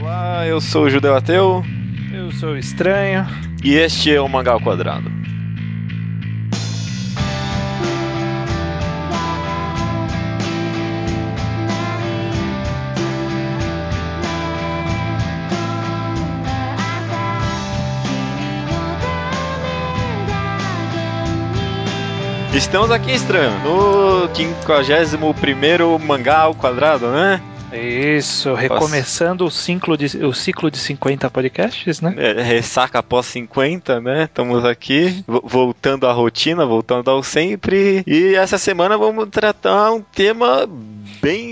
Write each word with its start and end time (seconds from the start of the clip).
Olá, 0.00 0.46
eu 0.46 0.62
sou 0.62 0.84
o 0.84 0.90
Judeu 0.90 1.14
Ateu. 1.14 1.62
Eu 2.10 2.32
sou 2.32 2.52
o 2.52 2.56
Estranho. 2.56 3.26
E 3.62 3.74
este 3.74 4.10
é 4.10 4.18
o 4.18 4.26
Mangá 4.26 4.52
ao 4.52 4.60
Quadrado. 4.60 5.12
Estamos 22.54 22.90
aqui, 22.90 23.12
estranho, 23.12 23.52
no 23.60 24.34
51 24.34 25.98
mangá 25.98 26.38
ao 26.40 26.54
quadrado, 26.54 27.10
né? 27.10 27.40
Isso, 27.72 28.54
recomeçando 28.54 29.44
o 29.44 29.50
ciclo, 29.50 29.96
de, 29.96 30.24
o 30.24 30.32
ciclo 30.32 30.70
de 30.70 30.78
50 30.78 31.30
podcasts, 31.30 32.00
né? 32.00 32.14
É, 32.16 32.42
ressaca 32.42 32.98
após 32.98 33.26
50, 33.26 34.00
né? 34.00 34.24
Estamos 34.24 34.64
aqui, 34.64 35.24
voltando 35.26 36.06
à 36.06 36.12
rotina, 36.12 36.66
voltando 36.66 37.10
ao 37.10 37.22
sempre. 37.22 38.02
E 38.06 38.34
essa 38.34 38.58
semana 38.58 38.98
vamos 38.98 39.28
tratar 39.30 39.92
um 39.92 40.00
tema 40.00 40.68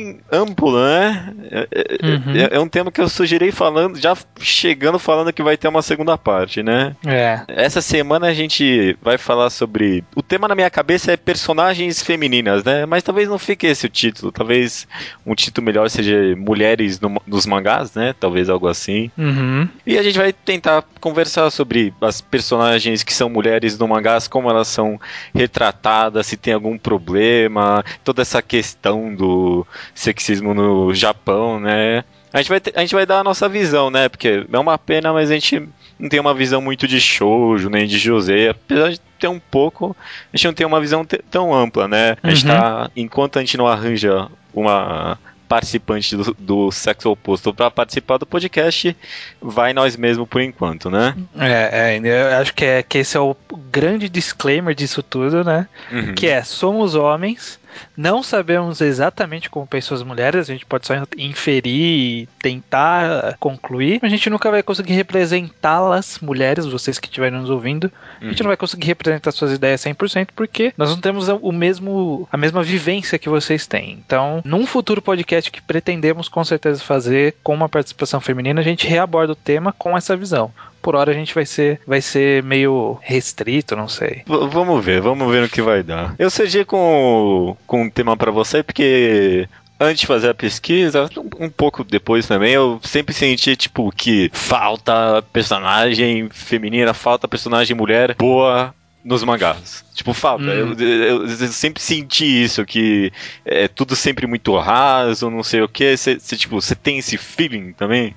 bem 0.08 0.20
amplo, 0.32 0.78
né? 0.78 1.34
É, 1.50 1.68
é, 1.70 2.06
uhum. 2.06 2.36
é, 2.36 2.48
é, 2.56 2.60
um 2.60 2.68
tema 2.68 2.90
que 2.90 3.00
eu 3.00 3.08
sugeri 3.08 3.52
falando, 3.52 3.98
já 3.98 4.16
chegando 4.40 4.98
falando 4.98 5.32
que 5.32 5.42
vai 5.42 5.56
ter 5.56 5.68
uma 5.68 5.82
segunda 5.82 6.16
parte, 6.16 6.62
né? 6.62 6.96
É. 7.06 7.42
Essa 7.48 7.82
semana 7.82 8.28
a 8.28 8.34
gente 8.34 8.96
vai 9.02 9.18
falar 9.18 9.50
sobre. 9.50 10.04
O 10.14 10.22
tema 10.22 10.48
na 10.48 10.54
minha 10.54 10.70
cabeça 10.70 11.12
é 11.12 11.16
personagens 11.16 12.02
femininas, 12.02 12.64
né? 12.64 12.86
Mas 12.86 13.02
talvez 13.02 13.28
não 13.28 13.38
fique 13.38 13.66
esse 13.66 13.86
o 13.86 13.90
título. 13.90 14.32
Talvez 14.32 14.86
um 15.26 15.34
título 15.34 15.64
melhor 15.64 15.88
seja 15.90 16.36
Mulheres 16.36 17.00
no, 17.00 17.20
nos 17.26 17.46
mangás, 17.46 17.94
né? 17.94 18.14
Talvez 18.18 18.48
algo 18.48 18.68
assim. 18.68 19.10
Uhum. 19.16 19.68
E 19.86 19.98
a 19.98 20.02
gente 20.02 20.18
vai 20.18 20.32
tentar 20.32 20.84
conversar 21.00 21.50
sobre 21.50 21.92
as 22.00 22.20
personagens 22.20 23.02
que 23.02 23.14
são 23.14 23.28
mulheres 23.28 23.78
no 23.78 23.88
mangás, 23.88 24.28
como 24.28 24.50
elas 24.50 24.68
são 24.68 25.00
retratadas, 25.34 26.26
se 26.26 26.36
tem 26.36 26.54
algum 26.54 26.78
problema, 26.78 27.84
toda 28.04 28.22
essa 28.22 28.40
questão 28.42 29.14
do 29.14 29.66
sexismo 30.08 30.54
no 30.54 30.94
Japão, 30.94 31.60
né? 31.60 32.04
A 32.32 32.38
gente, 32.38 32.48
vai 32.48 32.60
ter, 32.60 32.72
a 32.76 32.80
gente 32.80 32.94
vai 32.94 33.06
dar 33.06 33.20
a 33.20 33.24
nossa 33.24 33.48
visão, 33.48 33.90
né? 33.90 34.08
Porque 34.08 34.46
é 34.50 34.58
uma 34.58 34.78
pena, 34.78 35.12
mas 35.12 35.30
a 35.30 35.34
gente 35.34 35.66
não 35.98 36.08
tem 36.08 36.20
uma 36.20 36.34
visão 36.34 36.60
muito 36.60 36.86
de 36.86 37.00
shoujo, 37.00 37.70
nem 37.70 37.86
de 37.86 37.98
José. 37.98 38.50
Apesar 38.50 38.90
de 38.90 39.00
ter 39.18 39.28
um 39.28 39.40
pouco, 39.40 39.96
a 40.32 40.36
gente 40.36 40.46
não 40.46 40.54
tem 40.54 40.66
uma 40.66 40.80
visão 40.80 41.06
tão 41.30 41.54
ampla, 41.54 41.88
né? 41.88 42.16
A 42.22 42.30
gente 42.30 42.46
uhum. 42.46 42.56
tá, 42.56 42.90
enquanto 42.94 43.38
a 43.38 43.40
gente 43.40 43.56
não 43.56 43.66
arranja 43.66 44.28
uma 44.52 45.18
participante 45.48 46.14
do, 46.14 46.36
do 46.38 46.70
sexo 46.70 47.10
oposto 47.10 47.54
para 47.54 47.70
participar 47.70 48.18
do 48.18 48.26
podcast, 48.26 48.94
vai 49.40 49.72
nós 49.72 49.96
mesmo 49.96 50.26
por 50.26 50.42
enquanto, 50.42 50.90
né? 50.90 51.16
É, 51.38 51.96
é, 51.96 52.32
eu 52.32 52.36
acho 52.38 52.52
que, 52.52 52.64
é, 52.64 52.82
que 52.82 52.98
esse 52.98 53.16
é 53.16 53.20
o 53.20 53.34
grande 53.72 54.08
disclaimer 54.10 54.74
disso 54.74 55.02
tudo, 55.02 55.42
né? 55.42 55.66
Uhum. 55.90 56.14
Que 56.14 56.26
é, 56.26 56.42
somos 56.42 56.94
homens, 56.94 57.57
não 57.96 58.22
sabemos 58.22 58.80
exatamente 58.80 59.50
como 59.50 59.66
pensam 59.66 59.96
as 59.96 60.02
mulheres, 60.02 60.48
a 60.48 60.52
gente 60.52 60.66
pode 60.66 60.86
só 60.86 60.94
inferir 61.16 61.68
e 61.68 62.28
tentar 62.40 63.36
concluir, 63.38 63.98
mas 64.02 64.12
a 64.12 64.16
gente 64.16 64.30
nunca 64.30 64.50
vai 64.50 64.62
conseguir 64.62 64.94
representá-las, 64.94 66.18
mulheres, 66.20 66.66
vocês 66.66 66.98
que 66.98 67.06
estiverem 67.06 67.38
nos 67.38 67.50
ouvindo, 67.50 67.90
a 68.20 68.24
gente 68.24 68.40
uhum. 68.40 68.44
não 68.44 68.50
vai 68.50 68.56
conseguir 68.56 68.86
representar 68.86 69.32
suas 69.32 69.52
ideias 69.52 69.80
100% 69.82 70.28
porque 70.34 70.72
nós 70.76 70.90
não 70.90 71.00
temos 71.00 71.28
o 71.28 71.52
mesmo 71.52 72.28
a 72.30 72.36
mesma 72.36 72.62
vivência 72.62 73.18
que 73.18 73.28
vocês 73.28 73.66
têm. 73.66 73.98
Então, 74.04 74.40
num 74.44 74.66
futuro 74.66 75.02
podcast 75.02 75.50
que 75.50 75.62
pretendemos 75.62 76.28
com 76.28 76.44
certeza 76.44 76.82
fazer 76.82 77.34
com 77.42 77.54
uma 77.54 77.68
participação 77.68 78.20
feminina, 78.20 78.60
a 78.60 78.64
gente 78.64 78.86
reaborda 78.86 79.32
o 79.32 79.36
tema 79.36 79.72
com 79.72 79.96
essa 79.96 80.16
visão 80.16 80.52
por 80.88 80.96
hora 80.96 81.10
a 81.10 81.14
gente 81.14 81.34
vai 81.34 81.44
ser, 81.44 81.78
vai 81.86 82.00
ser 82.00 82.42
meio 82.42 82.98
restrito, 83.02 83.76
não 83.76 83.86
sei. 83.86 84.22
V 84.26 84.48
vamos 84.50 84.82
ver, 84.82 85.02
vamos 85.02 85.30
ver 85.30 85.42
no 85.42 85.48
que 85.50 85.60
vai 85.60 85.82
dar. 85.82 86.14
Eu 86.18 86.30
segui 86.30 86.64
com, 86.64 87.54
com 87.66 87.82
um 87.82 87.90
tema 87.90 88.16
para 88.16 88.30
você, 88.30 88.62
porque 88.62 89.46
antes 89.78 90.00
de 90.00 90.06
fazer 90.06 90.30
a 90.30 90.34
pesquisa, 90.34 91.10
um 91.38 91.50
pouco 91.50 91.84
depois 91.84 92.26
também, 92.26 92.54
eu 92.54 92.80
sempre 92.82 93.14
senti, 93.14 93.54
tipo, 93.54 93.92
que 93.92 94.30
falta 94.32 95.22
personagem 95.30 96.30
feminina, 96.30 96.94
falta 96.94 97.28
personagem 97.28 97.76
mulher 97.76 98.14
boa 98.14 98.74
nos 99.04 99.22
mangás. 99.22 99.84
Tipo, 99.92 100.14
falta. 100.14 100.44
Hum. 100.44 100.74
Eu, 100.78 100.88
eu, 100.88 101.26
eu, 101.26 101.48
sempre 101.48 101.82
senti 101.82 102.44
isso, 102.44 102.64
que 102.64 103.12
é 103.44 103.68
tudo 103.68 103.94
sempre 103.94 104.26
muito 104.26 104.56
raso, 104.56 105.28
não 105.28 105.42
sei 105.42 105.60
o 105.60 105.68
que. 105.68 105.94
Você, 105.94 106.16
tipo, 106.34 106.58
você 106.58 106.74
tem 106.74 106.96
esse 106.96 107.18
feeling 107.18 107.74
também? 107.74 108.16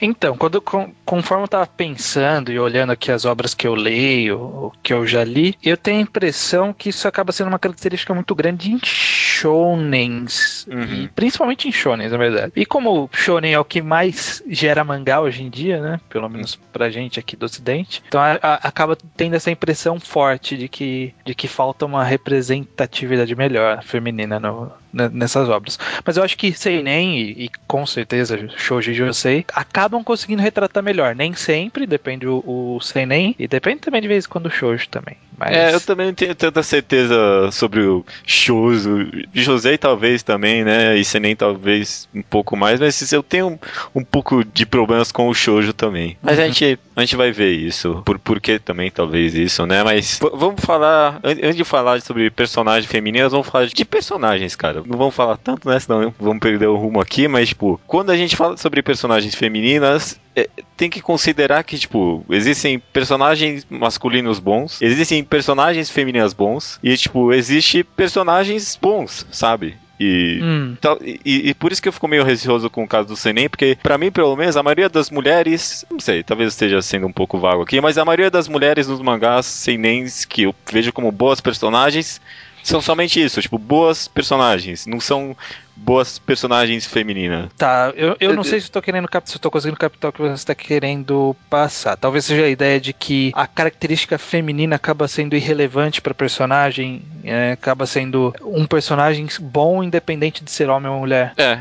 Então, 0.00 0.36
quando, 0.36 0.62
conforme 1.04 1.42
eu 1.42 1.46
estava 1.46 1.66
pensando 1.66 2.50
e 2.50 2.58
olhando 2.58 2.90
aqui 2.90 3.12
as 3.12 3.24
obras 3.24 3.54
que 3.54 3.66
eu 3.66 3.74
leio, 3.74 4.38
o 4.38 4.72
que 4.82 4.92
eu 4.92 5.06
já 5.06 5.24
li, 5.24 5.56
eu 5.62 5.76
tenho 5.76 5.98
a 5.98 6.02
impressão 6.02 6.72
que 6.72 6.88
isso 6.88 7.06
acaba 7.06 7.32
sendo 7.32 7.48
uma 7.48 7.58
característica 7.58 8.14
muito 8.14 8.34
grande 8.34 8.70
em 8.70 8.80
shonens, 8.82 10.66
uhum. 10.70 11.08
principalmente 11.14 11.68
em 11.68 11.72
shonens, 11.72 12.12
na 12.12 12.18
verdade. 12.18 12.52
E 12.56 12.64
como 12.64 13.08
shonen 13.12 13.52
é 13.52 13.58
o 13.58 13.64
que 13.64 13.82
mais 13.82 14.42
gera 14.48 14.84
mangá 14.84 15.20
hoje 15.20 15.42
em 15.42 15.50
dia, 15.50 15.80
né, 15.80 16.00
pelo 16.08 16.28
menos 16.28 16.56
pra 16.72 16.90
gente 16.90 17.18
aqui 17.18 17.36
do 17.36 17.46
ocidente, 17.46 18.02
então 18.08 18.20
a, 18.20 18.38
a, 18.42 18.54
acaba 18.68 18.96
tendo 19.16 19.34
essa 19.34 19.50
impressão 19.50 19.98
forte 19.98 20.56
de 20.56 20.68
que, 20.68 21.14
de 21.24 21.34
que 21.34 21.48
falta 21.48 21.84
uma 21.86 22.04
representatividade 22.04 23.34
melhor 23.34 23.82
feminina 23.82 24.38
no, 24.38 24.72
nessas 24.92 25.48
obras. 25.48 25.78
Mas 26.04 26.16
eu 26.16 26.22
acho 26.22 26.36
que 26.36 26.52
Seinen 26.52 27.18
e, 27.18 27.44
e 27.44 27.50
com 27.66 27.86
certeza 27.86 28.38
Shoujo 28.56 28.92
Josei 28.92 29.44
acabam 29.54 30.02
conseguindo 30.02 30.42
retratar 30.42 30.82
melhor. 30.82 31.14
Nem 31.14 31.34
sempre, 31.34 31.86
depende 31.86 32.26
o, 32.26 32.42
o 32.46 32.80
Seinen 32.80 33.34
e 33.38 33.46
depende 33.46 33.80
também 33.80 34.00
de 34.00 34.08
vez 34.08 34.24
em 34.24 34.28
quando 34.28 34.46
o 34.46 34.50
Shoujo 34.50 34.88
também. 34.88 35.16
Mas... 35.38 35.56
É, 35.56 35.74
eu 35.74 35.80
também 35.80 36.06
não 36.06 36.14
tenho 36.14 36.34
tanta 36.34 36.62
certeza 36.62 37.16
sobre 37.50 37.80
o 37.80 38.04
Shoujo. 38.26 39.08
Josei 39.32 39.78
talvez 39.78 40.22
também, 40.22 40.64
né? 40.64 40.96
E 40.96 41.04
Seinen 41.04 41.34
talvez 41.34 42.08
um 42.14 42.22
pouco 42.22 42.56
mais, 42.56 42.78
mas 42.78 43.12
eu 43.12 43.22
tenho 43.22 43.48
um, 43.48 43.58
um 43.94 44.04
pouco 44.04 44.44
de 44.44 44.66
problemas 44.66 45.10
com 45.10 45.28
o 45.28 45.34
Shoujo 45.34 45.72
também. 45.72 46.16
Mas 46.22 46.38
a, 46.38 46.46
gente, 46.46 46.78
a 47.00 47.04
gente 47.04 47.16
vai 47.16 47.32
ver 47.32 47.52
isso. 47.52 48.02
Por, 48.04 48.18
por 48.18 48.40
que 48.40 48.58
também 48.58 48.90
talvez 48.90 49.34
isso, 49.34 49.66
né? 49.66 49.82
Mas 49.82 50.20
vamos 50.34 50.64
falar, 50.64 51.20
antes 51.22 51.56
de 51.56 51.64
falar 51.64 52.00
sobre 52.00 52.30
personagens 52.30 52.90
femininas, 52.90 53.32
vamos 53.32 53.48
falar 53.48 53.66
de 53.66 53.84
personagens, 53.84 54.54
cara 54.56 54.82
não 54.86 54.98
vamos 54.98 55.14
falar 55.14 55.36
tanto, 55.36 55.68
né? 55.68 55.78
Senão 55.78 56.12
vamos 56.18 56.40
perder 56.40 56.66
o 56.66 56.76
rumo 56.76 57.00
aqui, 57.00 57.28
mas, 57.28 57.50
tipo, 57.50 57.80
quando 57.86 58.10
a 58.10 58.16
gente 58.16 58.36
fala 58.36 58.56
sobre 58.56 58.82
personagens 58.82 59.34
femininas, 59.34 60.20
é, 60.34 60.48
tem 60.76 60.90
que 60.90 61.00
considerar 61.00 61.62
que, 61.62 61.78
tipo, 61.78 62.24
existem 62.28 62.78
personagens 62.78 63.66
masculinos 63.70 64.38
bons, 64.38 64.80
existem 64.82 65.22
personagens 65.22 65.90
femininas 65.90 66.32
bons, 66.32 66.78
e, 66.82 66.96
tipo, 66.96 67.32
existe 67.32 67.84
personagens 67.84 68.78
bons, 68.80 69.26
sabe? 69.30 69.76
E, 70.02 70.40
hum. 70.42 70.76
tal, 70.80 70.98
e, 71.02 71.50
e, 71.50 71.54
por 71.54 71.70
isso 71.70 71.82
que 71.82 71.86
eu 71.86 71.92
fico 71.92 72.08
meio 72.08 72.24
receoso 72.24 72.70
com 72.70 72.82
o 72.82 72.88
caso 72.88 73.06
do 73.06 73.16
Senem, 73.16 73.50
porque 73.50 73.76
para 73.82 73.98
mim, 73.98 74.10
pelo 74.10 74.34
menos, 74.34 74.56
a 74.56 74.62
maioria 74.62 74.88
das 74.88 75.10
mulheres, 75.10 75.84
não 75.90 76.00
sei, 76.00 76.22
talvez 76.22 76.54
esteja 76.54 76.80
sendo 76.80 77.06
um 77.06 77.12
pouco 77.12 77.38
vago 77.38 77.62
aqui, 77.62 77.78
mas 77.82 77.98
a 77.98 78.04
maioria 78.04 78.30
das 78.30 78.48
mulheres 78.48 78.88
nos 78.88 79.02
mangás 79.02 79.44
Senens 79.44 80.24
que 80.24 80.44
eu 80.44 80.54
vejo 80.72 80.90
como 80.90 81.12
boas 81.12 81.42
personagens 81.42 82.18
são 82.62 82.80
somente 82.80 83.22
isso, 83.22 83.40
tipo, 83.40 83.58
boas 83.58 84.08
personagens, 84.08 84.86
não 84.86 85.00
são 85.00 85.36
boas 85.74 86.18
personagens 86.18 86.86
femininas. 86.86 87.50
Tá, 87.56 87.92
eu, 87.96 88.16
eu 88.20 88.34
não 88.34 88.44
sei 88.44 88.60
se 88.60 88.66
estou 88.66 88.82
querendo 88.82 89.08
se 89.24 89.36
estou 89.36 89.50
conseguindo 89.50 89.78
captar 89.78 90.10
o 90.10 90.12
que 90.12 90.20
você 90.20 90.34
está 90.34 90.54
querendo 90.54 91.34
passar. 91.48 91.96
Talvez 91.96 92.26
seja 92.26 92.44
a 92.44 92.48
ideia 92.48 92.78
de 92.78 92.92
que 92.92 93.32
a 93.34 93.46
característica 93.46 94.18
feminina 94.18 94.76
acaba 94.76 95.08
sendo 95.08 95.34
irrelevante 95.34 96.02
para 96.02 96.12
personagem, 96.12 97.02
é, 97.24 97.52
acaba 97.52 97.86
sendo 97.86 98.34
um 98.42 98.66
personagem 98.66 99.26
bom 99.40 99.82
independente 99.82 100.44
de 100.44 100.50
ser 100.50 100.68
homem 100.68 100.90
ou 100.90 101.00
mulher. 101.00 101.32
É. 101.36 101.58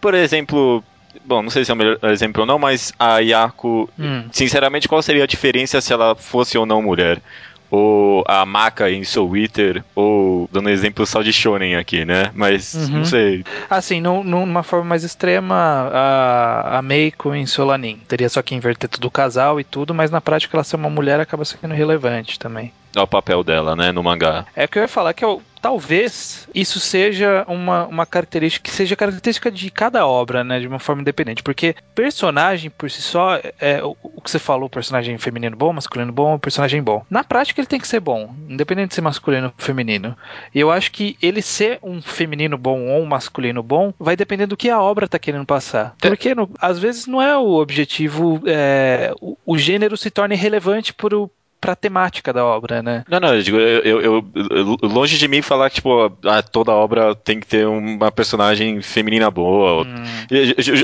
Por 0.00 0.14
exemplo, 0.14 0.84
Bom, 1.24 1.42
não 1.42 1.50
sei 1.50 1.64
se 1.64 1.70
é 1.70 1.74
o 1.74 1.76
melhor 1.76 1.98
exemplo 2.04 2.40
ou 2.40 2.46
não, 2.46 2.58
mas 2.58 2.92
a 2.98 3.18
Yako, 3.18 3.88
hum. 3.98 4.24
sinceramente, 4.32 4.88
qual 4.88 5.02
seria 5.02 5.24
a 5.24 5.26
diferença 5.26 5.80
se 5.80 5.92
ela 5.92 6.14
fosse 6.16 6.56
ou 6.56 6.66
não 6.66 6.82
mulher? 6.82 7.20
Ou 7.72 8.22
a 8.28 8.44
Maka 8.44 8.90
em 8.90 9.02
Soul 9.02 9.34
Eater, 9.34 9.82
ou 9.94 10.46
dando 10.52 10.68
exemplo 10.68 11.06
só 11.06 11.22
de 11.22 11.32
Shonen 11.32 11.76
aqui, 11.76 12.04
né? 12.04 12.30
Mas 12.34 12.74
uhum. 12.74 12.98
não 12.98 13.04
sei. 13.06 13.42
Assim, 13.70 13.98
no, 13.98 14.22
numa 14.22 14.62
forma 14.62 14.84
mais 14.84 15.02
extrema, 15.02 15.90
a, 15.90 16.78
a 16.78 16.82
Meiko 16.82 17.34
em 17.34 17.46
Solanin. 17.46 17.98
Teria 18.06 18.28
só 18.28 18.42
que 18.42 18.54
inverter 18.54 18.90
tudo 18.90 19.08
o 19.08 19.10
casal 19.10 19.58
e 19.58 19.64
tudo, 19.64 19.94
mas 19.94 20.10
na 20.10 20.20
prática 20.20 20.54
ela 20.54 20.62
ser 20.62 20.76
uma 20.76 20.90
mulher 20.90 21.18
acaba 21.18 21.46
sendo 21.46 21.72
relevante 21.72 22.38
também. 22.38 22.70
Ao 22.96 23.06
papel 23.06 23.42
dela, 23.42 23.74
né, 23.74 23.92
no 23.92 24.02
mangá. 24.02 24.46
É 24.54 24.66
que 24.66 24.78
eu 24.78 24.82
ia 24.82 24.88
falar 24.88 25.14
que 25.14 25.24
eu, 25.24 25.42
talvez 25.60 26.48
isso 26.54 26.80
seja 26.80 27.44
uma, 27.48 27.86
uma 27.86 28.04
característica 28.04 28.68
que 28.68 28.74
seja 28.74 28.96
característica 28.96 29.50
de 29.50 29.70
cada 29.70 30.06
obra, 30.06 30.42
né, 30.42 30.60
de 30.60 30.66
uma 30.66 30.78
forma 30.78 31.00
independente, 31.00 31.42
porque 31.42 31.74
personagem 31.94 32.70
por 32.70 32.90
si 32.90 33.00
só 33.00 33.40
é 33.60 33.82
o, 33.82 33.96
o 34.02 34.20
que 34.20 34.30
você 34.30 34.38
falou, 34.38 34.68
personagem 34.68 35.16
feminino 35.18 35.56
bom, 35.56 35.72
masculino 35.72 36.12
bom, 36.12 36.38
personagem 36.38 36.82
bom. 36.82 37.04
Na 37.08 37.24
prática 37.24 37.60
ele 37.60 37.66
tem 37.66 37.80
que 37.80 37.88
ser 37.88 38.00
bom, 38.00 38.34
independente 38.48 38.88
de 38.88 38.94
ser 38.96 39.00
masculino 39.00 39.46
ou 39.46 39.64
feminino. 39.64 40.16
E 40.54 40.60
eu 40.60 40.70
acho 40.70 40.90
que 40.90 41.16
ele 41.22 41.40
ser 41.40 41.78
um 41.82 42.02
feminino 42.02 42.58
bom 42.58 42.88
ou 42.88 43.02
um 43.02 43.06
masculino 43.06 43.62
bom 43.62 43.94
vai 43.98 44.16
depender 44.16 44.46
do 44.46 44.56
que 44.56 44.68
a 44.68 44.80
obra 44.80 45.08
tá 45.08 45.18
querendo 45.18 45.46
passar. 45.46 45.94
É. 46.02 46.08
Porque 46.08 46.34
no, 46.34 46.50
às 46.60 46.78
vezes 46.78 47.06
não 47.06 47.22
é 47.22 47.36
o 47.38 47.52
objetivo, 47.52 48.42
é, 48.46 49.14
o, 49.20 49.36
o 49.46 49.56
gênero 49.56 49.96
se 49.96 50.10
torna 50.10 50.34
irrelevante 50.34 50.92
por, 50.92 51.30
pra 51.62 51.76
temática 51.76 52.32
da 52.32 52.44
obra, 52.44 52.82
né? 52.82 53.04
Não, 53.08 53.20
não, 53.20 53.36
eu 53.36 53.40
digo, 53.40 53.56
eu, 53.56 54.00
eu, 54.00 54.24
eu 54.50 54.78
longe 54.82 55.16
de 55.16 55.28
mim 55.28 55.40
falar 55.40 55.70
que, 55.70 55.76
tipo, 55.76 56.12
ah, 56.24 56.42
toda 56.42 56.72
obra 56.72 57.14
tem 57.14 57.38
que 57.38 57.46
ter 57.46 57.68
uma 57.68 58.10
personagem 58.10 58.82
feminina 58.82 59.30
boa. 59.30 59.84
Hum. 59.84 60.02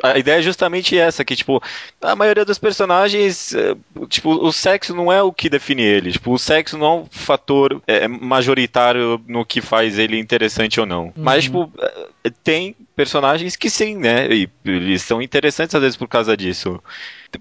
A 0.05 0.17
ideia 0.17 0.39
é 0.39 0.43
justamente 0.43 0.97
essa, 0.97 1.25
que, 1.25 1.35
tipo, 1.35 1.61
a 2.01 2.15
maioria 2.15 2.45
dos 2.45 2.61
personagens, 2.61 3.53
eh, 3.55 3.75
tipo, 4.09 4.31
o 4.31 4.53
sexo 4.53 4.95
não 4.95 5.13
é 5.13 5.21
o 5.21 5.33
que 5.33 5.51
define 5.51 5.83
ele. 5.83 6.13
Tipo, 6.13 6.33
o 6.33 6.39
sexo 6.39 6.79
não 6.79 6.87
é 6.87 6.95
um 7.01 7.07
fator 7.11 7.83
é, 7.85 8.07
majoritário 8.07 9.21
no 9.27 9.45
que 9.45 9.61
faz 9.61 9.99
ele 9.99 10.17
interessante 10.17 10.79
ou 10.79 10.87
não. 10.87 11.07
Uhum. 11.07 11.13
Mas, 11.17 11.45
tipo, 11.45 11.73
eh, 12.25 12.31
tem 12.45 12.77
personagens 12.99 13.55
que 13.55 13.71
sim, 13.71 13.95
né? 13.95 14.27
E 14.27 14.51
eles 14.65 15.03
são 15.03 15.23
interessantes 15.23 15.73
às 15.73 15.81
vezes 15.81 15.97
por 15.97 16.09
causa 16.09 16.37
disso. 16.37 16.83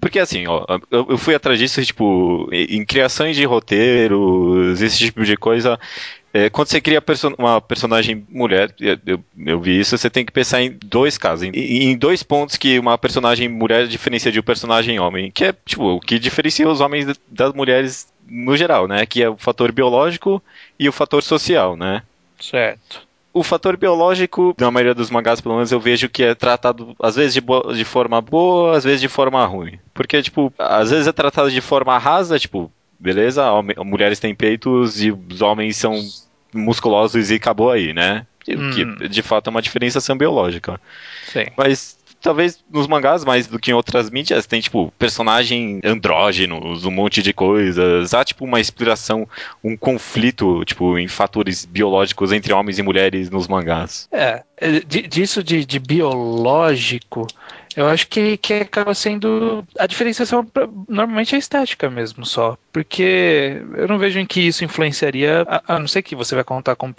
Porque 0.00 0.20
assim, 0.20 0.46
ó, 0.46 0.64
eu, 0.88 1.18
fui 1.18 1.34
atrás 1.34 1.58
disso, 1.58 1.84
tipo, 1.84 2.48
em 2.52 2.84
criações 2.84 3.34
de 3.34 3.44
roteiros, 3.44 4.80
esse 4.80 4.98
tipo 4.98 5.24
de 5.24 5.36
coisa. 5.36 5.76
É, 6.32 6.48
quando 6.48 6.68
você 6.68 6.80
cria 6.80 7.02
perso 7.02 7.34
uma 7.36 7.60
personagem 7.60 8.24
mulher, 8.28 8.72
eu, 8.78 9.18
eu, 9.46 9.60
vi 9.60 9.80
isso, 9.80 9.98
você 9.98 10.08
tem 10.08 10.24
que 10.24 10.30
pensar 10.30 10.62
em 10.62 10.78
dois 10.84 11.18
casos, 11.18 11.42
em, 11.42 11.50
em, 11.50 11.96
dois 11.96 12.22
pontos 12.22 12.56
que 12.56 12.78
uma 12.78 12.96
personagem 12.96 13.48
mulher 13.48 13.88
diferencia 13.88 14.30
de 14.30 14.38
um 14.38 14.42
personagem 14.44 15.00
homem, 15.00 15.28
que 15.28 15.46
é, 15.46 15.54
tipo, 15.66 15.96
o 15.96 16.00
que 16.00 16.20
diferencia 16.20 16.68
os 16.68 16.80
homens 16.80 17.18
das 17.26 17.52
mulheres 17.52 18.06
no 18.28 18.56
geral, 18.56 18.86
né? 18.86 19.04
Que 19.06 19.24
é 19.24 19.28
o 19.28 19.36
fator 19.36 19.72
biológico 19.72 20.40
e 20.78 20.88
o 20.88 20.92
fator 20.92 21.20
social, 21.20 21.76
né? 21.76 22.02
Certo 22.38 23.07
o 23.32 23.42
fator 23.42 23.76
biológico, 23.76 24.54
na 24.58 24.70
maioria 24.70 24.94
dos 24.94 25.10
mangás, 25.10 25.40
pelo 25.40 25.54
menos, 25.54 25.70
eu 25.70 25.80
vejo 25.80 26.08
que 26.08 26.22
é 26.22 26.34
tratado, 26.34 26.94
às 27.00 27.16
vezes, 27.16 27.34
de, 27.34 27.42
de 27.74 27.84
forma 27.84 28.20
boa, 28.20 28.76
às 28.76 28.84
vezes 28.84 29.00
de 29.00 29.08
forma 29.08 29.44
ruim. 29.44 29.78
Porque, 29.94 30.22
tipo, 30.22 30.52
às 30.58 30.90
vezes 30.90 31.06
é 31.06 31.12
tratado 31.12 31.50
de 31.50 31.60
forma 31.60 31.96
rasa, 31.98 32.38
tipo, 32.38 32.70
beleza, 32.98 33.44
mulheres 33.84 34.18
têm 34.18 34.34
peitos 34.34 35.02
e 35.02 35.10
os 35.10 35.40
homens 35.42 35.76
são 35.76 35.94
musculosos 36.52 37.30
e 37.30 37.34
acabou 37.34 37.70
aí, 37.70 37.92
né? 37.92 38.26
Hum. 38.48 38.70
Que 38.70 39.08
de 39.08 39.22
fato 39.22 39.48
é 39.48 39.50
uma 39.50 39.62
diferenciação 39.62 40.16
biológica. 40.16 40.80
Sim. 41.26 41.46
Mas 41.56 41.97
talvez 42.20 42.62
nos 42.70 42.86
mangás 42.86 43.24
mais 43.24 43.46
do 43.46 43.58
que 43.58 43.70
em 43.70 43.74
outras 43.74 44.10
mídias 44.10 44.46
tem 44.46 44.60
tipo 44.60 44.92
personagem 44.98 45.80
andrógenos, 45.84 46.84
um 46.84 46.90
monte 46.90 47.22
de 47.22 47.32
coisas, 47.32 48.14
há 48.14 48.24
tipo 48.24 48.44
uma 48.44 48.60
exploração, 48.60 49.28
um 49.62 49.76
conflito 49.76 50.64
tipo 50.64 50.98
em 50.98 51.08
fatores 51.08 51.64
biológicos 51.64 52.32
entre 52.32 52.52
homens 52.52 52.78
e 52.78 52.82
mulheres 52.82 53.30
nos 53.30 53.46
mangás. 53.46 54.08
É, 54.12 54.42
é 54.56 54.80
disso 54.80 55.42
de, 55.42 55.64
de 55.64 55.78
biológico 55.78 57.26
eu 57.78 57.86
acho 57.86 58.08
que, 58.08 58.36
que 58.36 58.54
acaba 58.54 58.92
sendo. 58.92 59.64
A 59.78 59.86
diferenciação 59.86 60.44
normalmente 60.88 61.36
é 61.36 61.38
estética 61.38 61.88
mesmo 61.88 62.26
só. 62.26 62.58
Porque 62.72 63.62
eu 63.76 63.86
não 63.86 64.00
vejo 64.00 64.18
em 64.18 64.26
que 64.26 64.40
isso 64.40 64.64
influenciaria, 64.64 65.46
a, 65.48 65.76
a 65.76 65.78
não 65.78 65.86
ser 65.86 66.02
que 66.02 66.16
você 66.16 66.34
vai 66.34 66.42
contar 66.42 66.74
como, 66.74 66.92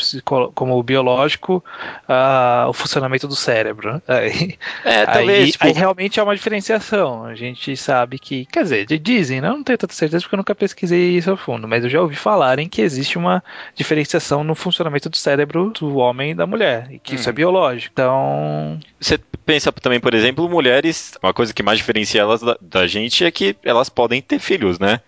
como 0.55 0.81
biológico 0.81 1.61
uh, 2.07 2.69
o 2.69 2.71
funcionamento 2.71 3.27
do 3.27 3.35
cérebro. 3.35 4.01
Aí, 4.07 4.57
é, 4.85 5.05
talvez. 5.05 5.45
Aí, 5.45 5.51
tipo... 5.51 5.65
aí, 5.65 5.73
realmente 5.73 6.17
é 6.17 6.23
uma 6.23 6.33
diferenciação. 6.33 7.25
A 7.25 7.35
gente 7.35 7.75
sabe 7.75 8.17
que. 8.17 8.45
Quer 8.45 8.63
dizer, 8.63 8.85
dizem, 8.85 9.41
né? 9.41 9.49
eu 9.49 9.57
não 9.57 9.63
tenho 9.63 9.77
tanta 9.77 9.93
certeza 9.93 10.23
porque 10.23 10.35
eu 10.35 10.37
nunca 10.37 10.55
pesquisei 10.55 11.17
isso 11.17 11.29
a 11.29 11.35
fundo, 11.35 11.67
mas 11.67 11.83
eu 11.83 11.89
já 11.89 12.01
ouvi 12.01 12.15
falarem 12.15 12.69
que 12.69 12.81
existe 12.81 13.17
uma 13.17 13.43
diferenciação 13.75 14.45
no 14.45 14.55
funcionamento 14.55 15.09
do 15.09 15.17
cérebro 15.17 15.73
do 15.77 15.97
homem 15.97 16.31
e 16.31 16.35
da 16.35 16.47
mulher. 16.47 16.87
E 16.89 16.99
que 16.99 17.11
hum. 17.11 17.15
isso 17.15 17.27
é 17.27 17.31
uhum. 17.31 17.35
biológico. 17.35 17.91
Então. 17.93 18.79
Você 18.97 19.19
pensa 19.49 19.71
também, 19.71 19.99
por 19.99 20.13
exemplo, 20.13 20.47
mulheres, 20.47 21.17
uma 21.23 21.33
coisa 21.33 21.51
que 21.51 21.63
mais 21.63 21.79
diferencia 21.79 22.21
elas 22.21 22.39
da, 22.39 22.55
da 22.61 22.85
gente 22.85 23.25
é 23.25 23.31
que 23.31 23.55
elas 23.63 23.89
podem 23.89 24.21
ter 24.21 24.37
filhos, 24.37 24.77
né? 24.77 25.01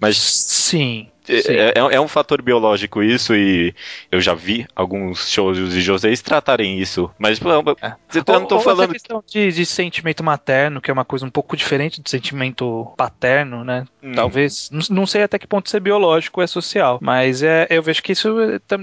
Mas 0.00 0.16
sim. 0.18 1.08
É, 1.28 1.78
é, 1.78 1.94
é, 1.94 2.00
um 2.00 2.08
fator 2.08 2.40
biológico 2.42 3.02
isso, 3.02 3.34
e 3.34 3.74
eu 4.10 4.20
já 4.20 4.34
vi 4.34 4.66
alguns 4.74 5.30
shows 5.30 5.56
de 5.72 5.80
José 5.80 6.12
tratarem 6.16 6.78
isso. 6.78 7.10
Mas 7.18 7.40
é. 7.40 7.44
eu 7.44 8.24
não 8.40 8.46
tô 8.46 8.56
ou 8.56 8.60
falando. 8.60 8.90
Essa 8.90 8.92
questão 8.92 9.24
de, 9.26 9.52
de, 9.52 9.66
sentimento 9.66 10.22
materno, 10.22 10.80
que 10.80 10.90
é 10.90 10.94
uma 10.94 11.04
coisa 11.04 11.24
um 11.24 11.30
pouco 11.30 11.56
diferente 11.56 12.00
do 12.00 12.08
sentimento 12.08 12.92
paterno, 12.96 13.64
né? 13.64 13.84
Hum. 14.02 14.12
Talvez. 14.14 14.70
Não, 14.70 14.80
não, 14.90 15.06
sei 15.06 15.22
até 15.22 15.38
que 15.38 15.46
ponto 15.46 15.66
isso 15.66 15.76
é 15.76 15.80
biológico 15.80 16.40
ou 16.40 16.44
é 16.44 16.46
social. 16.46 16.98
Mas 17.00 17.42
é, 17.42 17.66
eu 17.70 17.82
vejo 17.82 18.02
que 18.02 18.12
isso 18.12 18.28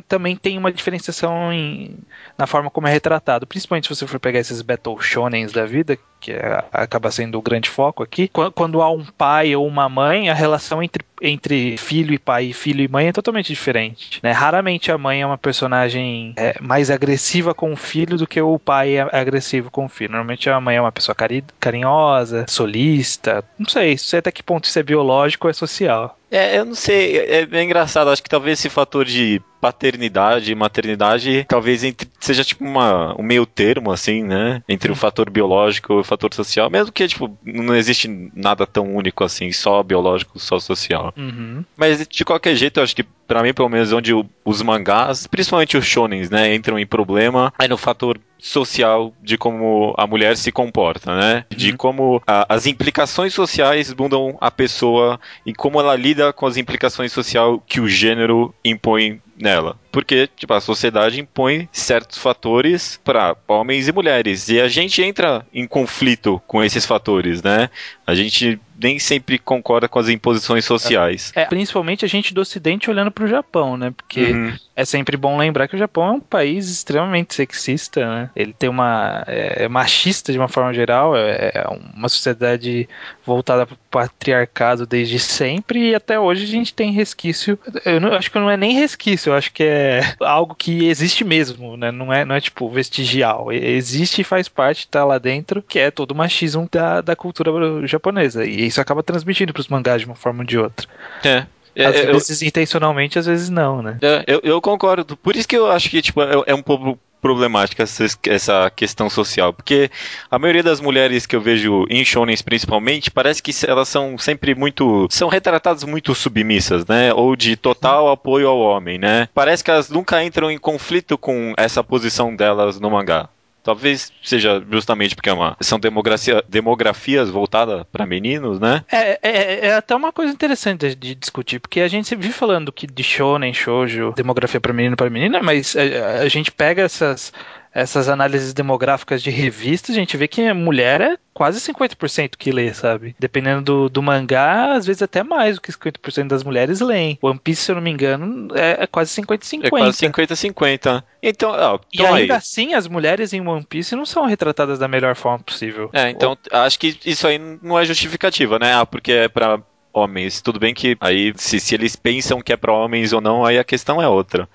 também 0.07 0.35
tem 0.35 0.57
uma 0.57 0.71
diferenciação 0.71 1.51
em, 1.51 1.97
na 2.37 2.47
forma 2.47 2.69
como 2.69 2.87
é 2.87 2.91
retratado. 2.91 3.47
Principalmente 3.47 3.87
se 3.87 3.95
você 3.95 4.07
for 4.07 4.19
pegar 4.19 4.39
esses 4.39 4.61
Battle 4.61 4.99
Shonens 4.99 5.51
da 5.51 5.65
vida, 5.65 5.97
que 6.23 6.31
é, 6.31 6.63
acaba 6.71 7.09
sendo 7.09 7.37
o 7.37 7.41
grande 7.41 7.69
foco 7.69 8.03
aqui. 8.03 8.29
Quando 8.53 8.81
há 8.81 8.91
um 8.91 9.05
pai 9.05 9.55
ou 9.55 9.65
uma 9.67 9.87
mãe, 9.87 10.29
a 10.29 10.33
relação 10.33 10.81
entre, 10.81 11.05
entre 11.21 11.77
filho 11.77 12.13
e 12.13 12.19
pai 12.19 12.33
pai, 12.33 12.51
filho 12.51 12.83
e 12.83 12.87
mãe 12.87 13.07
é 13.07 13.11
totalmente 13.11 13.47
diferente. 13.47 14.19
Né? 14.23 14.31
Raramente 14.31 14.91
a 14.91 14.97
mãe 14.97 15.21
é 15.21 15.25
uma 15.25 15.37
personagem 15.37 16.33
é, 16.35 16.55
mais 16.59 16.89
agressiva 16.89 17.53
com 17.53 17.71
o 17.71 17.75
filho 17.75 18.17
do 18.17 18.25
que 18.25 18.41
o 18.41 18.57
pai 18.57 18.97
é 18.97 19.01
agressivo 19.11 19.69
com 19.69 19.85
o 19.85 19.89
filho. 19.89 20.11
Normalmente 20.11 20.49
a 20.49 20.59
mãe 20.59 20.77
é 20.77 20.81
uma 20.81 20.91
pessoa 20.91 21.15
cari 21.15 21.43
carinhosa, 21.59 22.45
solista. 22.47 23.43
Não 23.57 23.67
sei, 23.67 23.91
não 23.91 23.97
sei 23.97 24.19
até 24.19 24.31
que 24.31 24.41
ponto 24.41 24.65
isso 24.65 24.79
é 24.79 24.83
biológico 24.83 25.47
ou 25.47 25.51
é 25.51 25.53
social. 25.53 26.17
É, 26.33 26.57
eu 26.57 26.65
não 26.65 26.73
sei, 26.73 27.19
é, 27.19 27.47
é 27.49 27.63
engraçado, 27.63 28.09
acho 28.09 28.23
que 28.23 28.29
talvez 28.29 28.57
esse 28.57 28.67
fator 28.67 29.05
de 29.05 29.39
paternidade 29.61 30.51
e 30.51 30.55
maternidade 30.55 31.45
talvez 31.47 31.83
entre, 31.83 32.09
seja 32.19 32.43
tipo 32.43 32.65
uma, 32.65 33.15
um 33.19 33.21
meio 33.21 33.45
termo, 33.45 33.91
assim, 33.91 34.23
né? 34.23 34.63
Entre 34.67 34.91
o 34.91 34.95
fator 34.95 35.29
biológico 35.29 35.93
e 35.93 35.95
o 35.97 36.03
fator 36.03 36.33
social, 36.33 36.71
mesmo 36.71 36.91
que, 36.91 37.07
tipo, 37.07 37.37
não 37.45 37.75
existe 37.75 38.07
nada 38.33 38.65
tão 38.65 38.95
único 38.95 39.23
assim, 39.23 39.51
só 39.51 39.83
biológico, 39.83 40.39
só 40.39 40.59
social. 40.59 41.13
Uhum. 41.15 41.63
Mas 41.77 42.05
de 42.07 42.25
qualquer 42.25 42.55
jeito, 42.55 42.79
eu 42.79 42.83
acho 42.83 42.95
que 42.95 43.05
para 43.27 43.43
mim, 43.43 43.53
pelo 43.53 43.69
menos, 43.69 43.93
onde 43.93 44.11
os 44.43 44.61
mangás, 44.61 45.27
principalmente 45.27 45.77
os 45.77 45.85
shonens, 45.85 46.29
né, 46.29 46.53
entram 46.53 46.77
em 46.77 46.85
problema, 46.85 47.53
é 47.59 47.67
no 47.67 47.77
fator 47.77 48.19
social 48.43 49.13
de 49.23 49.37
como 49.37 49.95
a 49.97 50.05
mulher 50.05 50.35
se 50.35 50.51
comporta, 50.51 51.15
né? 51.15 51.45
De 51.49 51.71
uhum. 51.71 51.77
como 51.77 52.21
a, 52.27 52.45
as 52.53 52.67
implicações 52.67 53.33
sociais 53.33 53.93
mudam 53.93 54.37
a 54.41 54.51
pessoa 54.51 55.17
e 55.45 55.53
como 55.53 55.79
ela 55.79 55.95
lida 55.95 56.33
com 56.33 56.45
as 56.45 56.57
implicações 56.57 57.13
sociais 57.13 57.57
que 57.65 57.79
o 57.79 57.87
gênero 57.87 58.53
impõe 58.63 59.21
nela. 59.39 59.77
Porque, 59.91 60.27
tipo, 60.35 60.53
a 60.53 60.59
sociedade 60.59 61.21
impõe 61.21 61.69
certos 61.71 62.17
fatores 62.17 62.99
para 63.01 63.35
homens 63.47 63.87
e 63.87 63.93
mulheres. 63.93 64.49
E 64.49 64.59
a 64.59 64.67
gente 64.67 65.01
entra 65.01 65.45
em 65.53 65.65
conflito 65.65 66.41
com 66.45 66.61
esses 66.61 66.85
fatores, 66.85 67.41
né? 67.41 67.69
A 68.05 68.13
gente 68.13 68.59
nem 68.77 68.99
sempre 68.99 69.37
concorda 69.37 69.87
com 69.87 69.99
as 69.99 70.09
imposições 70.09 70.65
sociais. 70.65 71.31
É, 71.35 71.45
principalmente 71.45 72.03
a 72.03 72.07
gente 72.07 72.33
do 72.33 72.41
Ocidente 72.41 72.89
olhando 72.89 73.11
para 73.11 73.23
o 73.23 73.27
Japão, 73.27 73.77
né? 73.77 73.93
Porque 73.95 74.31
uhum. 74.31 74.53
É 74.75 74.85
sempre 74.85 75.15
bom 75.15 75.37
lembrar 75.37 75.67
que 75.67 75.75
o 75.75 75.79
Japão 75.79 76.07
é 76.07 76.11
um 76.11 76.19
país 76.19 76.69
extremamente 76.69 77.35
sexista, 77.35 78.05
né? 78.05 78.29
Ele 78.35 78.53
tem 78.53 78.69
uma 78.69 79.23
é, 79.27 79.65
é 79.65 79.67
machista 79.67 80.31
de 80.31 80.37
uma 80.37 80.47
forma 80.47 80.73
geral, 80.73 81.15
é, 81.15 81.51
é 81.53 81.67
uma 81.95 82.09
sociedade 82.09 82.89
voltada 83.25 83.65
para 83.65 83.75
o 83.75 83.77
patriarcado 83.91 84.87
desde 84.87 85.19
sempre 85.19 85.91
e 85.91 85.95
até 85.95 86.19
hoje 86.19 86.43
a 86.43 86.47
gente 86.47 86.73
tem 86.73 86.91
resquício. 86.91 87.57
Eu 87.85 87.99
não, 87.99 88.13
acho 88.13 88.31
que 88.31 88.39
não 88.39 88.49
é 88.49 88.57
nem 88.57 88.73
resquício, 88.73 89.29
eu 89.29 89.35
acho 89.35 89.51
que 89.53 89.63
é 89.63 90.15
algo 90.19 90.55
que 90.55 90.87
existe 90.87 91.23
mesmo, 91.23 91.77
né? 91.77 91.91
Não 91.91 92.11
é, 92.11 92.25
não 92.25 92.35
é 92.35 92.41
tipo 92.41 92.67
vestigial. 92.69 93.51
Existe 93.51 94.21
e 94.21 94.23
faz 94.23 94.47
parte, 94.47 94.87
tá 94.87 95.05
lá 95.05 95.19
dentro, 95.19 95.61
que 95.61 95.77
é 95.77 95.91
todo 95.91 96.11
o 96.11 96.15
machismo 96.15 96.67
da, 96.71 97.01
da 97.01 97.15
cultura 97.15 97.51
japonesa. 97.85 98.43
E 98.43 98.65
isso 98.65 98.81
acaba 98.81 99.03
transmitindo 99.03 99.53
para 99.53 99.61
os 99.61 99.67
mangás 99.67 100.01
de 100.01 100.07
uma 100.07 100.15
forma 100.15 100.39
ou 100.39 100.45
de 100.45 100.57
outra. 100.57 100.87
É. 101.23 101.45
É, 101.75 101.85
às 101.85 101.95
vezes 101.95 102.41
eu, 102.41 102.47
intencionalmente, 102.47 103.17
às 103.17 103.25
vezes 103.25 103.49
não, 103.49 103.81
né? 103.81 103.97
É, 104.01 104.23
eu, 104.27 104.41
eu, 104.43 104.61
concordo. 104.61 105.17
Por 105.17 105.35
isso 105.35 105.47
que 105.47 105.57
eu 105.57 105.71
acho 105.71 105.89
que 105.89 106.01
tipo, 106.01 106.21
é, 106.21 106.43
é 106.47 106.55
um 106.55 106.61
pouco 106.61 106.97
problemática 107.23 107.83
essa, 107.83 108.05
essa 108.27 108.69
questão 108.69 109.09
social, 109.09 109.53
porque 109.53 109.89
a 110.29 110.37
maioria 110.37 110.61
das 110.61 110.81
mulheres 110.81 111.25
que 111.25 111.33
eu 111.33 111.39
vejo 111.39 111.85
em 111.89 112.03
shonens 112.03 112.41
principalmente, 112.41 113.09
parece 113.09 113.41
que 113.41 113.53
elas 113.65 113.87
são 113.87 114.17
sempre 114.17 114.53
muito, 114.53 115.07
são 115.09 115.29
retratadas 115.29 115.85
muito 115.85 116.13
submissas, 116.13 116.85
né, 116.85 117.13
ou 117.13 117.33
de 117.37 117.55
total 117.55 118.11
apoio 118.11 118.49
ao 118.49 118.59
homem, 118.59 118.97
né, 118.97 119.29
parece 119.33 119.63
que 119.63 119.71
elas 119.71 119.89
nunca 119.89 120.21
entram 120.21 120.51
em 120.51 120.57
conflito 120.57 121.17
com 121.17 121.53
essa 121.55 121.81
posição 121.81 122.35
delas 122.35 122.77
no 122.77 122.91
mangá. 122.91 123.29
Talvez 123.63 124.11
seja 124.21 124.61
justamente 124.69 125.15
porque 125.15 125.29
é 125.29 125.33
uma, 125.33 125.55
são 125.61 125.79
demografia, 125.79 126.43
demografias 126.49 127.29
voltadas 127.29 127.85
para 127.91 128.05
meninos, 128.05 128.59
né? 128.59 128.83
É, 128.91 129.19
é, 129.21 129.67
é, 129.67 129.73
até 129.75 129.95
uma 129.95 130.11
coisa 130.11 130.33
interessante 130.33 130.93
de 130.93 131.15
discutir, 131.15 131.59
porque 131.59 131.79
a 131.79 131.87
gente 131.87 132.13
vive 132.13 132.33
falando 132.33 132.73
que 132.73 132.85
de 132.85 133.03
shonen, 133.03 133.53
shoujo, 133.53 134.11
demografia 134.15 134.59
para 134.59 134.73
menino 134.73 134.97
para 134.97 135.09
menina, 135.09 135.41
mas 135.41 135.75
a, 135.77 136.23
a 136.23 136.27
gente 136.27 136.51
pega 136.51 136.81
essas 136.81 137.31
essas 137.73 138.07
análises 138.07 138.53
demográficas 138.53 139.21
de 139.21 139.31
revistas, 139.31 139.95
a 139.95 139.99
gente 139.99 140.15
vê 140.15 140.27
que 140.27 140.53
mulher 140.53 141.01
é 141.01 141.17
quase 141.33 141.59
50% 141.59 142.33
que 142.37 142.51
lê, 142.51 142.71
sabe? 142.73 143.15
Dependendo 143.17 143.61
do, 143.61 143.89
do 143.89 144.03
mangá, 144.03 144.73
às 144.73 144.85
vezes 144.85 145.01
até 145.01 145.23
mais 145.23 145.55
do 145.55 145.61
que 145.61 145.71
50% 145.71 146.27
das 146.27 146.43
mulheres 146.43 146.79
leem. 146.79 147.17
One 147.21 147.39
Piece, 147.39 147.63
se 147.63 147.71
eu 147.71 147.75
não 147.75 147.81
me 147.81 147.89
engano, 147.89 148.49
é, 148.55 148.83
é 148.83 148.87
quase 148.87 149.19
50-50. 149.19 149.65
É 149.65 149.69
quase 149.69 150.05
50-50. 150.07 151.03
Então, 151.21 151.51
ó, 151.51 151.79
e 151.91 151.97
então 152.01 152.13
ainda 152.13 152.33
aí. 152.33 152.37
assim, 152.37 152.73
as 152.75 152.87
mulheres 152.87 153.33
em 153.33 153.41
One 153.41 153.65
Piece 153.65 153.95
não 153.95 154.05
são 154.05 154.25
retratadas 154.25 154.77
da 154.77 154.87
melhor 154.87 155.15
forma 155.15 155.39
possível. 155.39 155.89
É, 155.93 156.09
então 156.09 156.37
Ou... 156.51 156.59
acho 156.59 156.77
que 156.77 156.97
isso 157.05 157.25
aí 157.25 157.39
não 157.39 157.79
é 157.79 157.85
justificativa, 157.85 158.59
né? 158.59 158.73
Ah, 158.73 158.85
porque 158.85 159.11
é 159.11 159.27
pra 159.27 159.59
homens. 159.93 160.41
Tudo 160.41 160.59
bem 160.59 160.73
que 160.73 160.97
aí, 160.99 161.33
se, 161.35 161.59
se 161.59 161.75
eles 161.75 161.95
pensam 161.95 162.41
que 162.41 162.51
é 162.51 162.57
para 162.57 162.73
homens 162.73 163.13
ou 163.13 163.21
não, 163.21 163.45
aí 163.45 163.57
a 163.57 163.63
questão 163.63 164.01
é 164.01 164.07
outra. 164.07 164.49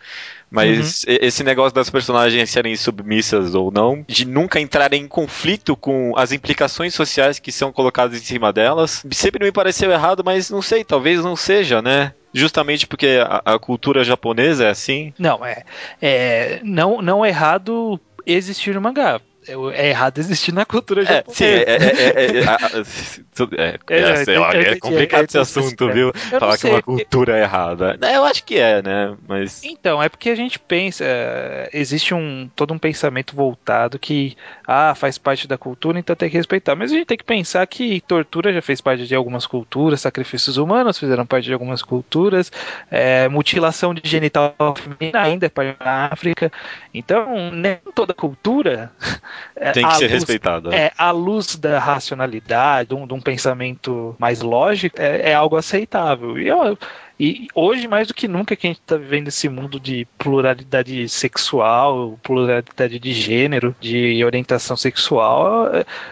Mas 0.51 1.05
uhum. 1.05 1.17
esse 1.21 1.45
negócio 1.45 1.75
das 1.75 1.91
personagens 1.91 2.51
serem 2.51 2.75
submissas 2.77 3.55
ou 3.55 3.71
não, 3.71 4.05
de 4.09 4.25
nunca 4.25 4.59
entrarem 4.61 5.03
em 5.03 5.09
conflito 5.09 5.77
com 5.77 6.13
as 6.17 6.33
implicações 6.33 6.95
sociais 6.95 7.39
que 7.39 7.53
são 7.53 7.73
colocadas 7.73 8.21
em 8.21 8.25
cima 8.25 8.53
delas, 8.53 9.05
sempre 9.13 9.45
me 9.45 9.53
pareceu 9.53 9.91
errado, 9.91 10.23
mas 10.25 10.51
não 10.51 10.63
sei, 10.63 10.85
talvez 10.85 11.23
não 11.23 11.37
seja, 11.37 11.83
né? 11.83 12.13
Justamente 12.33 12.87
porque 12.87 13.19
a, 13.23 13.55
a 13.55 13.59
cultura 13.59 14.05
japonesa 14.05 14.65
é 14.65 14.71
assim. 14.71 15.13
Não, 15.19 15.45
é, 15.45 15.65
é 16.01 16.61
não, 16.63 17.03
não 17.03 17.25
é 17.25 17.29
errado 17.29 18.01
existir 18.27 18.75
no 18.75 18.81
mangá 18.81 19.21
é 19.75 19.89
errado 19.89 20.19
existir 20.19 20.53
na 20.53 20.65
cultura 20.65 21.05
japonesa. 21.05 21.35
Sim, 21.35 21.45
é, 21.45 21.79
é, 23.89 24.15
sei 24.25 24.39
lá, 24.39 24.55
é 24.55 24.79
complicado 24.79 25.25
esse 25.25 25.39
assunto, 25.39 25.91
viu? 25.91 26.13
Falar 26.15 26.59
que 26.59 26.67
é 26.67 26.71
uma 26.71 26.83
cultura 26.83 27.39
é 27.39 27.43
errada. 27.43 27.99
Eu 28.13 28.25
acho 28.25 28.45
que 28.45 28.59
é, 28.59 28.83
né? 28.83 29.17
Mas... 29.27 29.63
Então, 29.65 30.03
é 30.03 30.09
porque 30.09 30.31
a 30.31 30.35
gente 30.35 30.59
pensa, 30.59 31.05
existe 31.73 32.15
um 32.15 32.51
todo 32.55 32.75
um 32.75 32.79
pensamento 32.79 33.35
voltado 33.35 33.99
que 33.99 34.37
ah, 34.67 34.95
faz 34.95 35.19
parte 35.19 35.47
da 35.47 35.57
cultura, 35.57 35.99
então 35.99 36.15
tem 36.15 36.31
que 36.31 36.37
respeitar. 36.37 36.75
Mas 36.75 36.93
a 36.93 36.95
gente 36.95 37.07
tem 37.07 37.19
que 37.19 37.25
pensar 37.25 37.67
que 37.67 38.01
tortura 38.03 38.53
já 38.53 38.63
fez 38.63 38.81
parte 38.81 39.07
de 39.07 39.15
algumas 39.15 39.47
culturas, 39.47 40.01
sacrifícios 40.01 40.57
humanos 40.57 40.99
fizeram 40.99 41.27
parte 41.27 41.47
de 41.47 41.53
algumas 41.53 41.83
culturas, 41.83 42.51
é, 42.91 43.29
mutilação 43.29 43.95
de 43.95 44.03
genital 44.05 44.55
feminina 44.77 45.21
ainda 45.21 45.47
é 45.47 45.49
parte 45.49 45.79
da 45.79 46.11
África. 46.13 46.53
Então, 46.93 47.51
nem 47.53 47.79
toda 47.95 48.15
cultura 48.15 48.69
é, 48.69 48.89
Tem 49.73 49.87
que 49.87 49.95
ser 49.97 50.05
luz, 50.05 50.13
respeitada. 50.13 50.75
É, 50.75 50.93
à 50.97 51.11
luz 51.11 51.57
da 51.57 51.79
racionalidade, 51.79 52.91
de 52.91 52.95
um, 52.95 53.07
de 53.07 53.15
um 53.15 53.21
pensamento 53.21 54.15
mais 54.19 54.41
lógico, 54.41 55.01
é, 55.01 55.31
é 55.31 55.35
algo 55.35 55.57
aceitável. 55.57 56.39
E 56.39 56.49
eu, 56.49 56.79
e 57.19 57.49
hoje, 57.55 57.89
mais 57.89 58.07
do 58.07 58.15
que 58.15 58.29
nunca, 58.29 58.55
que 58.55 58.67
a 58.67 58.71
gente 58.71 58.81
está 58.81 58.97
vivendo 58.97 59.29
esse 59.29 59.49
mundo 59.49 59.81
de 59.81 60.07
pluralidade 60.17 61.09
sexual, 61.09 62.19
pluralidade 62.23 62.99
de 62.99 63.13
gênero, 63.13 63.75
de 63.81 64.25
orientação 64.25 64.77
sexual, 64.77 65.69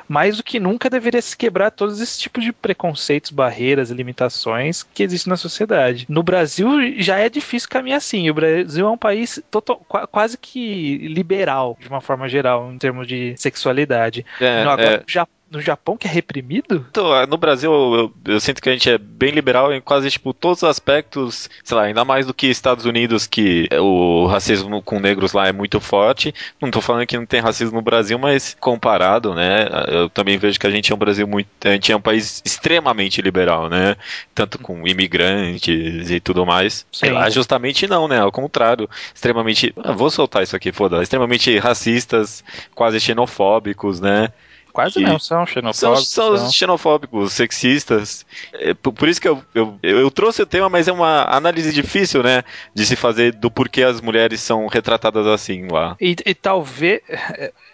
mais 0.08 0.36
do 0.36 0.42
que 0.42 0.58
nunca 0.58 0.90
deveria 0.90 1.22
se 1.22 1.36
quebrar 1.36 1.70
todos 1.70 2.00
esses 2.00 2.18
tipos 2.18 2.42
de 2.42 2.52
preconceitos, 2.52 3.30
barreiras, 3.30 3.90
limitações 3.90 4.82
que 4.82 5.02
existem 5.02 5.30
na 5.30 5.36
sociedade. 5.36 6.06
No 6.08 6.22
Brasil 6.22 6.68
já 6.98 7.18
é 7.18 7.28
difícil 7.28 7.68
caminhar 7.68 7.98
assim. 7.98 8.28
O 8.28 8.34
Brasil 8.34 8.86
é 8.86 8.90
um 8.90 8.98
país 8.98 9.40
total, 9.50 9.76
quase 10.10 10.36
que 10.36 10.98
liberal, 11.08 11.76
de 11.80 11.88
uma 11.88 12.00
forma 12.00 12.28
geral, 12.28 12.72
em 12.72 12.78
termos 12.78 13.06
de 13.06 13.34
sexualidade. 13.36 14.26
É, 14.40 14.64
no, 14.64 14.70
agora, 14.70 14.96
é. 14.96 15.02
Japão 15.06 15.35
no 15.50 15.60
Japão 15.60 15.96
que 15.96 16.06
é 16.06 16.10
reprimido? 16.10 16.84
Então, 16.90 17.14
é, 17.14 17.26
no 17.26 17.36
Brasil, 17.36 17.72
eu, 17.72 18.12
eu, 18.24 18.40
sinto 18.40 18.60
que 18.60 18.68
a 18.68 18.72
gente 18.72 18.90
é 18.90 18.98
bem 18.98 19.30
liberal 19.30 19.72
em 19.72 19.80
quase, 19.80 20.10
tipo, 20.10 20.34
todos 20.34 20.62
os 20.62 20.68
aspectos, 20.68 21.48
sei 21.62 21.76
lá, 21.76 21.84
ainda 21.84 22.04
mais 22.04 22.26
do 22.26 22.34
que 22.34 22.48
Estados 22.48 22.84
Unidos, 22.84 23.26
que 23.26 23.68
o 23.72 24.26
racismo 24.26 24.82
com 24.82 24.98
negros 24.98 25.32
lá 25.32 25.46
é 25.46 25.52
muito 25.52 25.80
forte. 25.80 26.34
Não 26.60 26.70
tô 26.70 26.80
falando 26.80 27.06
que 27.06 27.16
não 27.16 27.26
tem 27.26 27.40
racismo 27.40 27.76
no 27.76 27.82
Brasil, 27.82 28.18
mas 28.18 28.56
comparado, 28.58 29.34
né, 29.34 29.68
eu 29.88 30.10
também 30.10 30.36
vejo 30.36 30.58
que 30.58 30.66
a 30.66 30.70
gente 30.70 30.90
é 30.90 30.94
um 30.94 30.98
Brasil 30.98 31.26
muito, 31.26 31.48
a 31.64 31.70
gente 31.70 31.92
é 31.92 31.96
um 31.96 32.00
país 32.00 32.42
extremamente 32.44 33.22
liberal, 33.22 33.68
né, 33.68 33.96
tanto 34.34 34.58
com 34.58 34.86
imigrantes 34.86 36.10
e 36.10 36.18
tudo 36.18 36.44
mais. 36.44 36.84
Sei 36.90 37.10
lá, 37.10 37.30
justamente 37.30 37.86
não, 37.86 38.08
né, 38.08 38.18
ao 38.18 38.32
contrário, 38.32 38.88
extremamente, 39.14 39.72
ah, 39.76 39.92
vou 39.92 40.10
soltar 40.10 40.42
isso 40.42 40.56
aqui, 40.56 40.72
foda, 40.72 41.02
extremamente 41.02 41.56
racistas, 41.58 42.42
quase 42.74 42.98
xenofóbicos, 42.98 44.00
né, 44.00 44.32
Quase 44.76 45.00
não, 45.00 45.18
são 45.18 45.46
xenofóbicos. 45.46 46.08
São, 46.10 46.36
são 46.36 46.52
xenofóbicos, 46.52 47.32
sexistas. 47.32 48.26
É, 48.52 48.74
por 48.74 49.08
isso 49.08 49.18
que 49.18 49.26
eu, 49.26 49.42
eu, 49.54 49.78
eu, 49.82 50.10
trouxe 50.10 50.42
o 50.42 50.46
tema, 50.46 50.68
mas 50.68 50.86
é 50.86 50.92
uma 50.92 51.24
análise 51.34 51.72
difícil, 51.72 52.22
né? 52.22 52.44
De 52.74 52.84
se 52.84 52.94
fazer 52.94 53.32
do 53.32 53.50
porquê 53.50 53.82
as 53.82 54.02
mulheres 54.02 54.42
são 54.42 54.66
retratadas 54.66 55.26
assim 55.26 55.66
lá. 55.68 55.96
E, 55.98 56.14
e 56.26 56.34
talvez. 56.34 57.00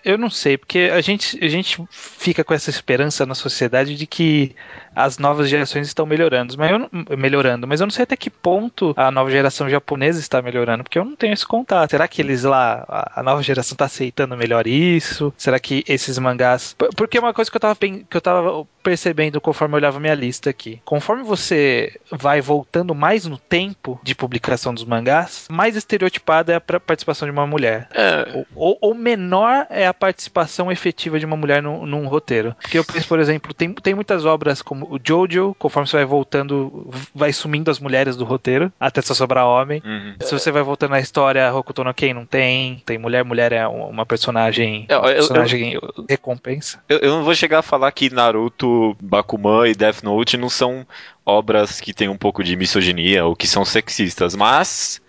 Eu 0.05 0.17
não 0.17 0.31
sei, 0.31 0.57
porque 0.57 0.91
a 0.93 1.01
gente, 1.01 1.45
a 1.45 1.49
gente 1.49 1.83
fica 1.91 2.45
com 2.45 2.55
essa 2.55 2.71
esperança 2.71 3.27
na 3.27 3.35
sociedade 3.35 3.97
de 3.97 4.07
que 4.07 4.55
as 4.95 5.19
novas 5.19 5.49
gerações 5.49 5.87
estão 5.87 6.07
melhorando, 6.07 6.55
mas 6.57 6.71
eu 6.71 6.79
não, 6.79 6.91
melhorando, 7.17 7.67
mas 7.67 7.81
eu 7.81 7.87
não 7.87 7.91
sei 7.91 8.05
até 8.05 8.17
que 8.17 8.31
ponto 8.31 8.93
a 8.97 9.11
nova 9.11 9.31
geração 9.31 9.69
japonesa 9.69 10.21
está 10.21 10.41
melhorando, 10.43 10.83
porque 10.85 10.99
eu 10.99 11.05
não 11.05 11.17
tenho 11.17 11.33
esse 11.33 11.47
contato. 11.47 11.91
Será 11.91 12.07
que 12.07 12.21
eles 12.23 12.45
lá, 12.45 12.85
a 13.15 13.23
nova 13.23 13.43
geração 13.43 13.75
está 13.75 13.87
aceitando 13.87 14.37
melhor 14.37 14.67
isso? 14.67 15.33
Será 15.37 15.59
que 15.59 15.85
esses 15.89 16.19
mangás. 16.19 16.77
Porque 16.97 17.19
é 17.19 17.21
uma 17.21 17.35
coisa 17.35 17.51
que 17.51 17.57
eu 17.57 17.61
tava, 17.61 17.77
que 17.77 18.17
eu 18.17 18.21
tava 18.21 18.67
percebendo 18.83 19.41
conforme 19.41 19.75
eu 19.75 19.77
olhava 19.77 20.01
minha 20.01 20.15
lista 20.15 20.51
aqui. 20.51 20.81
Conforme 20.85 21.23
você 21.23 21.99
vai 22.11 22.41
voltando 22.41 22.95
mais 22.95 23.27
no 23.27 23.39
tempo 23.39 24.01
de 24.03 24.15
publicação 24.15 24.75
dos 24.75 24.85
mangás, 24.85 25.47
mais 25.51 25.77
estereotipada 25.77 26.53
é 26.53 26.57
a 26.57 26.61
participação 26.61 27.27
de 27.27 27.33
uma 27.33 27.47
mulher. 27.47 27.89
É. 27.95 28.45
Ou, 28.55 28.79
ou, 28.81 28.95
menor 28.95 29.67
é 29.71 29.87
a 29.87 29.95
participação 29.95 30.71
efetiva 30.71 31.19
de 31.19 31.27
uma 31.27 31.37
mulher 31.37 31.63
num, 31.63 31.87
num 31.87 32.07
roteiro. 32.07 32.55
Porque 32.61 32.79
eu 32.79 32.85
penso, 32.85 33.09
por 33.09 33.21
exemplo, 33.21 33.55
tem, 33.55 33.73
tem 33.73 33.95
muitas 33.95 34.25
obras 34.25 34.63
como 34.63 34.87
o 34.87 34.99
Jojo, 35.03 35.55
conforme 35.59 35.89
você 35.89 35.97
vai 35.97 36.05
voltando, 36.05 36.91
vai 37.15 37.33
sumindo 37.33 37.71
as 37.71 37.79
mulheres 37.79 38.17
do 38.17 38.25
roteiro, 38.25 38.73
até 38.79 39.01
só 39.01 39.15
sobrar 39.15 39.47
homem. 39.47 39.83
Uhum. 39.85 40.15
Se 40.21 40.33
você 40.33 40.51
vai 40.51 40.63
voltando 40.63 40.91
na 40.91 41.01
história, 41.01 41.53
Hokuto 41.55 41.85
no 41.85 41.95
Ken 41.95 42.15
não 42.15 42.27
tem, 42.27 42.83
tem 42.85 42.99
mulher, 42.99 43.25
mulher 43.25 43.53
é 43.53 43.67
uma 43.67 44.05
personagem, 44.05 44.87
eu, 44.89 44.99
eu, 44.99 45.15
personagem 45.15 45.73
eu, 45.75 46.05
recompensa. 46.09 46.83
Eu, 46.89 46.99
eu 46.99 47.11
não 47.13 47.25
vou 47.25 47.35
chegar 47.35 47.61
a 47.61 47.63
falar 47.63 47.91
que 47.93 48.13
Naruto 48.13 48.72
Bakuman 49.01 49.67
e 49.67 49.75
Death 49.75 50.03
Note 50.03 50.37
não 50.37 50.49
são 50.49 50.87
obras 51.25 51.81
que 51.81 51.95
têm 51.95 52.09
um 52.09 52.17
pouco 52.17 52.43
de 52.43 52.57
misoginia 52.57 53.25
ou 53.25 53.37
que 53.37 53.47
são 53.47 53.65
sexistas, 53.65 54.35
mas 54.35 55.01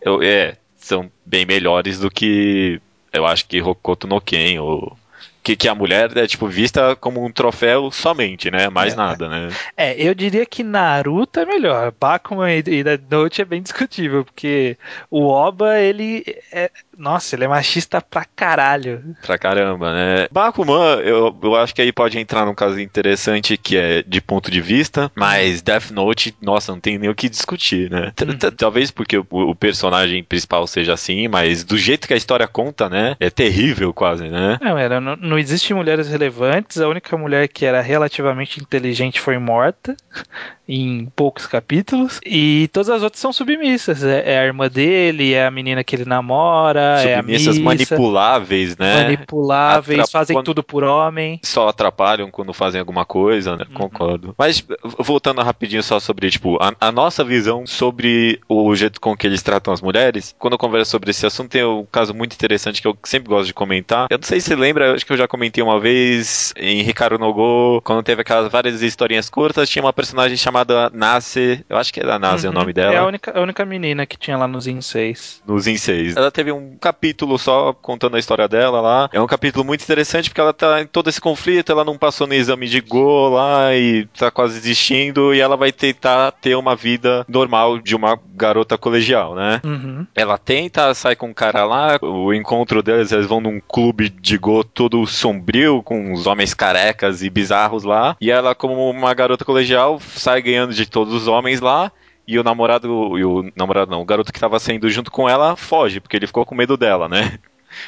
eu, 0.00 0.22
é, 0.22 0.56
são 0.76 1.10
bem 1.24 1.46
melhores 1.46 1.98
do 1.98 2.10
que 2.10 2.80
eu 3.12 3.26
acho 3.26 3.46
que 3.46 3.60
Hokuto 3.60 4.06
no 4.06 4.20
Ken 4.20 4.58
ou 4.58 4.96
que, 5.42 5.56
que 5.56 5.68
a 5.68 5.74
mulher 5.74 6.16
é 6.16 6.26
tipo 6.26 6.46
vista 6.46 6.94
como 6.96 7.24
um 7.24 7.30
troféu 7.30 7.90
somente, 7.90 8.50
né? 8.50 8.68
Mais 8.68 8.92
é, 8.92 8.96
nada, 8.96 9.28
né? 9.28 9.48
É, 9.76 9.94
eu 10.00 10.14
diria 10.14 10.46
que 10.46 10.62
Naruto 10.62 11.40
é 11.40 11.44
melhor. 11.44 11.92
Bakuman 11.98 12.50
e, 12.50 12.58
e 12.58 12.84
Death 12.84 13.02
Note 13.10 13.42
é 13.42 13.44
bem 13.44 13.62
discutível, 13.62 14.24
porque 14.24 14.76
o 15.10 15.26
Oba, 15.26 15.78
ele 15.78 16.24
é, 16.52 16.70
nossa, 16.96 17.34
ele 17.34 17.44
é 17.44 17.48
machista 17.48 18.00
pra 18.00 18.24
caralho. 18.24 19.02
Pra 19.24 19.38
caramba, 19.38 19.92
né? 19.92 20.28
Bakuman, 20.30 21.00
eu, 21.00 21.36
eu 21.42 21.56
acho 21.56 21.74
que 21.74 21.82
aí 21.82 21.92
pode 21.92 22.18
entrar 22.18 22.46
num 22.46 22.54
caso 22.54 22.78
interessante 22.78 23.56
que 23.56 23.76
é 23.76 24.02
de 24.02 24.20
ponto 24.20 24.50
de 24.50 24.60
vista, 24.60 25.10
mas 25.14 25.62
Death 25.62 25.90
Note, 25.90 26.34
nossa, 26.40 26.72
não 26.72 26.80
tem 26.80 26.98
nem 26.98 27.10
o 27.10 27.14
que 27.14 27.28
discutir, 27.28 27.90
né? 27.90 28.12
Uhum. 28.20 28.50
Talvez 28.56 28.90
porque 28.90 29.18
o, 29.18 29.26
o, 29.30 29.54
personagem 29.54 30.22
principal 30.22 30.66
seja 30.66 30.92
assim, 30.92 31.28
mas 31.28 31.64
do 31.64 31.76
jeito 31.76 32.06
que 32.06 32.14
a 32.14 32.16
história 32.16 32.46
conta, 32.46 32.88
né? 32.88 33.16
É 33.18 33.30
terrível 33.30 33.92
quase, 33.92 34.28
né? 34.28 34.58
Não, 34.60 34.78
era, 34.78 35.00
não, 35.00 35.31
não 35.32 35.38
existe 35.38 35.72
mulheres 35.72 36.08
relevantes, 36.08 36.78
a 36.78 36.86
única 36.86 37.16
mulher 37.16 37.48
que 37.48 37.64
era 37.64 37.80
relativamente 37.80 38.60
inteligente 38.60 39.18
foi 39.18 39.38
morta 39.38 39.96
em 40.68 41.06
poucos 41.16 41.46
capítulos, 41.46 42.20
e 42.24 42.68
todas 42.72 42.90
as 42.90 43.02
outras 43.02 43.20
são 43.20 43.32
submissas. 43.32 44.04
É, 44.04 44.34
é 44.34 44.38
a 44.38 44.44
irmã 44.44 44.68
dele, 44.68 45.32
é 45.32 45.46
a 45.46 45.50
menina 45.50 45.82
que 45.82 45.96
ele 45.96 46.04
namora, 46.04 47.02
é 47.02 47.14
a 47.14 47.22
missa, 47.22 47.52
manipuláveis, 47.60 48.76
né? 48.76 49.04
Manipuláveis, 49.04 50.00
Atrap 50.00 50.12
fazem 50.12 50.36
quando... 50.36 50.44
tudo 50.44 50.62
por 50.62 50.84
homem. 50.84 51.40
Só 51.42 51.68
atrapalham 51.68 52.30
quando 52.30 52.52
fazem 52.52 52.78
alguma 52.78 53.04
coisa, 53.04 53.56
né? 53.56 53.64
Uhum. 53.68 53.74
Concordo. 53.74 54.34
Mas 54.36 54.64
voltando 54.98 55.40
rapidinho 55.42 55.82
só 55.82 55.98
sobre, 55.98 56.30
tipo, 56.30 56.62
a, 56.62 56.74
a, 56.80 56.92
nossa 56.92 57.24
visão 57.24 57.66
sobre 57.66 58.40
o 58.48 58.74
jeito 58.76 59.00
com 59.00 59.16
que 59.16 59.26
eles 59.26 59.42
tratam 59.42 59.72
as 59.72 59.80
mulheres, 59.80 60.34
quando 60.38 60.54
eu 60.54 60.58
converso 60.58 60.90
sobre 60.90 61.10
esse 61.10 61.24
assunto, 61.26 61.50
tem 61.50 61.64
um 61.64 61.86
caso 61.90 62.14
muito 62.14 62.34
interessante 62.34 62.82
que 62.82 62.86
eu 62.86 62.96
sempre 63.02 63.28
gosto 63.28 63.46
de 63.46 63.54
comentar. 63.54 64.06
Eu 64.10 64.18
não 64.18 64.26
sei 64.26 64.40
se 64.40 64.48
você 64.48 64.56
lembra, 64.56 64.94
acho 64.94 65.06
que 65.06 65.12
eu 65.12 65.16
já 65.16 65.22
já 65.22 65.28
comentei 65.28 65.62
uma 65.62 65.78
vez 65.78 66.52
em 66.56 66.82
Ricardo 66.82 67.18
Nogô, 67.18 67.80
quando 67.82 68.02
teve 68.02 68.22
aquelas 68.22 68.50
várias 68.50 68.82
historinhas 68.82 69.30
curtas, 69.30 69.68
tinha 69.68 69.82
uma 69.82 69.92
personagem 69.92 70.36
chamada 70.36 70.51
Nace, 70.92 71.64
eu 71.68 71.76
acho 71.76 71.92
que 71.92 72.00
era 72.00 72.18
Nace 72.18 72.46
uhum. 72.46 72.52
o 72.52 72.54
nome 72.54 72.72
dela. 72.72 72.94
É 72.94 72.98
a 72.98 73.06
única, 73.06 73.38
a 73.38 73.40
única 73.42 73.64
menina 73.64 74.06
que 74.06 74.16
tinha 74.16 74.36
lá 74.36 74.46
nos 74.46 74.66
In 74.66 74.80
6. 74.80 75.42
Nos 75.46 75.66
In 75.66 75.76
6. 75.76 76.16
Ela 76.16 76.30
teve 76.30 76.52
um 76.52 76.76
capítulo 76.80 77.38
só 77.38 77.72
contando 77.72 78.16
a 78.16 78.18
história 78.18 78.48
dela 78.48 78.80
lá. 78.80 79.10
É 79.12 79.20
um 79.20 79.26
capítulo 79.26 79.64
muito 79.64 79.82
interessante 79.82 80.30
porque 80.30 80.40
ela 80.40 80.52
tá 80.52 80.82
em 80.82 80.86
todo 80.86 81.08
esse 81.08 81.20
conflito, 81.20 81.72
ela 81.72 81.84
não 81.84 81.96
passou 81.96 82.26
no 82.26 82.34
exame 82.34 82.68
de 82.68 82.80
Go 82.80 83.28
lá 83.30 83.74
e 83.74 84.06
tá 84.18 84.30
quase 84.30 84.60
desistindo 84.60 85.34
e 85.34 85.40
ela 85.40 85.56
vai 85.56 85.72
tentar 85.72 86.32
ter 86.32 86.54
uma 86.54 86.74
vida 86.74 87.24
normal 87.28 87.78
de 87.78 87.94
uma 87.94 88.18
garota 88.34 88.76
colegial, 88.76 89.34
né? 89.34 89.60
Uhum. 89.64 90.06
Ela 90.14 90.38
tenta, 90.38 90.92
sai 90.94 91.16
com 91.16 91.28
um 91.28 91.34
cara 91.34 91.64
lá, 91.64 91.98
o 92.02 92.32
encontro 92.32 92.82
deles, 92.82 93.12
eles 93.12 93.26
vão 93.26 93.40
num 93.40 93.60
clube 93.60 94.08
de 94.08 94.36
Go 94.36 94.64
todo 94.64 95.06
sombrio, 95.06 95.82
com 95.82 96.12
os 96.12 96.26
homens 96.26 96.54
carecas 96.54 97.22
e 97.22 97.30
bizarros 97.30 97.84
lá, 97.84 98.16
e 98.20 98.30
ela, 98.30 98.54
como 98.54 98.90
uma 98.90 99.14
garota 99.14 99.44
colegial, 99.44 100.00
sai 100.00 100.41
ganhando 100.42 100.74
de 100.74 100.86
todos 100.86 101.14
os 101.14 101.26
homens 101.28 101.60
lá, 101.60 101.90
e 102.26 102.38
o 102.38 102.44
namorado, 102.44 103.18
e 103.18 103.24
o 103.24 103.50
namorado 103.56 103.90
não, 103.90 104.00
o 104.00 104.04
garoto 104.04 104.32
que 104.32 104.40
tava 104.40 104.58
saindo 104.58 104.88
junto 104.90 105.10
com 105.10 105.28
ela 105.28 105.56
foge, 105.56 106.00
porque 106.00 106.16
ele 106.16 106.26
ficou 106.26 106.44
com 106.44 106.54
medo 106.54 106.76
dela, 106.76 107.08
né? 107.08 107.38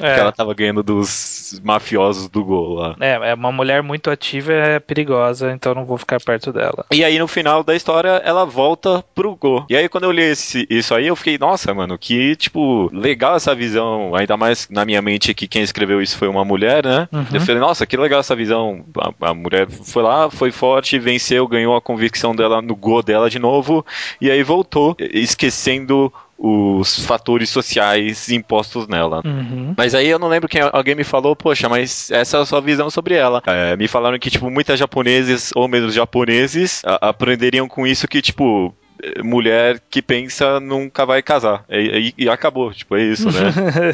É. 0.01 0.15
Que 0.15 0.21
ela 0.21 0.33
tava 0.33 0.55
ganhando 0.55 0.83
dos 0.83 1.61
mafiosos 1.65 2.29
do 2.29 2.45
gol 2.45 2.75
lá. 2.75 2.97
É, 3.01 3.31
é 3.31 3.35
uma 3.35 3.53
mulher 3.53 3.83
muito 3.83 4.11
ativa 4.11 4.53
é 4.53 4.79
perigosa, 4.79 5.53
então 5.53 5.75
não 5.75 5.85
vou 5.85 5.99
ficar 5.99 6.21
perto 6.21 6.53
dela. 6.53 6.85
E 6.91 7.05
aí 7.05 7.19
no 7.19 7.29
final 7.29 7.63
da 7.63 7.75
história 7.75 8.23
ela 8.25 8.45
volta 8.45 9.05
pro 9.15 9.35
Go. 9.35 9.65
E 9.69 9.77
aí 9.77 9.89
quando 9.89 10.05
eu 10.05 10.13
li 10.13 10.23
esse, 10.23 10.67
isso 10.71 10.95
aí 10.95 11.07
eu 11.07 11.17
fiquei, 11.17 11.39
nossa, 11.39 11.73
mano, 11.75 11.99
que 11.99 12.37
tipo, 12.37 12.91
legal 12.93 13.37
essa 13.37 13.55
visão, 13.55 14.15
ainda 14.15 14.37
mais 14.37 14.69
na 14.69 14.85
minha 14.85 15.03
mente 15.03 15.35
que 15.35 15.47
quem 15.47 15.63
escreveu 15.63 16.01
isso 16.01 16.17
foi 16.17 16.29
uma 16.29 16.45
mulher, 16.45 16.85
né? 16.85 17.09
Uhum. 17.13 17.27
Eu 17.33 17.41
falei, 17.41 17.61
nossa, 17.61 17.87
que 17.87 17.97
legal 17.97 18.21
essa 18.21 18.37
visão. 18.37 18.85
A, 18.99 19.31
a, 19.31 19.35
mulher 19.35 19.69
foi 19.71 20.03
lá, 20.03 20.31
foi 20.31 20.51
forte, 20.51 20.99
venceu, 20.99 21.47
ganhou 21.47 21.77
a 21.77 21.81
convicção 21.81 22.35
dela 22.35 22.61
no 22.61 22.75
Go 22.75 23.03
dela 23.03 23.29
de 23.31 23.39
novo, 23.39 23.85
e 24.21 24.31
aí 24.31 24.43
voltou, 24.43 24.97
esquecendo 24.99 26.13
os 26.39 27.05
fatores 27.05 27.49
sociais 27.49 28.29
impostos 28.31 28.89
nela. 28.89 29.23
Uhum. 29.25 29.75
Mas 29.77 29.95
aí 29.95 30.09
eu 30.09 30.19
não 30.19 30.29
lembro 30.29 30.49
quem 30.49 30.61
alguém 30.61 30.95
me 30.95 31.05
falou, 31.05 31.35
poxa, 31.37 31.69
mas 31.69 32.11
essa 32.11 32.39
é 32.39 32.41
a 32.41 32.47
sua 32.47 32.61
visão 32.61 32.91
sobre 32.91 33.15
ela. 33.15 33.43
É, 33.47 33.77
me 33.77 33.89
falaram 33.89 34.19
que, 34.19 34.31
tipo, 34.31 34.51
muitas 34.51 34.79
japoneses, 34.79 35.51
ou 35.55 35.69
menos 35.69 35.95
japoneses, 35.95 36.83
a, 36.85 37.09
aprenderiam 37.09 37.69
com 37.69 37.87
isso 37.87 38.09
que, 38.09 38.21
tipo, 38.21 38.75
mulher 39.23 39.81
que 39.91 40.01
pensa 40.01 40.61
nunca 40.61 41.05
vai 41.05 41.23
casar. 41.23 41.65
E, 41.69 42.15
e, 42.19 42.25
e 42.25 42.29
acabou, 42.29 42.73
tipo, 42.73 42.97
é 42.97 43.03
isso, 43.03 43.31
né? 43.31 43.53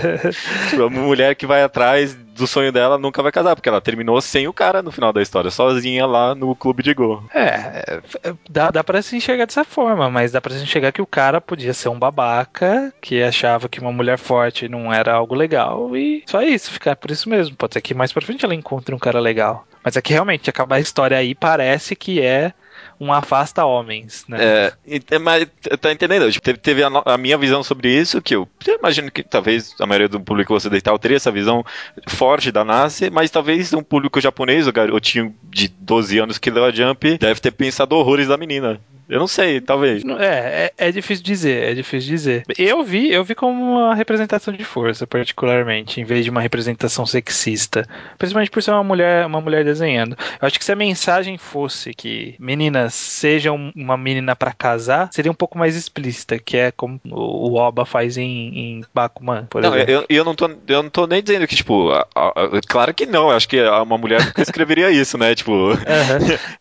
tipo, 0.70 0.84
a 0.84 0.90
mulher 0.90 1.34
que 1.34 1.46
vai 1.46 1.62
atrás 1.62 2.14
do 2.14 2.46
sonho 2.46 2.72
dela 2.72 2.98
nunca 2.98 3.22
vai 3.22 3.30
casar, 3.30 3.54
porque 3.54 3.68
ela 3.68 3.80
terminou 3.80 4.20
sem 4.20 4.48
o 4.48 4.52
cara 4.52 4.82
no 4.82 4.90
final 4.90 5.12
da 5.12 5.20
história, 5.20 5.50
sozinha 5.50 6.06
lá 6.06 6.34
no 6.34 6.54
clube 6.54 6.82
de 6.82 6.94
gol. 6.94 7.22
É, 7.34 8.00
é, 8.22 8.34
dá, 8.48 8.70
dá 8.70 8.82
pra 8.82 9.02
se 9.02 9.16
enxergar 9.16 9.46
dessa 9.46 9.64
forma, 9.64 10.08
mas 10.10 10.32
dá 10.32 10.40
pra 10.40 10.54
se 10.54 10.62
enxergar 10.62 10.92
que 10.92 11.02
o 11.02 11.06
cara 11.06 11.40
podia 11.40 11.74
ser 11.74 11.88
um 11.88 11.98
babaca, 11.98 12.92
que 13.00 13.22
achava 13.22 13.68
que 13.68 13.80
uma 13.80 13.92
mulher 13.92 14.18
forte 14.18 14.68
não 14.68 14.92
era 14.92 15.12
algo 15.12 15.34
legal, 15.34 15.94
e 15.96 16.22
só 16.26 16.42
isso, 16.42 16.70
ficar 16.70 16.96
por 16.96 17.10
isso 17.10 17.28
mesmo. 17.28 17.56
Pode 17.56 17.74
ser 17.74 17.80
que 17.80 17.94
mais 17.94 18.12
pra 18.12 18.22
frente 18.22 18.44
ela 18.44 18.54
encontre 18.54 18.94
um 18.94 18.98
cara 18.98 19.20
legal. 19.20 19.66
Mas 19.84 19.96
é 19.96 20.02
que 20.02 20.12
realmente, 20.12 20.48
acabar 20.48 20.76
a 20.76 20.80
história 20.80 21.16
aí 21.16 21.34
parece 21.34 21.96
que 21.96 22.20
é 22.20 22.52
um 23.00 23.10
afasta 23.12 23.64
homens, 23.64 24.26
né? 24.28 24.38
É, 24.40 25.18
mas 25.18 25.46
tá 25.80 25.90
entendendo? 25.90 26.30
Tipo, 26.30 26.58
teve, 26.58 26.82
a, 26.82 26.88
a, 27.06 27.16
minha 27.16 27.38
visão 27.38 27.62
sobre 27.62 27.88
isso, 27.88 28.20
que 28.20 28.36
eu, 28.36 28.46
eu, 28.66 28.78
imagino 28.78 29.10
que 29.10 29.22
talvez 29.22 29.74
a 29.80 29.86
maioria 29.86 30.08
do 30.08 30.20
público 30.20 30.54
ocidental 30.54 30.98
teria 30.98 31.16
essa 31.16 31.30
visão 31.30 31.64
forte 32.06 32.52
da 32.52 32.62
NASA, 32.62 33.10
mas 33.10 33.30
talvez 33.30 33.72
um 33.72 33.82
público 33.82 34.20
japonês, 34.20 34.68
o 34.68 34.72
garotinho 34.72 35.34
de 35.44 35.68
12 35.68 36.18
anos 36.18 36.38
que 36.38 36.50
leu 36.50 36.64
a 36.66 36.70
Jump, 36.70 37.16
deve 37.16 37.40
ter 37.40 37.52
pensado 37.52 37.96
horrores 37.96 38.28
da 38.28 38.36
menina. 38.36 38.78
Eu 39.10 39.18
não 39.18 39.26
sei, 39.26 39.60
talvez. 39.60 40.04
É, 40.20 40.72
é, 40.78 40.88
é, 40.88 40.92
difícil 40.92 41.24
dizer, 41.24 41.64
é 41.64 41.74
difícil 41.74 42.08
dizer. 42.08 42.44
Eu 42.56 42.84
vi, 42.84 43.12
eu 43.12 43.24
vi 43.24 43.34
como 43.34 43.78
uma 43.78 43.94
representação 43.94 44.54
de 44.54 44.62
força, 44.62 45.04
particularmente, 45.04 46.00
em 46.00 46.04
vez 46.04 46.24
de 46.24 46.30
uma 46.30 46.40
representação 46.40 47.04
sexista. 47.04 47.84
Principalmente 48.16 48.52
por 48.52 48.62
ser 48.62 48.70
uma 48.70 48.84
mulher, 48.84 49.26
uma 49.26 49.40
mulher 49.40 49.64
desenhando. 49.64 50.16
Eu 50.40 50.46
acho 50.46 50.58
que 50.58 50.64
se 50.64 50.70
a 50.70 50.76
mensagem 50.76 51.36
fosse 51.36 51.92
que 51.92 52.36
meninas 52.38 52.94
sejam 52.94 53.72
uma 53.74 53.96
menina 53.96 54.36
para 54.36 54.52
casar, 54.52 55.10
seria 55.12 55.32
um 55.32 55.34
pouco 55.34 55.58
mais 55.58 55.74
explícita, 55.74 56.38
que 56.38 56.56
é 56.56 56.70
como 56.70 57.00
o 57.04 57.54
Oba 57.54 57.84
faz 57.84 58.16
em, 58.16 58.56
em 58.56 58.84
Bakuman, 58.94 59.46
por 59.46 59.60
não, 59.60 59.74
exemplo. 59.74 59.92
Eu, 59.92 60.04
eu, 60.08 60.24
não 60.24 60.36
tô, 60.36 60.48
eu 60.68 60.82
não 60.84 60.90
tô 60.90 61.08
nem 61.08 61.20
dizendo 61.20 61.48
que, 61.48 61.56
tipo, 61.56 61.90
a, 61.90 62.06
a, 62.14 62.32
claro 62.68 62.94
que 62.94 63.06
não, 63.06 63.30
eu 63.30 63.36
acho 63.36 63.48
que 63.48 63.60
uma 63.60 63.98
mulher 63.98 64.24
nunca 64.24 64.42
escreveria 64.42 64.90
isso, 64.90 65.18
né? 65.18 65.34
Tipo. 65.34 65.70
Uhum. 65.70 65.76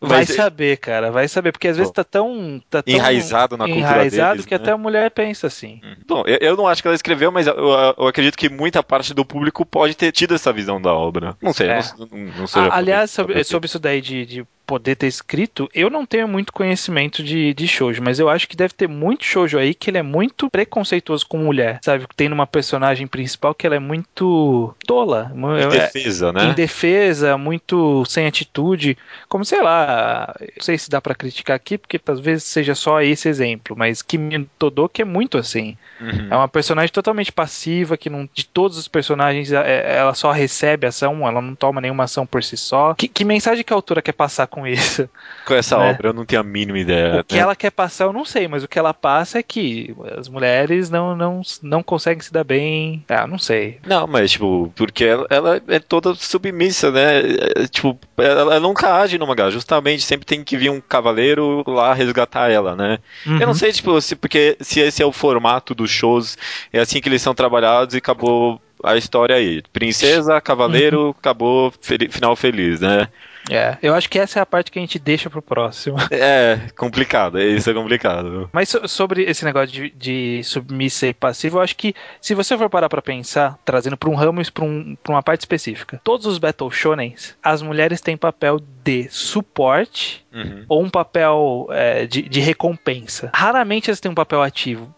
Vai 0.00 0.26
saber, 0.26 0.78
cara, 0.78 1.10
vai 1.10 1.28
saber, 1.28 1.52
porque 1.52 1.68
às 1.68 1.76
vezes 1.76 1.92
tá 1.92 2.02
tão 2.02 2.39
tá 2.68 2.82
tão 2.82 2.94
enraizado 2.94 3.56
na 3.56 3.64
cultura 3.64 3.86
enraizado 3.86 4.30
deles, 4.32 4.46
que 4.46 4.54
né? 4.54 4.60
até 4.60 4.72
a 4.72 4.78
mulher 4.78 5.10
pensa 5.10 5.46
assim. 5.46 5.80
Uhum. 5.82 5.96
Bom, 6.06 6.22
eu, 6.26 6.38
eu, 6.40 6.56
não 6.56 6.66
acho 6.66 6.82
que 6.82 6.88
ela 6.88 6.94
escreveu, 6.94 7.30
mas 7.30 7.46
eu, 7.46 7.54
eu, 7.54 8.06
acredito 8.06 8.36
que 8.36 8.48
muita 8.48 8.82
parte 8.82 9.14
do 9.14 9.24
público 9.24 9.64
pode 9.64 9.94
ter 9.94 10.12
tido 10.12 10.34
essa 10.34 10.52
visão 10.52 10.80
da 10.80 10.92
obra. 10.92 11.36
Não 11.40 11.52
sei, 11.52 11.68
é. 11.68 11.80
não, 11.98 12.06
não, 12.06 12.18
não 12.38 12.46
sei. 12.46 12.62
aliás, 12.70 13.10
sobre, 13.10 13.42
sobre 13.44 13.66
isso 13.66 13.78
daí 13.78 14.00
de, 14.00 14.26
de 14.26 14.46
poder 14.70 14.94
ter 14.94 15.08
escrito, 15.08 15.68
eu 15.74 15.90
não 15.90 16.06
tenho 16.06 16.28
muito 16.28 16.52
conhecimento 16.52 17.24
de, 17.24 17.52
de 17.52 17.66
shoujo, 17.66 18.00
mas 18.00 18.20
eu 18.20 18.28
acho 18.28 18.46
que 18.46 18.56
deve 18.56 18.72
ter 18.72 18.88
muito 18.88 19.24
shoujo 19.24 19.58
aí 19.58 19.74
que 19.74 19.90
ele 19.90 19.98
é 19.98 20.02
muito 20.02 20.48
preconceituoso 20.48 21.26
com 21.26 21.38
mulher, 21.38 21.80
sabe? 21.82 22.06
Tem 22.14 22.32
uma 22.32 22.46
personagem 22.46 23.04
principal 23.08 23.52
que 23.52 23.66
ela 23.66 23.74
é 23.74 23.80
muito 23.80 24.72
tola. 24.86 25.32
Indefesa, 25.66 26.28
é, 26.28 26.32
né? 26.32 26.44
Indefesa, 26.50 27.36
muito 27.36 28.04
sem 28.04 28.28
atitude, 28.28 28.96
como 29.28 29.44
sei 29.44 29.60
lá, 29.60 30.36
não 30.38 30.62
sei 30.62 30.78
se 30.78 30.88
dá 30.88 31.00
para 31.00 31.16
criticar 31.16 31.56
aqui, 31.56 31.76
porque 31.76 31.98
talvez 31.98 32.44
seja 32.44 32.76
só 32.76 33.02
esse 33.02 33.28
exemplo, 33.28 33.74
mas 33.76 34.02
Kimi 34.02 34.48
Todok 34.56 35.02
é 35.02 35.04
muito 35.04 35.36
assim. 35.36 35.76
Uhum. 36.00 36.28
É 36.30 36.36
uma 36.36 36.48
personagem 36.48 36.92
totalmente 36.92 37.32
passiva, 37.32 37.96
que 37.96 38.08
não, 38.08 38.28
de 38.32 38.46
todos 38.46 38.78
os 38.78 38.86
personagens 38.86 39.50
é, 39.50 39.96
ela 39.98 40.14
só 40.14 40.30
recebe 40.30 40.86
ação, 40.86 41.26
ela 41.26 41.42
não 41.42 41.56
toma 41.56 41.80
nenhuma 41.80 42.04
ação 42.04 42.24
por 42.24 42.44
si 42.44 42.56
só. 42.56 42.94
Que, 42.94 43.08
que 43.08 43.24
mensagem 43.24 43.64
que 43.64 43.72
a 43.72 43.76
autora 43.76 44.00
quer 44.00 44.12
passar 44.12 44.46
com 44.46 44.59
isso? 44.66 45.08
Com 45.46 45.54
essa 45.54 45.78
né? 45.78 45.90
obra, 45.90 46.08
eu 46.08 46.12
não 46.12 46.24
tenho 46.24 46.40
a 46.40 46.44
mínima 46.44 46.78
ideia. 46.78 47.20
O 47.20 47.24
que 47.24 47.34
né? 47.34 47.40
ela 47.40 47.56
quer 47.56 47.70
passar, 47.70 48.04
eu 48.04 48.12
não 48.12 48.24
sei, 48.24 48.48
mas 48.48 48.62
o 48.62 48.68
que 48.68 48.78
ela 48.78 48.94
passa 48.94 49.38
é 49.38 49.42
que 49.42 49.94
as 50.16 50.28
mulheres 50.28 50.90
não, 50.90 51.16
não, 51.16 51.42
não 51.62 51.82
conseguem 51.82 52.22
se 52.22 52.32
dar 52.32 52.44
bem. 52.44 53.04
Ah, 53.08 53.26
não 53.26 53.38
sei. 53.38 53.78
Não, 53.86 54.06
mas, 54.06 54.32
tipo, 54.32 54.72
porque 54.76 55.04
ela, 55.04 55.26
ela 55.30 55.62
é 55.68 55.78
toda 55.78 56.14
submissa, 56.14 56.90
né? 56.90 57.20
É, 57.56 57.66
tipo, 57.66 57.98
ela, 58.16 58.40
ela 58.40 58.60
nunca 58.60 58.94
age 58.94 59.18
no 59.18 59.26
mangá, 59.26 59.50
justamente 59.50 60.02
sempre 60.02 60.26
tem 60.26 60.44
que 60.44 60.56
vir 60.56 60.70
um 60.70 60.80
cavaleiro 60.80 61.64
lá 61.66 61.92
resgatar 61.94 62.50
ela, 62.50 62.76
né? 62.76 62.98
Uhum. 63.26 63.34
Eu 63.34 63.40
não 63.40 63.48
uhum. 63.48 63.54
sei, 63.54 63.72
tipo, 63.72 64.00
se, 64.00 64.16
porque 64.16 64.56
se 64.60 64.80
esse 64.80 65.02
é 65.02 65.06
o 65.06 65.12
formato 65.12 65.74
dos 65.74 65.90
shows, 65.90 66.36
é 66.72 66.80
assim 66.80 67.00
que 67.00 67.08
eles 67.08 67.22
são 67.22 67.34
trabalhados 67.34 67.94
e 67.94 67.98
acabou 67.98 68.60
a 68.82 68.96
história 68.96 69.36
aí. 69.36 69.62
Princesa, 69.72 70.40
cavaleiro, 70.40 71.04
uhum. 71.04 71.10
acabou, 71.10 71.72
final 72.10 72.34
feliz, 72.34 72.80
né? 72.80 73.08
É, 73.48 73.78
eu 73.82 73.94
acho 73.94 74.08
que 74.08 74.18
essa 74.18 74.38
é 74.38 74.42
a 74.42 74.46
parte 74.46 74.70
que 74.70 74.78
a 74.78 74.82
gente 74.82 74.98
deixa 74.98 75.30
pro 75.30 75.40
próximo. 75.40 75.96
É, 76.12 76.68
complicado, 76.76 77.40
isso 77.40 77.70
é 77.70 77.74
complicado. 77.74 78.50
Mas 78.52 78.68
so, 78.68 78.86
sobre 78.86 79.22
esse 79.22 79.44
negócio 79.44 79.68
de, 79.68 79.90
de 79.90 80.44
submissa 80.44 81.06
e 81.06 81.14
passivo, 81.14 81.58
eu 81.58 81.62
acho 81.62 81.76
que 81.76 81.94
se 82.20 82.34
você 82.34 82.58
for 82.58 82.68
parar 82.68 82.88
pra 82.88 83.00
pensar, 83.00 83.58
trazendo 83.64 83.96
pra 83.96 84.10
um 84.10 84.14
ramo 84.14 84.42
e 84.42 84.50
pra, 84.50 84.64
um, 84.64 84.96
pra 85.02 85.14
uma 85.14 85.22
parte 85.22 85.40
específica, 85.40 86.00
todos 86.04 86.26
os 86.26 86.36
Battle 86.36 86.70
Shonens, 86.70 87.36
as 87.42 87.62
mulheres 87.62 88.00
têm 88.00 88.16
papel 88.16 88.60
de 88.84 89.08
suporte 89.08 90.24
uhum. 90.32 90.64
ou 90.68 90.82
um 90.82 90.90
papel 90.90 91.68
é, 91.70 92.06
de, 92.06 92.22
de, 92.22 92.40
recompensa. 92.40 93.30
Raramente 93.34 93.90
elas 93.90 94.00
têm 94.00 94.10
um 94.10 94.14
papel 94.14 94.42
ativo. 94.42 94.92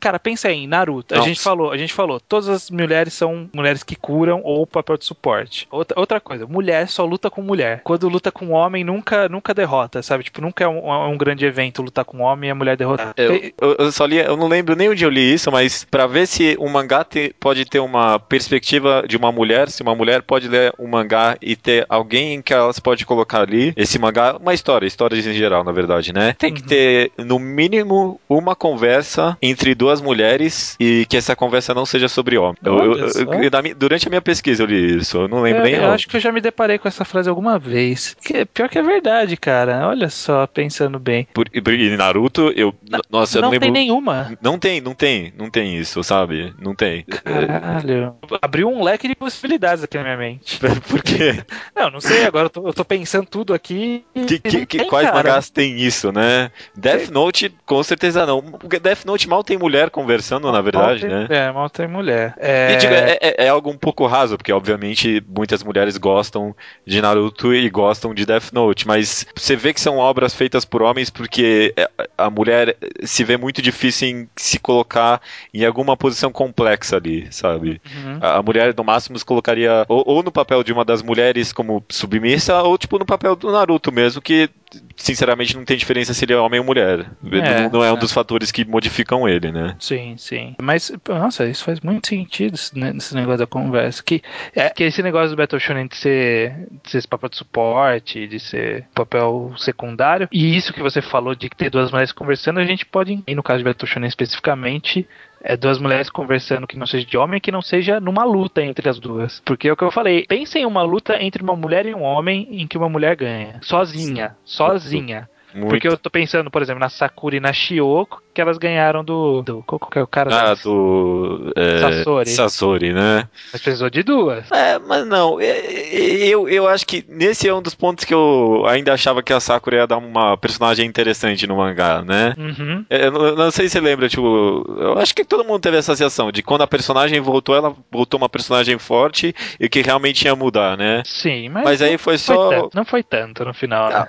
Cara, 0.00 0.18
pensa 0.18 0.48
aí, 0.48 0.64
em 0.64 0.66
Naruto. 0.66 1.14
A 1.14 1.20
gente 1.20 1.40
falou, 1.40 1.70
a 1.70 1.76
gente 1.76 1.92
falou, 1.92 2.18
todas 2.20 2.48
as 2.48 2.70
mulheres 2.70 3.14
são 3.14 3.48
mulheres 3.54 3.82
que 3.82 3.94
curam 3.96 4.40
ou 4.42 4.66
papel 4.66 4.96
de 4.96 5.04
suporte. 5.04 5.66
Outra, 5.70 5.98
outra 5.98 6.20
coisa, 6.20 6.46
mulher 6.46 6.88
só 6.88 7.04
luta 7.04 7.30
com 7.30 7.42
mulher 7.42 7.80
quando 7.84 8.08
luta 8.08 8.32
com 8.32 8.50
homem, 8.50 8.82
nunca, 8.82 9.28
nunca 9.28 9.54
derrota, 9.54 10.02
sabe? 10.02 10.24
Tipo, 10.24 10.40
nunca 10.40 10.64
é 10.64 10.68
um, 10.68 10.92
é 10.92 11.08
um 11.08 11.16
grande 11.16 11.44
evento 11.44 11.82
lutar 11.82 12.04
com 12.04 12.20
homem 12.20 12.48
e 12.48 12.50
a 12.50 12.54
mulher 12.54 12.76
derrotar. 12.76 13.14
Eu, 13.16 13.34
eu, 13.34 13.76
eu, 13.78 13.92
só 13.92 14.04
li, 14.04 14.18
eu 14.18 14.36
não 14.36 14.48
lembro 14.48 14.74
nem 14.74 14.88
onde 14.88 15.04
eu 15.04 15.10
li 15.10 15.34
isso, 15.34 15.50
mas 15.50 15.84
para 15.84 16.06
ver 16.06 16.26
se 16.26 16.56
um 16.58 16.68
mangá 16.68 17.04
te, 17.04 17.34
pode 17.38 17.64
ter 17.64 17.80
uma 17.80 18.18
perspectiva 18.18 19.04
de 19.06 19.16
uma 19.16 19.30
mulher, 19.30 19.68
se 19.68 19.82
uma 19.82 19.94
mulher 19.94 20.22
pode 20.22 20.48
ler 20.48 20.72
um 20.78 20.88
mangá 20.88 21.36
e 21.40 21.54
ter 21.54 21.86
alguém 21.88 22.42
que 22.42 22.52
elas 22.52 22.78
pode 22.78 23.06
colocar 23.06 23.42
ali, 23.42 23.72
esse 23.76 23.98
mangá, 23.98 24.36
uma 24.36 24.54
história 24.54 24.75
história, 24.84 25.06
histórias 25.16 25.26
em 25.26 25.32
geral, 25.32 25.62
na 25.64 25.72
verdade, 25.72 26.12
né? 26.12 26.34
Tem 26.38 26.52
que 26.52 26.62
ter, 26.62 27.12
no 27.18 27.38
mínimo, 27.38 28.20
uma 28.28 28.54
conversa 28.56 29.36
entre 29.40 29.74
duas 29.74 30.00
mulheres 30.00 30.76
e 30.80 31.06
que 31.08 31.16
essa 31.16 31.36
conversa 31.36 31.72
não 31.74 31.86
seja 31.86 32.08
sobre 32.08 32.36
homem. 32.36 32.56
Eu- 32.64 32.78
eu- 32.96 32.96
eu- 33.08 33.50
na 33.50 33.62
durante 33.76 34.06
a 34.06 34.10
minha 34.10 34.20
pesquisa 34.22 34.62
eu 34.62 34.66
li 34.66 34.96
isso, 34.98 35.18
eu 35.18 35.28
não 35.28 35.42
lembro 35.42 35.62
nem 35.62 35.74
É, 35.74 35.78
eu 35.78 35.82
onde. 35.84 35.94
acho 35.94 36.08
que 36.08 36.16
eu 36.16 36.20
já 36.20 36.32
me 36.32 36.40
deparei 36.40 36.78
com 36.78 36.88
essa 36.88 37.04
frase 37.04 37.28
alguma 37.28 37.58
vez. 37.58 38.16
Que, 38.22 38.44
pior 38.44 38.68
que 38.68 38.78
é 38.78 38.82
verdade, 38.82 39.36
cara. 39.36 39.86
Olha 39.88 40.08
só, 40.08 40.46
pensando 40.46 40.98
bem. 40.98 41.26
Por, 41.32 41.46
e 41.52 41.96
Naruto, 41.96 42.52
eu. 42.56 42.74
Nossa, 43.10 43.38
eu 43.38 43.42
não 43.42 43.48
não 43.48 43.52
lembro. 43.52 43.66
tem 43.66 43.72
nenhuma. 43.72 44.36
Não 44.42 44.58
tem, 44.58 44.80
não 44.80 44.94
tem, 44.94 45.32
não 45.38 45.50
tem 45.50 45.76
isso, 45.78 46.02
sabe? 46.02 46.52
Não 46.60 46.74
tem. 46.74 47.04
Caralho. 47.04 48.14
Abriu 48.42 48.68
um 48.68 48.82
leque 48.82 49.08
de 49.08 49.14
possibilidades 49.14 49.82
aqui 49.84 49.96
na 49.96 50.04
minha 50.04 50.16
mente. 50.16 50.58
Por 50.88 51.02
quê? 51.02 51.42
Não, 51.74 51.90
não 51.90 52.00
sei, 52.00 52.24
agora 52.24 52.46
eu 52.46 52.50
tô, 52.50 52.66
eu 52.68 52.72
tô 52.74 52.84
pensando 52.84 53.26
tudo 53.26 53.54
aqui. 53.54 54.04
Que, 54.26 54.38
que- 54.38 54.58
não 54.58 54.65
que- 54.66 54.78
tem, 54.78 54.88
quais 54.88 55.06
cara. 55.08 55.16
mangás 55.22 55.48
tem 55.50 55.76
isso, 55.78 56.12
né? 56.12 56.50
Death 56.74 57.08
Note, 57.10 57.54
com 57.64 57.82
certeza 57.82 58.26
não. 58.26 58.42
Death 58.82 59.04
Note 59.04 59.28
mal 59.28 59.42
tem 59.44 59.56
mulher 59.56 59.90
conversando, 59.90 60.50
na 60.52 60.60
verdade, 60.60 61.06
Mal 61.06 61.18
né? 61.20 61.26
tem- 61.28 61.36
É, 61.36 61.52
mal 61.52 61.70
tem 61.70 61.86
mulher. 61.88 62.34
É, 62.38 62.72
E, 62.72 62.76
digo, 62.76 62.92
é, 62.94 63.18
é- 63.20 63.44
é 63.46 63.48
algo 63.48 63.70
um 63.70 63.76
pouco 63.78 64.06
raso, 64.06 64.36
porque 64.36 64.52
obviamente 64.52 65.22
muitas 65.28 65.62
mulheres 65.62 65.96
gostam 65.96 66.54
de 66.86 67.00
Naruto 67.00 67.54
e 67.54 67.68
gostam 67.70 68.12
de 68.14 68.26
Death 68.26 68.52
Note, 68.52 68.86
mas 68.86 69.26
você 69.34 69.54
vê 69.56 69.72
que 69.72 69.80
são 69.80 69.98
obras 69.98 70.34
feitas 70.34 70.64
por 70.64 70.82
homens 70.82 71.10
porque 71.10 71.72
é, 71.76 71.88
a 72.18 72.28
mulher 72.30 72.76
se 73.04 73.22
vê 73.24 73.36
muito 73.36 73.60
difícil 73.62 74.08
em 74.08 74.28
se 74.36 74.58
colocar 74.58 75.20
em 75.54 75.64
alguma 75.64 75.96
posição 75.96 76.30
complexa 76.32 76.96
ali, 76.96 77.26
sabe? 77.30 77.80
Uhum. 77.94 78.18
A 78.20 78.36
a 78.36 78.42
mulher, 78.42 78.74
no 78.76 78.84
máximo, 78.84 79.18
se 79.18 79.24
colocaria 79.24 79.84
ou, 79.88 80.02
ou 80.06 80.22
no 80.22 80.30
papel 80.30 80.62
de 80.62 80.72
uma 80.72 80.84
das 80.84 81.02
mulheres 81.02 81.52
como 81.52 81.82
submissa, 81.88 82.62
ou 82.62 82.76
tipo 82.76 82.98
no 82.98 83.06
papel 83.06 83.34
do 83.34 83.50
Naruto 83.50 83.90
mesmo, 83.90 84.20
que 84.20 84.48
sinceramente 84.96 85.56
não 85.56 85.64
tem 85.64 85.76
diferença 85.76 86.12
se 86.12 86.24
ele 86.24 86.32
é 86.32 86.36
homem 86.36 86.60
ou 86.60 86.66
mulher. 86.66 87.06
É, 87.24 87.62
não, 87.62 87.70
não 87.70 87.84
é 87.84 87.92
um 87.92 87.96
é. 87.96 87.98
dos 87.98 88.12
fatores 88.12 88.50
que 88.50 88.64
modificam 88.64 89.28
ele, 89.28 89.52
né? 89.52 89.76
Sim, 89.78 90.16
sim. 90.16 90.54
Mas, 90.60 90.92
nossa, 91.08 91.46
isso 91.46 91.64
faz 91.64 91.80
muito 91.80 92.08
sentido 92.08 92.54
esse, 92.54 92.78
ne- 92.78 92.96
esse 92.96 93.14
negócio 93.14 93.38
da 93.38 93.46
conversa. 93.46 94.02
Que, 94.02 94.22
é, 94.54 94.68
que 94.70 94.84
esse 94.84 95.02
negócio 95.02 95.30
do 95.30 95.36
Battle 95.36 95.60
Shonen 95.60 95.86
de 95.86 95.96
ser, 95.96 96.68
de 96.84 96.90
ser 96.90 96.98
esse 96.98 97.08
papel 97.08 97.28
de 97.28 97.36
suporte, 97.36 98.26
de 98.26 98.40
ser 98.40 98.86
papel 98.94 99.52
secundário. 99.56 100.28
E 100.32 100.56
isso 100.56 100.72
que 100.72 100.82
você 100.82 101.00
falou 101.00 101.34
de 101.34 101.48
ter 101.50 101.70
duas 101.70 101.90
mulheres 101.90 102.12
conversando, 102.12 102.60
a 102.60 102.64
gente 102.64 102.84
pode, 102.84 103.22
e 103.26 103.34
no 103.34 103.42
caso 103.42 103.58
de 103.58 103.64
Battle 103.64 103.88
Shonen 103.88 104.08
especificamente, 104.08 105.06
é 105.46 105.56
duas 105.56 105.78
mulheres 105.78 106.10
conversando 106.10 106.66
que 106.66 106.76
não 106.76 106.86
seja 106.86 107.06
de 107.06 107.16
homem, 107.16 107.40
que 107.40 107.52
não 107.52 107.62
seja 107.62 108.00
numa 108.00 108.24
luta 108.24 108.62
entre 108.62 108.88
as 108.88 108.98
duas. 108.98 109.40
Porque 109.44 109.68
é 109.68 109.72
o 109.72 109.76
que 109.76 109.84
eu 109.84 109.92
falei. 109.92 110.26
Pense 110.26 110.58
em 110.58 110.66
uma 110.66 110.82
luta 110.82 111.22
entre 111.22 111.40
uma 111.40 111.54
mulher 111.54 111.86
e 111.86 111.94
um 111.94 112.02
homem 112.02 112.48
em 112.50 112.66
que 112.66 112.76
uma 112.76 112.88
mulher 112.88 113.14
ganha. 113.14 113.60
Sozinha. 113.62 114.36
Sozinha. 114.44 115.30
Muito. 115.54 115.68
Porque 115.68 115.86
eu 115.86 115.96
tô 115.96 116.10
pensando, 116.10 116.50
por 116.50 116.60
exemplo, 116.60 116.80
na 116.80 116.88
Sakura 116.88 117.36
e 117.36 117.40
na 117.40 117.52
Shioko, 117.52 118.20
que 118.36 118.40
elas 118.42 118.58
ganharam 118.58 119.02
do. 119.02 119.40
do 119.40 119.62
qual 119.62 119.78
que 119.78 119.98
é 119.98 120.02
o 120.02 120.06
cara? 120.06 120.50
Ah, 120.50 120.54
do. 120.54 121.52
É, 121.56 121.78
Sasori. 121.78 122.30
Sasori, 122.30 122.92
né? 122.92 123.26
Mas 123.50 123.62
precisou 123.62 123.88
de 123.88 124.02
duas. 124.02 124.50
É, 124.52 124.78
mas 124.78 125.06
não. 125.06 125.40
Eu, 125.40 126.46
eu 126.48 126.68
acho 126.68 126.86
que 126.86 127.02
nesse 127.08 127.48
é 127.48 127.54
um 127.54 127.62
dos 127.62 127.74
pontos 127.74 128.04
que 128.04 128.12
eu 128.12 128.64
ainda 128.68 128.92
achava 128.92 129.22
que 129.22 129.32
a 129.32 129.40
Sakura 129.40 129.76
ia 129.76 129.86
dar 129.86 129.96
uma 129.96 130.36
personagem 130.36 130.86
interessante 130.86 131.46
no 131.46 131.56
mangá, 131.56 132.02
né? 132.02 132.34
Uhum. 132.36 132.84
É, 132.90 133.06
Eu 133.06 133.12
não, 133.12 133.24
eu 133.26 133.36
não 133.36 133.50
sei 133.50 133.68
se 133.68 133.72
você 133.72 133.80
lembra, 133.80 134.08
tipo, 134.08 134.66
eu 134.78 134.98
acho 134.98 135.14
que 135.14 135.24
todo 135.24 135.44
mundo 135.44 135.60
teve 135.60 135.76
essa 135.78 135.94
sensação 135.96 136.30
de 136.30 136.42
quando 136.42 136.62
a 136.62 136.66
personagem 136.66 137.20
voltou, 137.20 137.54
ela 137.54 137.74
voltou 137.90 138.18
uma 138.18 138.28
personagem 138.28 138.78
forte 138.78 139.34
e 139.58 139.68
que 139.68 139.80
realmente 139.80 140.24
ia 140.26 140.36
mudar, 140.36 140.76
né? 140.76 141.02
Sim, 141.06 141.48
mas. 141.48 141.64
Mas 141.64 141.82
aí 141.82 141.96
foi 141.96 142.18
foi 142.18 142.18
só. 142.18 142.50
tanto, 142.50 142.76
não 142.76 142.84
foi 142.84 143.02
tanto 143.02 143.44
no 143.44 143.54
final, 143.54 143.88
né? 143.88 144.06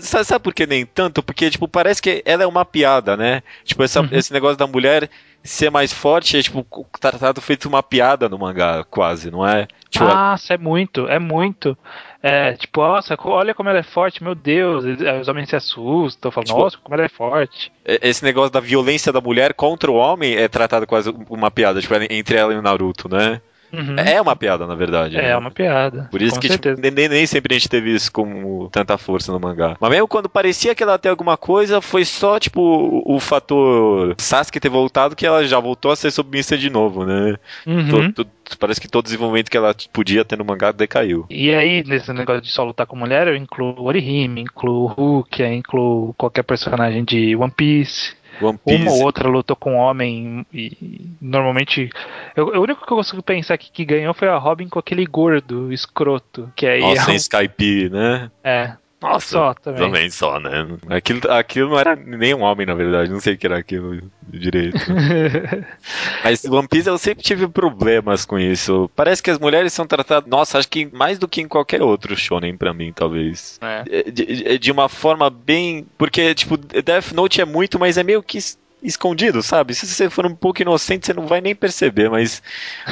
Sabe, 0.00 0.24
sabe 0.24 0.42
por 0.42 0.54
que 0.54 0.66
nem 0.66 0.86
tanto? 0.86 1.22
Porque, 1.22 1.50
tipo, 1.50 1.66
parece 1.68 2.00
que 2.00 2.22
ela 2.24 2.42
é 2.42 2.46
uma 2.46 2.64
piada, 2.64 3.16
né? 3.16 3.25
Tipo, 3.64 3.82
essa- 3.82 4.00
Uhum. 4.00 4.08
esse 4.12 4.32
negócio 4.32 4.56
da 4.56 4.66
mulher 4.66 5.08
ser 5.42 5.70
mais 5.70 5.92
forte 5.92 6.36
é, 6.36 6.42
tipo, 6.42 6.66
tratado 7.00 7.40
feito 7.40 7.68
uma 7.68 7.82
piada 7.82 8.28
no 8.28 8.38
mangá, 8.38 8.84
quase, 8.90 9.30
não 9.30 9.46
é? 9.46 9.68
Tipo, 9.88 10.04
Nossa, 10.04 10.54
é 10.54 10.58
muito, 10.58 11.06
é 11.08 11.18
muito. 11.20 11.76
É, 12.22 12.54
tipo, 12.54 12.80
nossa, 12.80 13.16
olha 13.24 13.54
como 13.54 13.68
ela 13.68 13.78
é 13.78 13.82
forte, 13.84 14.22
meu 14.24 14.34
Deus. 14.34 14.84
Aí 14.84 15.20
Os 15.20 15.28
homens 15.28 15.48
se 15.48 15.54
assustam, 15.56 16.30
falam, 16.32 16.44
Tipo- 16.46 16.58
nossa, 16.58 16.76
como 16.78 16.94
ela 16.96 17.04
é 17.04 17.08
forte. 17.08 17.70
esse 17.84 18.24
negócio 18.24 18.50
da 18.50 18.58
violência 18.58 19.12
da 19.12 19.20
mulher 19.20 19.54
contra 19.54 19.90
o 19.90 19.94
homem 19.94 20.34
é 20.34 20.48
tratado 20.48 20.86
quase 20.86 21.14
uma 21.30 21.50
piada, 21.50 21.80
tipo, 21.80 21.94
entre 22.10 22.36
ela 22.36 22.52
e 22.52 22.56
o 22.56 22.62
Naruto, 22.62 23.08
né? 23.08 23.40
Uhum. 23.76 23.96
É 23.98 24.20
uma 24.20 24.34
piada, 24.36 24.66
na 24.66 24.74
verdade. 24.74 25.16
É, 25.16 25.22
né? 25.22 25.36
uma 25.36 25.50
piada. 25.50 26.08
Por 26.10 26.22
isso 26.22 26.34
com 26.34 26.40
que 26.40 26.48
tipo, 26.48 26.68
nem, 26.80 27.08
nem 27.08 27.26
sempre 27.26 27.54
a 27.54 27.58
gente 27.58 27.68
teve 27.68 27.94
isso 27.94 28.10
com 28.10 28.68
tanta 28.70 28.96
força 28.96 29.32
no 29.32 29.40
mangá. 29.40 29.76
Mas 29.80 29.90
mesmo 29.90 30.08
quando 30.08 30.28
parecia 30.28 30.74
que 30.74 30.82
ela 30.82 30.98
tem 30.98 31.10
alguma 31.10 31.36
coisa, 31.36 31.80
foi 31.80 32.04
só, 32.04 32.38
tipo, 32.38 32.60
o, 32.60 33.16
o 33.16 33.20
fator 33.20 34.14
Sasuke 34.18 34.60
ter 34.60 34.68
voltado 34.68 35.14
que 35.16 35.26
ela 35.26 35.44
já 35.44 35.58
voltou 35.60 35.90
a 35.90 35.96
ser 35.96 36.10
submissa 36.10 36.56
de 36.56 36.70
novo, 36.70 37.04
né? 37.04 37.36
Uhum. 37.66 38.12
To- 38.12 38.24
to- 38.24 38.58
parece 38.58 38.80
que 38.80 38.88
todo 38.88 39.04
desenvolvimento 39.04 39.50
que 39.50 39.56
ela 39.56 39.74
podia 39.92 40.24
ter 40.24 40.36
no 40.38 40.44
mangá 40.44 40.72
decaiu. 40.72 41.26
E 41.28 41.52
aí, 41.54 41.82
nesse 41.84 42.12
negócio 42.12 42.42
de 42.42 42.48
só 42.50 42.64
lutar 42.64 42.86
com 42.86 42.96
mulher, 42.96 43.26
eu 43.26 43.36
incluo 43.36 43.74
o 43.78 43.84
Orihime, 43.84 44.42
incluo 44.42 45.26
eu 45.38 45.52
incluo 45.52 46.14
qualquer 46.14 46.42
personagem 46.44 47.04
de 47.04 47.34
One 47.36 47.52
Piece. 47.54 48.14
One 48.40 48.58
Uma 48.66 48.74
ou 48.74 48.78
Piece. 48.84 49.02
outra 49.02 49.28
lutou 49.28 49.56
com 49.56 49.74
homem 49.76 50.44
e 50.52 50.76
normalmente. 51.20 51.90
Eu, 52.34 52.46
o 52.48 52.60
único 52.62 52.84
que 52.86 52.92
eu 52.92 52.96
consigo 52.96 53.22
pensar 53.22 53.54
aqui 53.54 53.70
que 53.72 53.84
ganhou 53.84 54.12
foi 54.14 54.28
a 54.28 54.36
Robin 54.36 54.68
com 54.68 54.78
aquele 54.78 55.04
gordo, 55.06 55.72
escroto. 55.72 56.52
Que 56.56 56.66
aí 56.66 56.80
Nossa, 56.80 57.10
é, 57.10 57.14
um- 57.14 57.16
Skype, 57.16 57.88
né? 57.90 58.30
é. 58.44 58.72
Nossa, 58.98 59.28
Só 59.28 59.54
também. 59.54 59.80
também 59.82 60.10
só, 60.10 60.40
né? 60.40 60.66
Aquilo, 60.88 61.30
aquilo 61.30 61.68
não 61.70 61.78
era 61.78 61.94
nem 61.94 62.34
um 62.34 62.40
homem, 62.40 62.66
na 62.66 62.74
verdade. 62.74 63.10
Não 63.12 63.20
sei 63.20 63.34
o 63.34 63.38
que 63.38 63.46
era 63.46 63.58
aquilo 63.58 64.00
direito. 64.26 64.78
Mas 66.24 66.44
One 66.44 66.66
Piece 66.66 66.88
eu 66.88 66.98
sempre 66.98 67.22
tive 67.22 67.46
problemas 67.46 68.24
com 68.24 68.38
isso. 68.38 68.90
Parece 68.96 69.22
que 69.22 69.30
as 69.30 69.38
mulheres 69.38 69.72
são 69.74 69.86
tratadas. 69.86 70.28
Nossa, 70.28 70.58
acho 70.58 70.68
que 70.68 70.86
mais 70.92 71.18
do 71.18 71.28
que 71.28 71.40
em 71.42 71.46
qualquer 71.48 71.82
outro 71.82 72.16
shonen 72.16 72.56
pra 72.56 72.72
mim, 72.72 72.92
talvez. 72.92 73.58
É. 73.62 73.84
É, 73.90 74.02
De, 74.10 74.58
de 74.58 74.72
uma 74.72 74.88
forma 74.88 75.28
bem. 75.30 75.86
Porque, 75.98 76.34
tipo, 76.34 76.56
Death 76.56 77.12
Note 77.12 77.40
é 77.40 77.44
muito, 77.44 77.78
mas 77.78 77.98
é 77.98 78.02
meio 78.02 78.22
que 78.22 78.38
escondido, 78.82 79.42
sabe? 79.42 79.74
Se 79.74 79.86
você 79.86 80.08
for 80.10 80.26
um 80.26 80.34
pouco 80.34 80.62
inocente, 80.62 81.06
você 81.06 81.14
não 81.14 81.26
vai 81.26 81.40
nem 81.40 81.54
perceber, 81.54 82.08
mas 82.10 82.42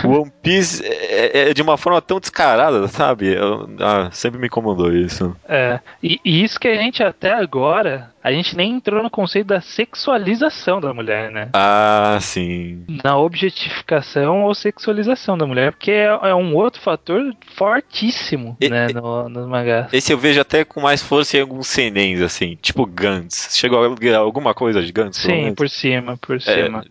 o 0.05 0.09
One 0.09 0.33
Piece 0.43 0.83
é, 0.85 1.51
é 1.51 1.55
de 1.55 1.63
uma 1.63 1.77
forma 1.77 2.01
tão 2.01 2.19
descarada, 2.19 2.89
sabe? 2.89 3.35
Eu- 3.35 3.69
ah, 3.81 4.09
sempre 4.13 4.41
me 4.41 4.47
incomodou 4.47 4.93
isso. 4.93 5.37
É, 5.49 5.81
e, 6.03 6.21
e 6.25 6.43
isso 6.43 6.59
que 6.59 6.69
a 6.69 6.75
gente 6.77 7.03
até 7.03 7.33
agora, 7.33 8.11
a 8.25 8.33
gente 8.33 8.57
nem 8.57 8.73
entrou 8.73 9.03
no 9.03 9.11
conceito 9.11 9.49
da 9.49 9.61
sexualização 9.61 10.81
da 10.81 10.95
mulher, 10.95 11.31
né? 11.31 11.51
Ah, 11.53 12.17
sim. 12.23 12.83
Na 13.05 13.19
objetificação 13.19 14.45
ou 14.45 14.55
sexualização 14.55 15.37
da 15.37 15.47
mulher, 15.47 15.73
porque 15.73 15.91
é, 15.91 16.07
é 16.07 16.35
um 16.35 16.55
outro 16.57 16.81
fator 16.81 17.21
fortíssimo, 17.55 18.57
E- 18.61 18.69
né, 18.71 18.87
no, 18.95 19.29
nos 19.29 19.47
mangás. 19.47 19.93
Esse 19.93 20.13
eu 20.13 20.19
vejo 20.19 20.41
até 20.41 20.65
com 20.65 20.81
mais 20.81 21.03
força 21.03 21.37
em 21.37 21.41
alguns 21.41 21.67
senens, 21.67 22.23
assim, 22.23 22.57
tipo 22.63 22.87
Gantz. 22.87 23.51
Chegou 23.59 23.83
a 23.85 24.17
alguma 24.17 24.55
coisa 24.55 24.83
de 24.83 24.91
Gantz? 24.91 25.19
Sim, 25.19 25.55
por 25.55 25.69
cima, 25.69 26.17
por 26.17 26.37
É, 26.37 26.41
cima. 26.41 26.83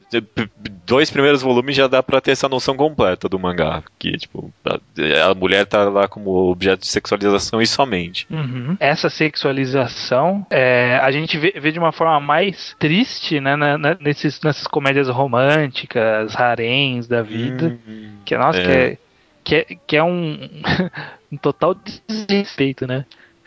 dois 0.86 1.10
primeiros 1.10 1.42
volumes 1.42 1.76
já 1.76 1.88
dá 1.88 2.04
pra 2.04 2.22
ter 2.22 2.32
essa 2.32 2.48
noção 2.48 2.76
completa 2.76 3.28
do 3.28 3.40
mangá. 3.40 3.82
Que, 3.98 4.18
tipo, 4.18 4.54
a, 4.66 5.32
a 5.32 5.34
mulher 5.34 5.66
tá 5.66 5.86
lá 5.90 6.08
como 6.08 6.30
objeto 6.52 6.82
de 6.82 6.88
sexualização 6.88 7.62
e 7.62 7.66
somente. 7.66 8.28
Uhum. 8.30 8.78
Essa 8.80 9.10
sexualização 9.10 10.46
é, 10.50 10.98
a 11.02 11.10
gente 11.12 11.23
vê, 11.38 11.54
vê 11.60 11.72
de 11.72 11.80
uma 11.80 11.92
forma 11.92 12.20
mais 12.20 12.76
triste, 12.80 13.40
né, 13.40 13.56
na- 13.56 13.78
na- 13.78 13.98
nesses, 14.00 14.42
nessas 14.42 14.68
comédias 14.68 15.08
românticas, 15.10 16.36
haréns 16.36 17.08
da 17.08 17.22
vida. 17.22 17.78
Hum, 17.88 18.18
Que, 18.26 18.38
nossa, 18.38 18.60
É. 18.60 18.98
que 19.44 19.56
é, 19.56 19.64
que 19.64 19.74
é, 19.74 19.78
que 19.88 19.98
é 19.98 20.04
um, 20.04 20.38
um 21.32 21.38
total 21.38 21.76
desrespeito, 22.08 22.88
né? 22.88 23.06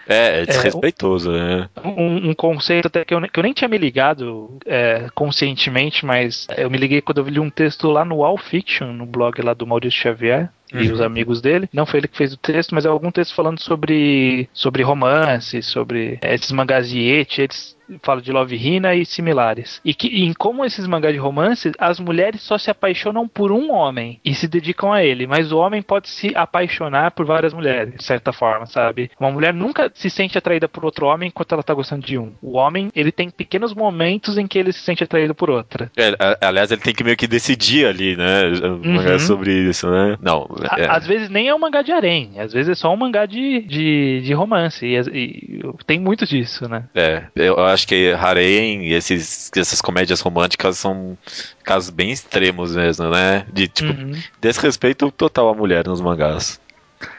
É, 0.08 0.42
é 0.42 0.46
desrespeitoso, 0.46 1.32
né? 1.32 1.68
Um, 1.84 2.30
um 2.30 2.34
conceito 2.34 2.86
até 2.86 3.04
que 3.04 3.12
eu, 3.12 3.20
que 3.22 3.40
eu 3.40 3.42
nem 3.42 3.52
tinha 3.52 3.66
me 3.66 3.76
ligado 3.76 4.56
é, 4.64 5.08
conscientemente, 5.16 6.06
mas 6.06 6.46
eu 6.56 6.70
me 6.70 6.78
liguei 6.78 7.00
quando 7.00 7.18
eu 7.18 7.28
li 7.28 7.40
um 7.40 7.50
texto 7.50 7.88
lá 7.90 8.04
no 8.04 8.22
All 8.24 8.38
Fiction, 8.38 8.92
no 8.92 9.04
blog 9.04 9.42
lá 9.42 9.52
do 9.52 9.66
Maurício 9.66 10.00
Xavier. 10.00 10.48
E 10.72 10.86
Uhum. 10.88 10.94
os 10.94 11.00
amigos 11.00 11.40
dele. 11.40 11.68
Não 11.72 11.86
foi 11.86 12.00
ele 12.00 12.08
que 12.08 12.16
fez 12.16 12.32
o 12.32 12.36
texto, 12.36 12.74
mas 12.74 12.84
é 12.84 12.88
algum 12.88 13.10
texto 13.10 13.34
falando 13.34 13.60
sobre, 13.60 14.48
sobre 14.52 14.82
romance, 14.82 15.62
sobre 15.62 16.18
é, 16.22 16.34
esses 16.34 16.50
mangás 16.52 16.88
de 16.88 17.00
eti, 17.00 17.42
eles 17.42 17.76
falam 18.02 18.20
de 18.20 18.32
Love 18.32 18.56
Hina 18.56 18.94
e 18.94 19.06
similares. 19.06 19.80
E 19.84 19.94
que 19.94 20.08
e 20.08 20.24
em 20.24 20.32
como 20.32 20.64
esses 20.64 20.86
mangás 20.86 21.14
de 21.14 21.20
romance, 21.20 21.70
as 21.78 22.00
mulheres 22.00 22.42
só 22.42 22.58
se 22.58 22.70
apaixonam 22.70 23.28
por 23.28 23.52
um 23.52 23.70
homem 23.70 24.20
e 24.24 24.34
se 24.34 24.48
dedicam 24.48 24.92
a 24.92 25.04
ele, 25.04 25.26
mas 25.26 25.52
o 25.52 25.58
homem 25.58 25.82
pode 25.82 26.08
se 26.08 26.32
apaixonar 26.34 27.12
por 27.12 27.24
várias 27.24 27.54
mulheres, 27.54 27.94
de 27.94 28.04
certa 28.04 28.32
forma, 28.32 28.66
sabe? 28.66 29.10
Uma 29.20 29.30
mulher 29.30 29.54
nunca 29.54 29.90
se 29.94 30.10
sente 30.10 30.36
atraída 30.36 30.68
por 30.68 30.84
outro 30.84 31.06
homem 31.06 31.28
enquanto 31.28 31.52
ela 31.52 31.62
tá 31.62 31.72
gostando 31.74 32.04
de 32.04 32.18
um. 32.18 32.32
O 32.42 32.56
homem, 32.56 32.90
ele 32.94 33.12
tem 33.12 33.30
pequenos 33.30 33.72
momentos 33.72 34.36
em 34.36 34.46
que 34.46 34.58
ele 34.58 34.72
se 34.72 34.80
sente 34.80 35.04
atraído 35.04 35.34
por 35.34 35.48
outra. 35.48 35.90
É, 35.96 36.12
aliás, 36.40 36.70
ele 36.72 36.80
tem 36.80 36.94
que 36.94 37.04
meio 37.04 37.16
que 37.16 37.26
decidir 37.28 37.86
ali, 37.86 38.16
né? 38.16 38.46
Uhum. 38.84 39.18
sobre 39.18 39.52
isso, 39.52 39.88
né? 39.90 40.16
Não, 40.20 40.48
é. 40.76 40.88
Às 40.88 41.06
vezes 41.06 41.28
nem 41.28 41.48
é 41.48 41.54
um 41.54 41.58
mangá 41.58 41.82
de 41.82 41.92
harém, 41.92 42.32
às 42.38 42.52
vezes 42.52 42.70
é 42.70 42.74
só 42.74 42.92
um 42.92 42.96
mangá 42.96 43.26
de, 43.26 43.62
de, 43.62 44.20
de 44.22 44.32
romance. 44.32 44.84
E, 44.84 44.96
e, 44.96 45.60
tem 45.86 45.98
muito 45.98 46.26
disso, 46.26 46.68
né? 46.68 46.84
É, 46.94 47.24
eu 47.34 47.58
acho 47.64 47.86
que 47.86 48.12
harém 48.12 48.88
e 48.88 48.92
esses, 48.92 49.50
essas 49.56 49.80
comédias 49.80 50.20
românticas 50.20 50.78
são 50.78 51.16
casos 51.62 51.90
bem 51.90 52.10
extremos 52.10 52.74
mesmo, 52.74 53.10
né? 53.10 53.46
De 53.52 53.68
tipo, 53.68 53.92
uhum. 53.92 54.12
desrespeito 54.40 55.10
total 55.10 55.48
à 55.48 55.54
mulher 55.54 55.86
nos 55.86 56.00
mangás. 56.00 56.60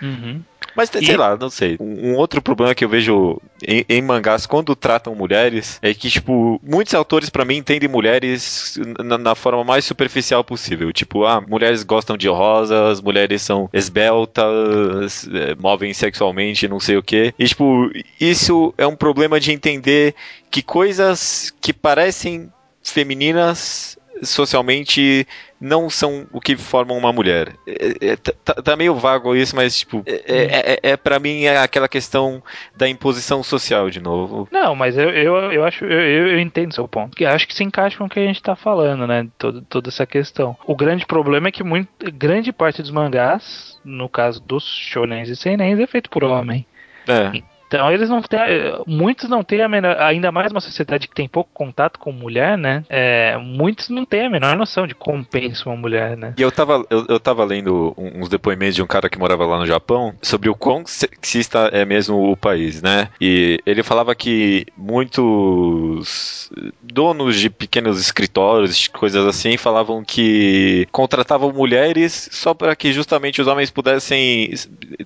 Uhum. 0.02 0.42
Mas 0.78 0.90
sei 0.90 1.02
e... 1.02 1.18
lá, 1.18 1.36
não 1.36 1.50
sei. 1.50 1.76
Um, 1.80 2.14
outro 2.14 2.40
problema 2.40 2.76
que 2.76 2.86
eu 2.86 2.90
vejo 2.90 3.42
em, 3.68 3.84
em, 3.90 4.00
mangás 4.00 4.46
quando 4.46 4.76
tratam 4.76 5.16
mulheres 5.16 5.80
é 5.82 5.92
que, 5.92 6.08
tipo, 6.08 6.62
muitos 6.62 6.94
autores 6.94 7.32
para 7.32 7.44
mim 7.44 7.56
entendem 7.56 7.90
mulheres 7.90 8.80
na, 9.04 9.18
na, 9.18 9.34
forma 9.34 9.64
mais 9.64 9.86
superficial 9.86 10.44
possível. 10.44 10.94
Tipo, 10.94 11.26
ah, 11.26 11.42
mulheres 11.42 11.82
gostam 11.82 12.16
de 12.16 12.28
rosas, 12.28 13.02
mulheres 13.02 13.42
são 13.42 13.68
esbeltas, 13.74 15.28
é, 15.34 15.56
movem 15.56 15.92
sexualmente, 15.96 16.68
não 16.68 16.80
sei 16.80 16.96
o 16.96 17.02
que. 17.02 17.34
E, 17.40 17.46
tipo, 17.46 17.90
isso 18.22 18.72
é 18.78 18.86
um 18.86 18.96
problema 18.96 19.40
de 19.40 19.52
entender 19.52 20.14
que 20.52 20.62
coisas 20.62 21.52
que 21.60 21.74
parecem 21.74 22.52
femininas 22.84 23.97
socialmente 24.24 25.28
não 25.60 25.90
são 25.90 26.28
o 26.32 26.40
que 26.40 26.56
formam 26.56 26.98
uma 26.98 27.12
mulher. 27.12 27.54
É, 27.66 28.12
é, 28.12 28.16
tá, 28.16 28.54
tá, 28.54 28.76
meio 28.76 28.96
vago 28.96 29.36
isso, 29.36 29.56
mas 29.56 29.80
tipo, 29.80 30.04
é, 30.06 30.24
é, 30.28 30.80
é, 30.84 30.92
é 30.92 30.98
para 30.98 31.20
mim 31.20 31.44
é 31.44 31.58
aquela 31.58 31.88
questão 31.88 32.42
da 32.76 32.88
imposição 32.88 33.42
social 33.44 33.90
de 33.90 34.00
novo. 34.00 34.48
Não, 34.52 34.76
mas 34.76 34.98
eu, 34.98 35.10
eu, 35.10 35.36
eu 35.52 35.66
acho, 35.66 35.86
eu, 35.86 36.28
eu 36.30 36.40
entendo 36.40 36.74
seu 36.74 36.88
ponto. 36.88 37.16
Que 37.16 37.26
acho 37.26 37.48
que 37.48 37.54
se 37.54 37.64
encaixa 37.64 37.98
com 37.98 38.06
o 38.06 38.10
que 38.10 38.20
a 38.20 38.26
gente 38.26 38.42
tá 38.42 38.56
falando, 38.56 39.08
né? 39.08 39.28
Todo, 39.38 39.62
toda 39.62 39.90
essa 39.90 40.06
questão. 40.06 40.56
O 40.66 40.76
grande 40.76 41.06
problema 41.06 41.48
é 41.48 41.52
que 41.52 41.64
muito, 41.64 41.90
grande 42.14 42.52
parte 42.52 42.82
dos 42.82 42.92
mangás, 42.92 43.80
no 43.84 44.08
caso 44.08 44.42
dos 44.42 44.64
shonens 44.64 45.30
e 45.30 45.36
seinens, 45.36 45.80
é 45.80 45.88
feito 45.88 46.10
por 46.10 46.24
homem. 46.24 46.66
É. 47.08 47.57
Então 47.68 47.92
eles 47.92 48.10
não 48.10 48.22
têm. 48.22 48.40
Muitos 48.86 49.30
não 49.30 49.44
têm 49.44 49.62
a 49.62 49.68
menor. 49.68 49.98
Ainda 50.00 50.32
mais 50.32 50.52
uma 50.52 50.62
sociedade 50.62 51.08
que 51.08 51.16
tem 51.16 51.28
pouco 51.28 51.50
contato 51.54 52.00
com 52.00 52.12
mulher, 52.12 52.58
né? 52.58 52.84
É, 52.90 53.38
muitos 53.38 53.90
não 53.90 54.06
têm 54.06 54.28
a 54.28 54.30
menor 54.30 54.56
noção 54.56 54.88
de 54.88 54.96
como 54.96 55.24
pensa 55.26 55.70
uma 55.70 55.76
mulher, 55.76 56.16
né? 56.18 56.34
E 56.38 56.42
eu 56.42 56.52
tava, 56.52 56.86
eu, 56.90 57.06
eu 57.10 57.20
tava 57.20 57.44
lendo 57.44 57.94
uns 57.98 58.30
depoimentos 58.30 58.76
de 58.76 58.82
um 58.82 58.88
cara 58.88 59.10
que 59.10 59.20
morava 59.20 59.46
lá 59.46 59.60
no 59.60 59.66
Japão 59.66 60.16
sobre 60.22 60.50
o 60.50 60.56
quão 60.56 60.86
sexista 60.86 61.70
é 61.74 61.86
mesmo 61.86 62.32
o 62.32 62.38
país, 62.38 62.82
né? 62.82 63.10
E 63.20 63.60
ele 63.66 63.84
falava 63.84 64.16
que 64.16 64.66
muitos 64.78 66.50
donos 66.82 67.38
de 67.38 67.50
pequenos 67.50 68.00
escritórios, 68.00 68.88
coisas 68.88 69.26
assim, 69.26 69.58
falavam 69.58 70.04
que 70.04 70.88
contratavam 70.92 71.52
mulheres 71.52 72.30
só 72.32 72.54
para 72.54 72.76
que 72.76 72.94
justamente 72.94 73.42
os 73.42 73.48
homens 73.48 73.70
pudessem 73.72 74.54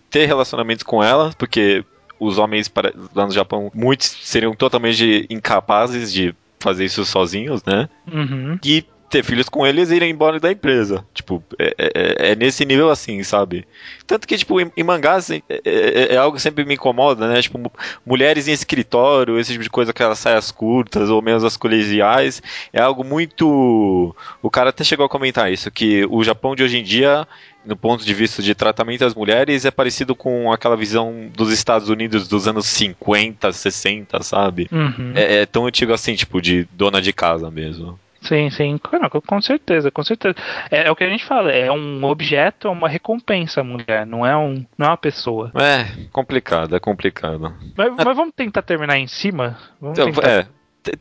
ter 0.10 0.26
relacionamentos 0.26 0.84
com 0.84 1.04
elas, 1.04 1.34
porque 1.36 1.84
os 2.21 2.38
homens 2.38 2.71
lá 3.15 3.25
no 3.25 3.31
Japão, 3.31 3.71
muitos 3.73 4.15
seriam 4.21 4.53
totalmente 4.53 5.25
incapazes 5.27 6.13
de 6.13 6.36
fazer 6.60 6.86
isso 6.86 7.03
sozinhos, 7.03 7.63
né? 7.63 7.89
Uhum. 8.13 8.60
E 8.63 8.86
ter 9.10 9.25
filhos 9.25 9.49
com 9.49 9.67
eles 9.67 9.89
e 9.89 9.95
irem 9.95 10.12
embora 10.12 10.39
da 10.39 10.51
empresa. 10.51 11.03
Tipo, 11.13 11.43
é, 11.60 11.75
é, 11.77 12.31
é, 12.31 12.36
nesse 12.36 12.63
nível 12.63 12.91
assim, 12.91 13.21
sabe? 13.23 13.67
Tanto 14.07 14.25
que, 14.27 14.38
tipo, 14.38 14.62
em, 14.62 14.71
em 14.77 14.84
mangás 14.84 15.31
é, 15.31 15.41
é, 15.49 16.13
é, 16.13 16.17
algo 16.17 16.38
que 16.38 16.41
sempre 16.41 16.63
me 16.63 16.75
incomoda, 16.75 17.27
né? 17.27 17.41
Tipo, 17.41 17.71
mulheres 18.05 18.47
em 18.47 18.53
escritório, 18.53 19.39
esse 19.39 19.51
tipo 19.51 19.63
de 19.63 19.69
coisa, 19.69 19.91
aquelas 19.91 20.19
saias 20.19 20.51
curtas, 20.51 21.10
ou 21.10 21.21
menos 21.21 21.43
as 21.43 21.57
colegiais, 21.57 22.41
é 22.71 22.79
algo 22.79 23.03
muito. 23.03 24.15
O 24.41 24.49
cara 24.49 24.69
até 24.69 24.84
chegou 24.84 25.05
a 25.05 25.10
comentar 25.10 25.51
isso, 25.51 25.69
que 25.71 26.05
o 26.10 26.23
Japão 26.23 26.55
de 26.55 26.63
hoje 26.63 26.77
em 26.77 26.84
dia 26.84 27.27
no 27.65 27.76
ponto 27.76 28.04
de 28.04 28.13
vista 28.13 28.41
de 28.41 28.56
tratamento 28.56 29.02
das 29.02 29.13
mulheres, 29.13 29.65
é 29.65 29.71
parecido 29.71 30.15
com 30.15 30.52
aquela 30.52 30.76
visão 30.76 31.30
dos 31.36 31.52
Estados 31.52 31.89
Unidos 31.89 32.28
dos 32.28 32.47
anos 32.47 32.65
50, 32.67 33.52
60, 33.52 34.24
sabe? 34.24 34.67
Uhum. 34.71 35.13
É, 35.15 35.41
é, 35.41 35.45
tão 35.45 35.65
antigo 35.65 35.93
assim, 35.93 36.15
tipo, 36.15 36.41
de 36.41 36.67
dona 36.74 37.02
de 37.02 37.13
casa 37.13 37.50
mesmo. 37.52 38.00
Sim, 38.21 38.52
sim, 38.52 38.80
com 39.26 39.41
certeza, 39.41 39.89
com 39.89 40.04
certeza. 40.04 40.36
É, 40.69 40.88
é, 40.88 40.91
o 40.91 40.95
que 40.95 41.04
a 41.04 41.10
gente 41.10 41.26
fala, 41.26 41.52
é 41.52 41.71
um 41.71 42.04
objeto, 42.04 42.67
é 42.67 42.71
uma 42.71 42.88
recompensa 42.88 43.62
a 43.62 43.63
mulher, 43.63 44.06
não 44.06 44.26
é, 44.26 44.38
um, 44.38 44.63
não 44.78 44.88
é 44.88 44.89
uma 44.89 44.97
pessoa. 44.97 45.52
É, 45.56 46.06
complicado, 46.12 46.76
é 46.76 46.80
complicado. 46.80 47.54
Mas, 47.76 47.91
mas 47.97 48.15
vamos 48.15 48.34
tentar 48.36 48.62
terminar 48.62 48.97
em 49.00 49.08
cima? 49.08 49.58
Vamos 49.80 49.97
então, 49.97 50.12
tentar... 50.12 50.30
É, 50.30 50.47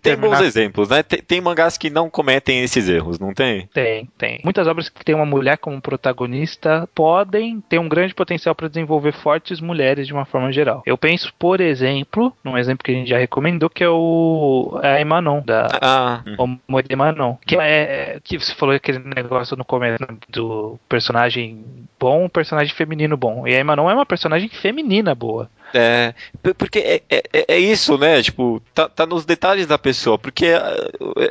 tem 0.00 0.16
bons 0.16 0.40
exemplos, 0.40 0.88
né? 0.88 1.02
Tem, 1.02 1.20
tem, 1.20 1.40
mangás 1.40 1.78
que 1.78 1.90
não 1.90 2.10
cometem 2.10 2.62
esses 2.62 2.88
erros, 2.88 3.18
não 3.18 3.32
tem? 3.32 3.66
Tem, 3.72 4.08
tem. 4.18 4.40
Muitas 4.44 4.66
obras 4.66 4.88
que 4.88 5.04
tem 5.04 5.14
uma 5.14 5.26
mulher 5.26 5.58
como 5.58 5.80
protagonista 5.80 6.88
podem 6.94 7.60
ter 7.62 7.78
um 7.78 7.88
grande 7.88 8.14
potencial 8.14 8.54
para 8.54 8.68
desenvolver 8.68 9.12
fortes 9.12 9.60
mulheres 9.60 10.06
de 10.06 10.12
uma 10.12 10.24
forma 10.24 10.52
geral. 10.52 10.82
Eu 10.84 10.98
penso, 10.98 11.32
por 11.38 11.60
exemplo, 11.60 12.34
num 12.44 12.58
exemplo 12.58 12.84
que 12.84 12.92
a 12.92 12.94
gente 12.94 13.08
já 13.08 13.18
recomendou, 13.18 13.70
que 13.70 13.82
é 13.82 13.88
o 13.88 14.78
a 14.82 15.00
Emanon, 15.00 15.42
da 15.42 15.66
ah. 15.80 16.22
Homo 16.38 16.60
de 16.82 16.92
Emanon. 16.92 17.36
Que 17.46 17.56
é 17.56 18.20
que 18.22 18.38
você 18.38 18.54
falou 18.54 18.74
aquele 18.74 18.98
negócio 18.98 19.56
no 19.56 19.64
começo 19.64 20.04
do 20.28 20.78
personagem 20.88 21.64
bom, 21.98 22.28
personagem 22.28 22.74
feminino 22.74 23.16
bom. 23.16 23.46
E 23.46 23.54
a 23.54 23.60
Emanon 23.60 23.90
é 23.90 23.94
uma 23.94 24.06
personagem 24.06 24.48
feminina 24.48 25.14
boa. 25.14 25.48
É, 25.72 26.14
porque 26.56 26.78
é, 26.78 27.02
é, 27.08 27.44
é, 27.48 27.58
isso, 27.58 27.96
né? 27.96 28.22
Tipo, 28.22 28.62
tá, 28.74 28.88
tá 28.88 29.06
nos 29.06 29.24
detalhes 29.24 29.66
da 29.66 29.78
pessoa. 29.78 30.18
Porque 30.18 30.46
é, 30.46 30.60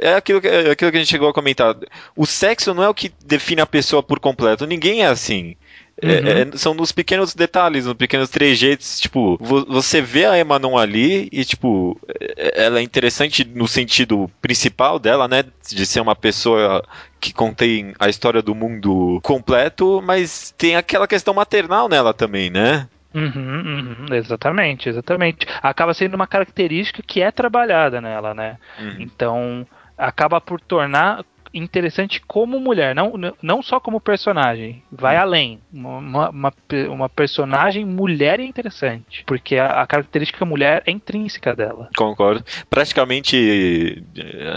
é, 0.02 0.14
aquilo, 0.16 0.42
que, 0.42 0.48
é 0.48 0.72
aquilo 0.72 0.92
que 0.92 0.98
a 0.98 1.00
gente 1.00 1.10
chegou 1.10 1.30
a 1.30 1.34
comentar. 1.34 1.76
O 2.16 2.26
sexo 2.26 2.74
não 2.74 2.84
é 2.84 2.90
o 2.90 2.94
que 2.94 3.12
define 3.26 3.62
a 3.62 3.66
pessoa 3.66 4.02
por 4.02 4.20
completo. 4.20 4.66
Ninguém 4.66 5.04
é 5.04 5.08
assim. 5.08 5.56
É, 6.02 6.08
uhum. 6.08 6.54
É, 6.54 6.58
são 6.58 6.74
nos 6.74 6.94
pequenos 6.94 7.36
detalhes, 7.36 7.86
nos 7.86 7.96
pequenos 7.96 8.30
trejeitos. 8.30 9.00
Tipo, 9.00 9.38
você 9.42 10.02
vê 10.02 10.26
a 10.26 10.38
Emanon 10.38 10.78
ali 10.78 11.28
e, 11.32 11.44
tipo, 11.44 12.00
ela 12.38 12.80
é 12.80 12.82
interessante 12.82 13.44
no 13.44 13.68
sentido 13.68 14.32
principal 14.42 14.98
dela, 14.98 15.28
né? 15.28 15.44
De 15.68 15.86
ser 15.86 16.00
uma 16.00 16.16
pessoa 16.16 16.84
que 17.20 17.34
contém 17.34 17.94
a 18.00 18.08
história 18.08 18.42
do 18.42 18.56
mundo 18.56 19.20
completo, 19.22 20.02
mas 20.02 20.54
tem 20.58 20.78
aquela 20.78 21.08
questão 21.08 21.34
maternal 21.34 21.90
nela 21.90 22.14
também, 22.14 22.50
né? 22.50 22.88
Uhum, 23.14 23.26
uhum, 23.34 24.06
exatamente, 24.14 24.88
exatamente. 24.88 25.48
Acaba 25.62 25.94
sendo 25.94 26.14
uma 26.14 26.28
característica 26.28 27.02
que 27.02 27.22
é 27.22 27.32
trabalhada 27.32 28.00
nela, 28.00 28.34
né? 28.34 28.58
Uhum. 28.80 28.96
Então 29.00 29.68
acaba 29.98 30.40
por 30.40 30.62
tornar 30.62 31.24
interessante 31.54 32.22
como 32.26 32.60
mulher, 32.60 32.96
não, 32.96 33.14
não 33.42 33.62
só 33.62 33.80
como 33.80 34.00
personagem, 34.00 34.84
vai 34.92 35.18
além. 35.18 35.60
Uma, 35.74 36.30
uma, 36.30 36.54
uma, 36.90 37.10
personagem 37.10 37.86
mulher 37.86 38.40
é 38.40 38.44
interessante, 38.44 39.24
porque 39.26 39.58
a, 39.58 39.82
a, 39.82 39.88
característica 39.88 40.46
mulher 40.46 40.84
é 40.86 40.92
intrínseca 40.92 41.56
dela. 41.56 41.90
Concordo. 41.96 42.44
Praticamente, 42.70 44.04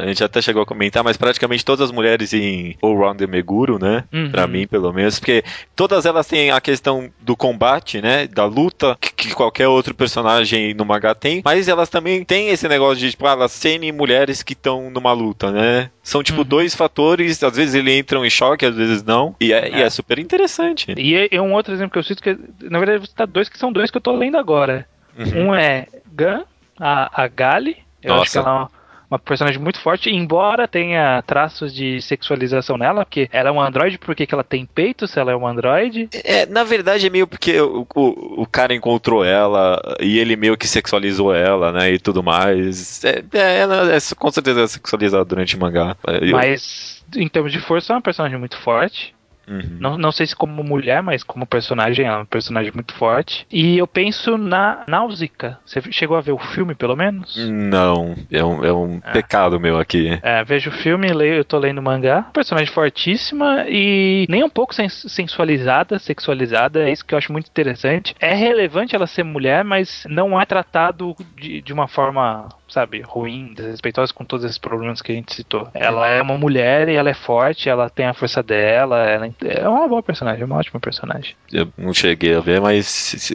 a 0.02 0.06
gente 0.06 0.24
até 0.24 0.40
chegou 0.40 0.62
a 0.62 0.66
comentar, 0.66 1.02
mas 1.02 1.16
praticamente 1.16 1.64
todas 1.64 1.88
as 1.88 1.92
mulheres 1.92 2.32
em 2.32 2.76
All 2.82 2.96
Round 2.96 3.18
the 3.18 3.26
Meguro, 3.26 3.78
né? 3.78 4.04
Uhum. 4.12 4.30
Pra 4.30 4.46
mim, 4.46 4.66
pelo 4.66 4.92
menos, 4.92 5.18
porque 5.18 5.44
todas 5.74 6.06
elas 6.06 6.26
têm 6.26 6.50
a 6.50 6.60
questão 6.60 7.10
do 7.20 7.36
combate, 7.36 8.00
né? 8.00 8.26
Da 8.26 8.44
luta, 8.44 8.96
que, 9.00 9.12
que 9.12 9.34
qualquer 9.34 9.68
outro 9.68 9.94
personagem 9.94 10.74
no 10.74 10.84
mangá 10.84 11.14
tem, 11.14 11.42
mas 11.44 11.68
elas 11.68 11.88
também 11.88 12.24
têm 12.24 12.48
esse 12.48 12.68
negócio 12.68 12.98
de, 12.98 13.10
tipo, 13.10 13.26
elas 13.26 13.52
serem 13.52 13.92
mulheres 13.92 14.42
que 14.42 14.52
estão 14.52 14.90
numa 14.90 15.12
luta, 15.12 15.50
né? 15.50 15.90
São, 16.02 16.22
tipo, 16.22 16.38
uhum. 16.38 16.44
dois 16.44 16.74
fatores, 16.82 17.42
às 17.42 17.56
vezes 17.56 17.74
eles 17.74 17.98
entram 17.98 18.24
em 18.24 18.30
choque, 18.30 18.66
às 18.66 18.74
vezes 18.74 19.02
não, 19.02 19.34
e 19.40 19.52
é, 19.52 19.68
é. 19.68 19.78
E 19.78 19.82
é 19.82 19.90
super 19.90 20.18
interessante. 20.18 20.92
E 20.96 21.28
é 21.30 21.40
um 21.40 21.52
outro 21.52 21.72
exemplo 21.72 21.92
que 21.92 21.98
eu 21.98 22.02
cito, 22.02 22.22
que 22.22 22.36
na 22.60 22.78
verdade 22.78 23.06
você 23.06 23.14
tá 23.14 23.24
dois 23.24 23.48
que 23.48 23.58
são 23.58 23.72
dois 23.72 23.90
que 23.90 23.96
eu 23.96 24.00
tô 24.00 24.12
lendo 24.16 24.36
agora. 24.36 24.86
Uhum. 25.16 25.48
Um 25.48 25.54
é 25.54 25.86
Gun, 26.12 26.42
a, 26.78 27.22
a 27.22 27.28
Gali, 27.28 27.76
eu 28.02 28.10
Nossa. 28.10 28.22
acho 28.22 28.32
que 28.32 28.38
ela 28.38 28.48
é 28.48 28.52
uma 28.52 28.70
uma 29.12 29.18
personagem 29.18 29.60
muito 29.60 29.78
forte, 29.78 30.10
embora 30.10 30.66
tenha 30.66 31.22
traços 31.22 31.74
de 31.74 32.00
sexualização 32.00 32.78
nela, 32.78 33.04
porque 33.04 33.28
ela 33.30 33.50
é 33.50 33.52
um 33.52 33.60
androide, 33.60 33.98
por 33.98 34.14
que 34.14 34.26
ela 34.32 34.42
tem 34.42 34.64
peito 34.64 35.06
se 35.06 35.20
ela 35.20 35.32
é 35.32 35.36
um 35.36 35.46
androide? 35.46 36.08
É, 36.24 36.46
na 36.46 36.64
verdade 36.64 37.06
é 37.06 37.10
meio 37.10 37.26
porque 37.26 37.60
o, 37.60 37.86
o, 37.94 38.42
o, 38.42 38.46
cara 38.46 38.74
encontrou 38.74 39.22
ela 39.22 39.80
e 40.00 40.18
ele 40.18 40.34
meio 40.34 40.56
que 40.56 40.66
sexualizou 40.66 41.34
ela, 41.34 41.72
né, 41.72 41.92
e 41.92 41.98
tudo 41.98 42.22
mais. 42.22 43.04
É, 43.04 43.22
é 43.34 43.58
ela 43.58 43.94
é, 43.94 43.98
com 44.16 44.30
certeza 44.30 44.62
é 44.62 44.66
sexualizada 44.66 45.24
durante 45.24 45.56
o 45.56 45.60
mangá. 45.60 45.94
Mas, 46.32 47.04
em 47.14 47.28
termos 47.28 47.52
de 47.52 47.60
força, 47.60 47.92
é 47.92 47.96
uma 47.96 48.02
personagem 48.02 48.38
muito 48.38 48.58
forte. 48.58 49.14
Uhum. 49.46 49.76
Não, 49.80 49.98
não 49.98 50.12
sei 50.12 50.26
se 50.26 50.36
como 50.36 50.62
mulher, 50.62 51.02
mas 51.02 51.22
como 51.22 51.46
personagem, 51.46 52.06
é 52.06 52.16
um 52.16 52.24
personagem 52.24 52.72
muito 52.72 52.94
forte. 52.94 53.46
E 53.50 53.78
eu 53.78 53.86
penso 53.86 54.36
na 54.36 54.84
Náusica. 54.86 55.58
Você 55.64 55.80
chegou 55.90 56.16
a 56.16 56.20
ver 56.20 56.32
o 56.32 56.38
filme, 56.38 56.74
pelo 56.74 56.96
menos? 56.96 57.36
Não, 57.36 58.14
é 58.30 58.44
um, 58.44 58.64
é 58.64 58.72
um 58.72 59.00
é. 59.04 59.12
pecado 59.12 59.60
meu 59.60 59.78
aqui. 59.78 60.18
É, 60.22 60.44
vejo 60.44 60.70
o 60.70 60.72
filme, 60.72 61.12
leio, 61.12 61.34
eu 61.34 61.44
tô 61.44 61.58
lendo 61.58 61.82
mangá. 61.82 62.22
Personagem 62.32 62.72
fortíssima 62.72 63.64
e 63.68 64.26
nem 64.28 64.44
um 64.44 64.50
pouco 64.50 64.74
sensualizada, 64.74 65.98
sexualizada. 65.98 66.88
É 66.88 66.92
isso 66.92 67.04
que 67.04 67.14
eu 67.14 67.18
acho 67.18 67.32
muito 67.32 67.48
interessante. 67.48 68.14
É 68.20 68.34
relevante 68.34 68.94
ela 68.94 69.06
ser 69.06 69.22
mulher, 69.22 69.64
mas 69.64 70.04
não 70.08 70.40
é 70.40 70.44
tratado 70.44 71.14
de, 71.36 71.60
de 71.60 71.72
uma 71.72 71.88
forma 71.88 72.48
sabe, 72.72 73.02
ruim, 73.02 73.52
desrespeitosa 73.54 74.14
com 74.14 74.24
todos 74.24 74.46
esses 74.46 74.56
problemas 74.56 75.02
que 75.02 75.12
a 75.12 75.14
gente 75.14 75.34
citou. 75.34 75.68
Ela 75.74 76.08
é 76.08 76.22
uma 76.22 76.38
mulher 76.38 76.88
e 76.88 76.94
ela 76.94 77.10
é 77.10 77.14
forte, 77.14 77.68
ela 77.68 77.90
tem 77.90 78.06
a 78.06 78.14
força 78.14 78.42
dela, 78.42 79.06
ela, 79.06 79.26
É 79.44 79.68
uma 79.68 79.88
boa 79.88 80.02
personagem, 80.02 80.42
é 80.42 80.44
uma 80.44 80.56
ótima 80.56 80.80
personagem. 80.80 81.34
Eu 81.52 81.68
não 81.76 81.92
cheguei 81.92 82.34
a 82.34 82.40
ver, 82.40 82.60
mas. 82.60 83.32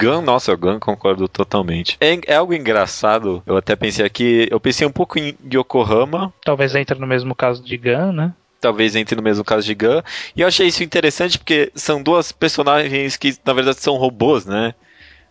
Gun, 0.00 0.22
nossa, 0.22 0.54
Gun 0.54 0.78
concordo 0.78 1.28
totalmente. 1.28 1.96
É, 2.00 2.18
é, 2.26 2.34
algo 2.36 2.54
engraçado, 2.54 3.42
eu 3.46 3.56
até 3.56 3.76
pensei 3.76 4.04
aqui. 4.04 4.48
Eu 4.50 4.60
pensei 4.60 4.86
um 4.86 4.92
pouco 4.92 5.18
em 5.18 5.36
Yokohama. 5.52 6.32
Talvez 6.44 6.74
entre 6.74 6.98
no 6.98 7.06
mesmo 7.06 7.34
caso 7.34 7.62
de 7.62 7.76
Gun, 7.76 8.12
né? 8.12 8.32
talvez 8.60 8.94
entre 8.94 9.16
no 9.16 9.22
mesmo 9.22 9.42
caso 9.42 9.66
de 9.66 9.74
Gun. 9.74 10.02
E 10.36 10.42
eu 10.42 10.46
achei 10.46 10.66
isso 10.66 10.84
interessante 10.84 11.38
porque 11.38 11.72
são 11.74 12.02
duas 12.02 12.30
personagens 12.30 13.16
que, 13.16 13.34
na 13.42 13.54
verdade, 13.54 13.80
são 13.80 13.96
robôs, 13.96 14.44
né? 14.44 14.74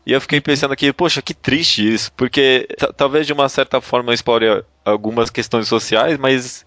E 0.05 0.11
eu 0.11 0.19
fiquei 0.19 0.41
pensando 0.41 0.71
aqui, 0.71 0.91
poxa, 0.91 1.21
que 1.21 1.33
triste 1.33 1.87
isso, 1.93 2.11
porque 2.13 2.67
talvez 2.97 3.27
de 3.27 3.33
uma 3.33 3.47
certa 3.47 3.79
forma 3.79 4.13
explore 4.13 4.63
algumas 4.83 5.29
questões 5.29 5.67
sociais, 5.67 6.17
mas 6.17 6.65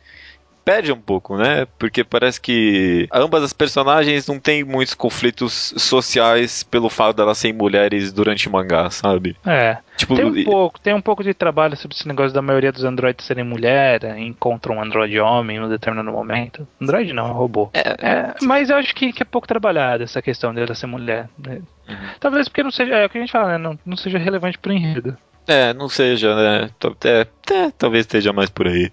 perde 0.65 0.93
um 0.93 1.01
pouco, 1.01 1.37
né? 1.37 1.67
Porque 1.79 2.05
parece 2.05 2.41
que 2.41 3.09
ambas 3.13 3.43
as 3.43 3.53
personagens 3.53 4.27
não 4.27 4.39
têm 4.39 4.65
muitos 4.65 4.95
conflitos 4.95 5.75
sociais 5.77 6.63
pelo 6.63 6.89
fato 6.89 7.17
delas 7.17 7.39
serem 7.39 7.57
mulheres 7.57 8.13
durante 8.13 8.49
o 8.49 8.53
mangá, 8.53 8.91
sabe? 8.91 9.37
É. 9.47 9.79
Tipo, 9.97 10.17
tem 10.17 10.25
um 10.25 10.45
pouco, 10.45 10.81
tem 10.81 10.95
um 10.95 11.01
pouco 11.01 11.23
de 11.23 11.35
trabalho 11.35 11.77
sobre 11.77 11.97
esse 11.97 12.09
negócio 12.09 12.33
da 12.33 12.43
maioria 12.43 12.73
dos 12.73 12.85
androides 12.85 13.27
serem 13.27 13.45
mulher, 13.45 14.19
encontram 14.19 14.77
um 14.77 14.83
androide 14.83 15.21
homem 15.21 15.57
em 15.57 15.61
um 15.61 15.69
determinado 15.69 16.11
momento. 16.11 16.67
Android 16.81 17.13
não, 17.13 17.29
é 17.29 17.33
robô. 17.33 17.71
É, 17.75 17.81
é, 17.81 18.35
mas 18.43 18.71
eu 18.71 18.77
acho 18.77 18.95
que, 18.95 19.13
que, 19.13 19.23
é 19.23 19.27
pouco 19.27 19.47
trabalhado 19.47 20.03
essa 20.03 20.23
questão 20.23 20.55
dela 20.55 20.75
ser 20.75 20.87
mulher. 20.87 21.29
Né? 21.39 21.61
Uhum. 21.89 21.97
Talvez 22.19 22.49
porque 22.49 22.63
não 22.63 22.71
seja, 22.71 22.95
é 22.95 23.07
o 23.07 23.11
que 23.11 23.19
a 23.19 23.21
gente 23.21 23.33
fala, 23.33 23.53
né? 23.53 23.59
Não, 23.59 23.79
não 23.85 23.97
seja 23.97 24.19
relevante 24.19 24.59
pro 24.59 24.73
enredo. 24.73 25.17
É, 25.47 25.75
não 25.75 25.89
seja, 25.89 26.35
né? 26.35 26.71
É, 27.05 27.27
é, 27.53 27.71
talvez 27.77 28.05
esteja 28.05 28.33
mais 28.33 28.49
por 28.49 28.69
aí. 28.69 28.91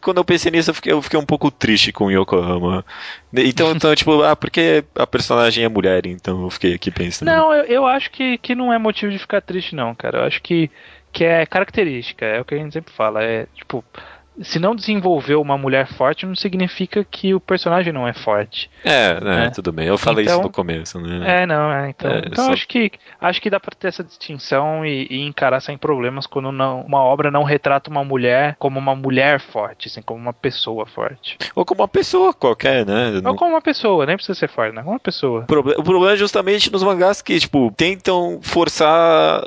Quando 0.00 0.18
eu 0.18 0.24
pensei 0.24 0.52
nisso, 0.52 0.70
eu 0.70 0.74
fiquei, 0.74 0.92
eu 0.92 1.02
fiquei, 1.02 1.18
um 1.18 1.26
pouco 1.26 1.50
triste 1.50 1.92
com 1.92 2.10
Yokohama. 2.10 2.84
Então, 3.32 3.72
então, 3.72 3.94
tipo, 3.96 4.22
ah, 4.22 4.36
porque 4.36 4.84
a 4.94 5.06
personagem 5.06 5.64
é 5.64 5.68
mulher, 5.68 6.06
então 6.06 6.44
eu 6.44 6.50
fiquei 6.50 6.74
aqui 6.74 6.90
pensando. 6.90 7.28
Não, 7.28 7.52
eu, 7.52 7.64
eu 7.64 7.86
acho 7.86 8.10
que, 8.10 8.38
que 8.38 8.54
não 8.54 8.72
é 8.72 8.78
motivo 8.78 9.10
de 9.10 9.18
ficar 9.18 9.40
triste, 9.40 9.74
não, 9.74 9.94
cara. 9.94 10.18
Eu 10.18 10.24
acho 10.24 10.40
que, 10.40 10.70
que 11.12 11.24
é 11.24 11.44
característica, 11.44 12.24
é 12.24 12.40
o 12.40 12.44
que 12.44 12.54
a 12.54 12.58
gente 12.58 12.72
sempre 12.72 12.92
fala. 12.92 13.22
É, 13.22 13.46
tipo, 13.54 13.84
se 14.42 14.58
não 14.58 14.74
desenvolveu 14.74 15.40
uma 15.40 15.58
mulher 15.58 15.86
forte, 15.86 16.26
não 16.26 16.34
significa 16.34 17.04
que 17.04 17.34
o 17.34 17.40
personagem 17.40 17.92
não 17.92 18.06
é 18.06 18.12
forte. 18.12 18.70
É, 18.84 19.14
né, 19.20 19.36
né? 19.44 19.50
tudo 19.50 19.72
bem. 19.72 19.86
Eu 19.86 19.98
falei 19.98 20.24
então, 20.24 20.36
isso 20.36 20.42
no 20.44 20.50
começo, 20.50 21.00
né? 21.00 21.42
É, 21.42 21.46
não, 21.46 21.72
é. 21.72 21.90
Então, 21.90 22.10
é, 22.10 22.22
então 22.26 22.44
só... 22.46 22.52
acho 22.52 22.66
que 22.68 22.92
acho 23.20 23.40
que 23.40 23.50
dá 23.50 23.58
pra 23.58 23.74
ter 23.78 23.88
essa 23.88 24.04
distinção 24.04 24.84
e, 24.84 25.06
e, 25.10 25.26
encarar 25.26 25.60
sem 25.60 25.76
problemas 25.76 26.26
quando 26.26 26.52
não, 26.52 26.82
uma 26.82 27.02
obra 27.02 27.30
não 27.30 27.42
retrata 27.42 27.90
uma 27.90 28.04
mulher 28.04 28.56
como 28.58 28.78
uma 28.78 28.94
mulher 28.94 29.40
forte, 29.40 29.88
assim, 29.88 30.02
como 30.02 30.20
uma 30.20 30.32
pessoa 30.32 30.86
forte. 30.86 31.36
Ou 31.54 31.64
como 31.64 31.82
uma 31.82 31.88
pessoa 31.88 32.32
qualquer, 32.32 32.86
né? 32.86 33.20
Ou 33.24 33.34
como 33.34 33.52
uma 33.52 33.62
pessoa, 33.62 34.06
nem 34.06 34.16
precisa 34.16 34.38
ser 34.38 34.48
forte, 34.48 34.74
né? 34.74 34.82
Como 34.82 34.92
uma 34.94 35.00
pessoa. 35.00 35.46
O 35.50 35.82
problema 35.82 36.12
é 36.12 36.16
justamente 36.16 36.70
nos 36.70 36.82
mangás 36.82 37.20
que, 37.20 37.38
tipo, 37.38 37.72
tentam 37.76 38.38
forçar 38.42 39.42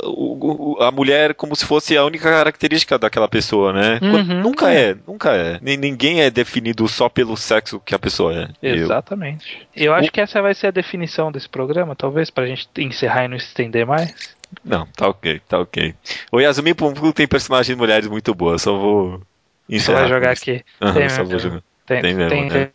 a 0.80 0.92
mulher 0.92 1.34
como 1.34 1.56
se 1.56 1.66
fosse 1.66 1.98
a 1.98 2.04
única 2.04 2.30
característica 2.30 2.98
daquela 2.98 3.28
pessoa, 3.28 3.72
né? 3.72 4.00
Uhum, 4.02 4.42
nunca 4.42 4.72
é 4.72 4.81
é, 4.82 4.98
nunca 5.08 5.32
é. 5.32 5.60
Ninguém 5.62 6.22
é 6.22 6.30
definido 6.30 6.88
só 6.88 7.08
pelo 7.08 7.38
sexo 7.38 7.80
que 7.80 7.96
a 7.96 8.00
pessoa 8.00 8.34
é. 8.34 8.48
Exatamente. 8.62 9.68
Eu, 9.76 9.86
eu 9.86 9.94
acho 9.94 10.10
o... 10.10 10.12
que 10.12 10.22
essa 10.22 10.42
vai 10.42 10.54
ser 10.54 10.68
a 10.68 10.72
definição 10.72 11.32
desse 11.32 11.48
programa, 11.48 11.96
talvez, 11.96 12.30
pra 12.30 12.46
gente 12.46 12.68
encerrar 12.78 13.26
e 13.26 13.28
não 13.28 13.38
estender 13.38 13.86
mais. 13.86 14.36
Não, 14.64 14.86
tá 14.88 15.08
ok, 15.08 15.42
tá 15.48 15.60
ok. 15.60 15.96
O 16.32 16.40
Yasumi 16.40 16.74
Pumpu 16.74 17.14
tem 17.14 17.28
personagens 17.28 17.78
mulheres 17.78 18.08
muito 18.08 18.34
boas, 18.36 18.62
só 18.62 18.78
vou 18.78 19.22
encerrar. 19.70 20.00
Só 20.00 20.02
vai 20.04 20.10
jogar 20.10 20.32
aqui. 20.32 20.64
Uhum, 20.82 20.94
tem, 20.94 21.10
só 21.10 21.24
vou 21.24 21.40
jogar. 21.40 21.64
Tem, 21.86 22.02
tem, 22.02 22.14
mesmo, 22.14 22.30
tem 22.30 22.50
né? 22.50 22.70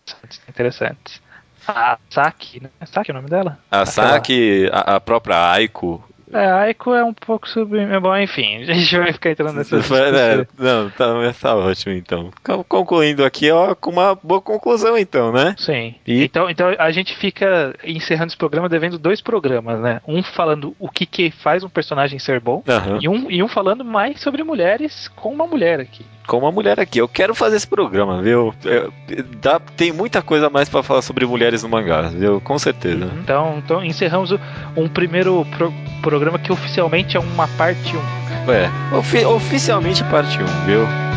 interessantes. 0.48 1.20
A 1.68 1.98
Saki, 2.10 2.62
né? 2.62 2.70
Saki 2.86 3.10
é 3.10 3.12
o 3.12 3.16
nome 3.16 3.28
dela? 3.28 3.58
A 3.70 3.84
Saki, 3.84 4.68
a, 4.72 4.96
a 4.96 5.00
própria 5.00 5.50
Aiko, 5.52 6.02
é, 6.32 6.46
Aiko 6.46 6.94
é 6.94 7.04
um 7.04 7.14
pouco 7.14 7.48
sub. 7.48 7.76
Bom, 8.00 8.16
enfim, 8.16 8.56
a 8.68 8.74
gente 8.74 8.96
vai 8.96 9.12
ficar 9.12 9.30
entrando 9.30 9.54
nessa 9.54 9.76
é, 9.76 10.46
Não, 10.58 10.90
tá, 10.90 11.32
tá 11.40 11.56
ótimo 11.56 11.94
então. 11.94 12.30
Concluindo 12.68 13.24
aqui, 13.24 13.50
ó, 13.50 13.74
com 13.74 13.90
uma 13.90 14.14
boa 14.14 14.40
conclusão 14.40 14.96
então, 14.96 15.32
né? 15.32 15.54
Sim. 15.58 15.94
E... 16.06 16.24
Então, 16.24 16.50
então 16.50 16.74
a 16.78 16.90
gente 16.90 17.16
fica 17.16 17.74
encerrando 17.84 18.28
esse 18.28 18.36
programa 18.36 18.68
devendo 18.68 18.98
dois 18.98 19.20
programas, 19.20 19.80
né? 19.80 20.00
Um 20.06 20.22
falando 20.22 20.74
o 20.78 20.88
que, 20.88 21.06
que 21.06 21.30
faz 21.30 21.62
um 21.62 21.68
personagem 21.68 22.18
ser 22.18 22.40
bom 22.40 22.62
uhum. 22.66 22.98
e, 23.00 23.08
um, 23.08 23.30
e 23.30 23.42
um 23.42 23.48
falando 23.48 23.84
mais 23.84 24.20
sobre 24.20 24.42
mulheres 24.42 25.08
com 25.08 25.32
uma 25.32 25.46
mulher 25.46 25.80
aqui 25.80 26.04
com 26.26 26.38
uma 26.38 26.50
mulher 26.50 26.78
aqui. 26.78 26.98
Eu 26.98 27.08
quero 27.08 27.34
fazer 27.34 27.56
esse 27.56 27.66
programa, 27.66 28.20
viu? 28.20 28.52
Eu, 28.64 28.92
dá, 29.40 29.60
tem 29.60 29.92
muita 29.92 30.20
coisa 30.20 30.50
mais 30.50 30.68
para 30.68 30.82
falar 30.82 31.02
sobre 31.02 31.24
mulheres 31.24 31.62
no 31.62 31.68
mangá, 31.68 32.02
viu? 32.02 32.40
Com 32.40 32.58
certeza. 32.58 33.10
Então, 33.22 33.58
então 33.58 33.84
encerramos 33.84 34.34
um 34.76 34.88
primeiro 34.88 35.46
pro, 35.56 35.72
programa 36.06 36.38
que 36.38 36.52
oficialmente 36.52 37.16
é 37.16 37.20
uma 37.20 37.48
parte 37.48 37.96
1. 37.96 38.52
É, 38.52 38.70
ofi 38.96 39.24
oficialmente 39.24 40.04
parte 40.04 40.40
1, 40.40 40.46
viu? 40.64 41.15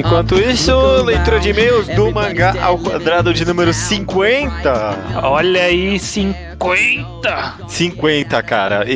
Enquanto 0.00 0.40
isso, 0.40 0.72
leitura 1.02 1.38
de 1.38 1.50
e-mails 1.50 1.86
do 1.88 2.10
mangá 2.10 2.54
ao 2.62 2.78
quadrado 2.78 3.34
de 3.34 3.44
número 3.44 3.70
50. 3.70 5.20
Olha 5.22 5.64
aí, 5.64 5.98
50! 5.98 7.54
50, 7.68 8.42
cara. 8.42 8.86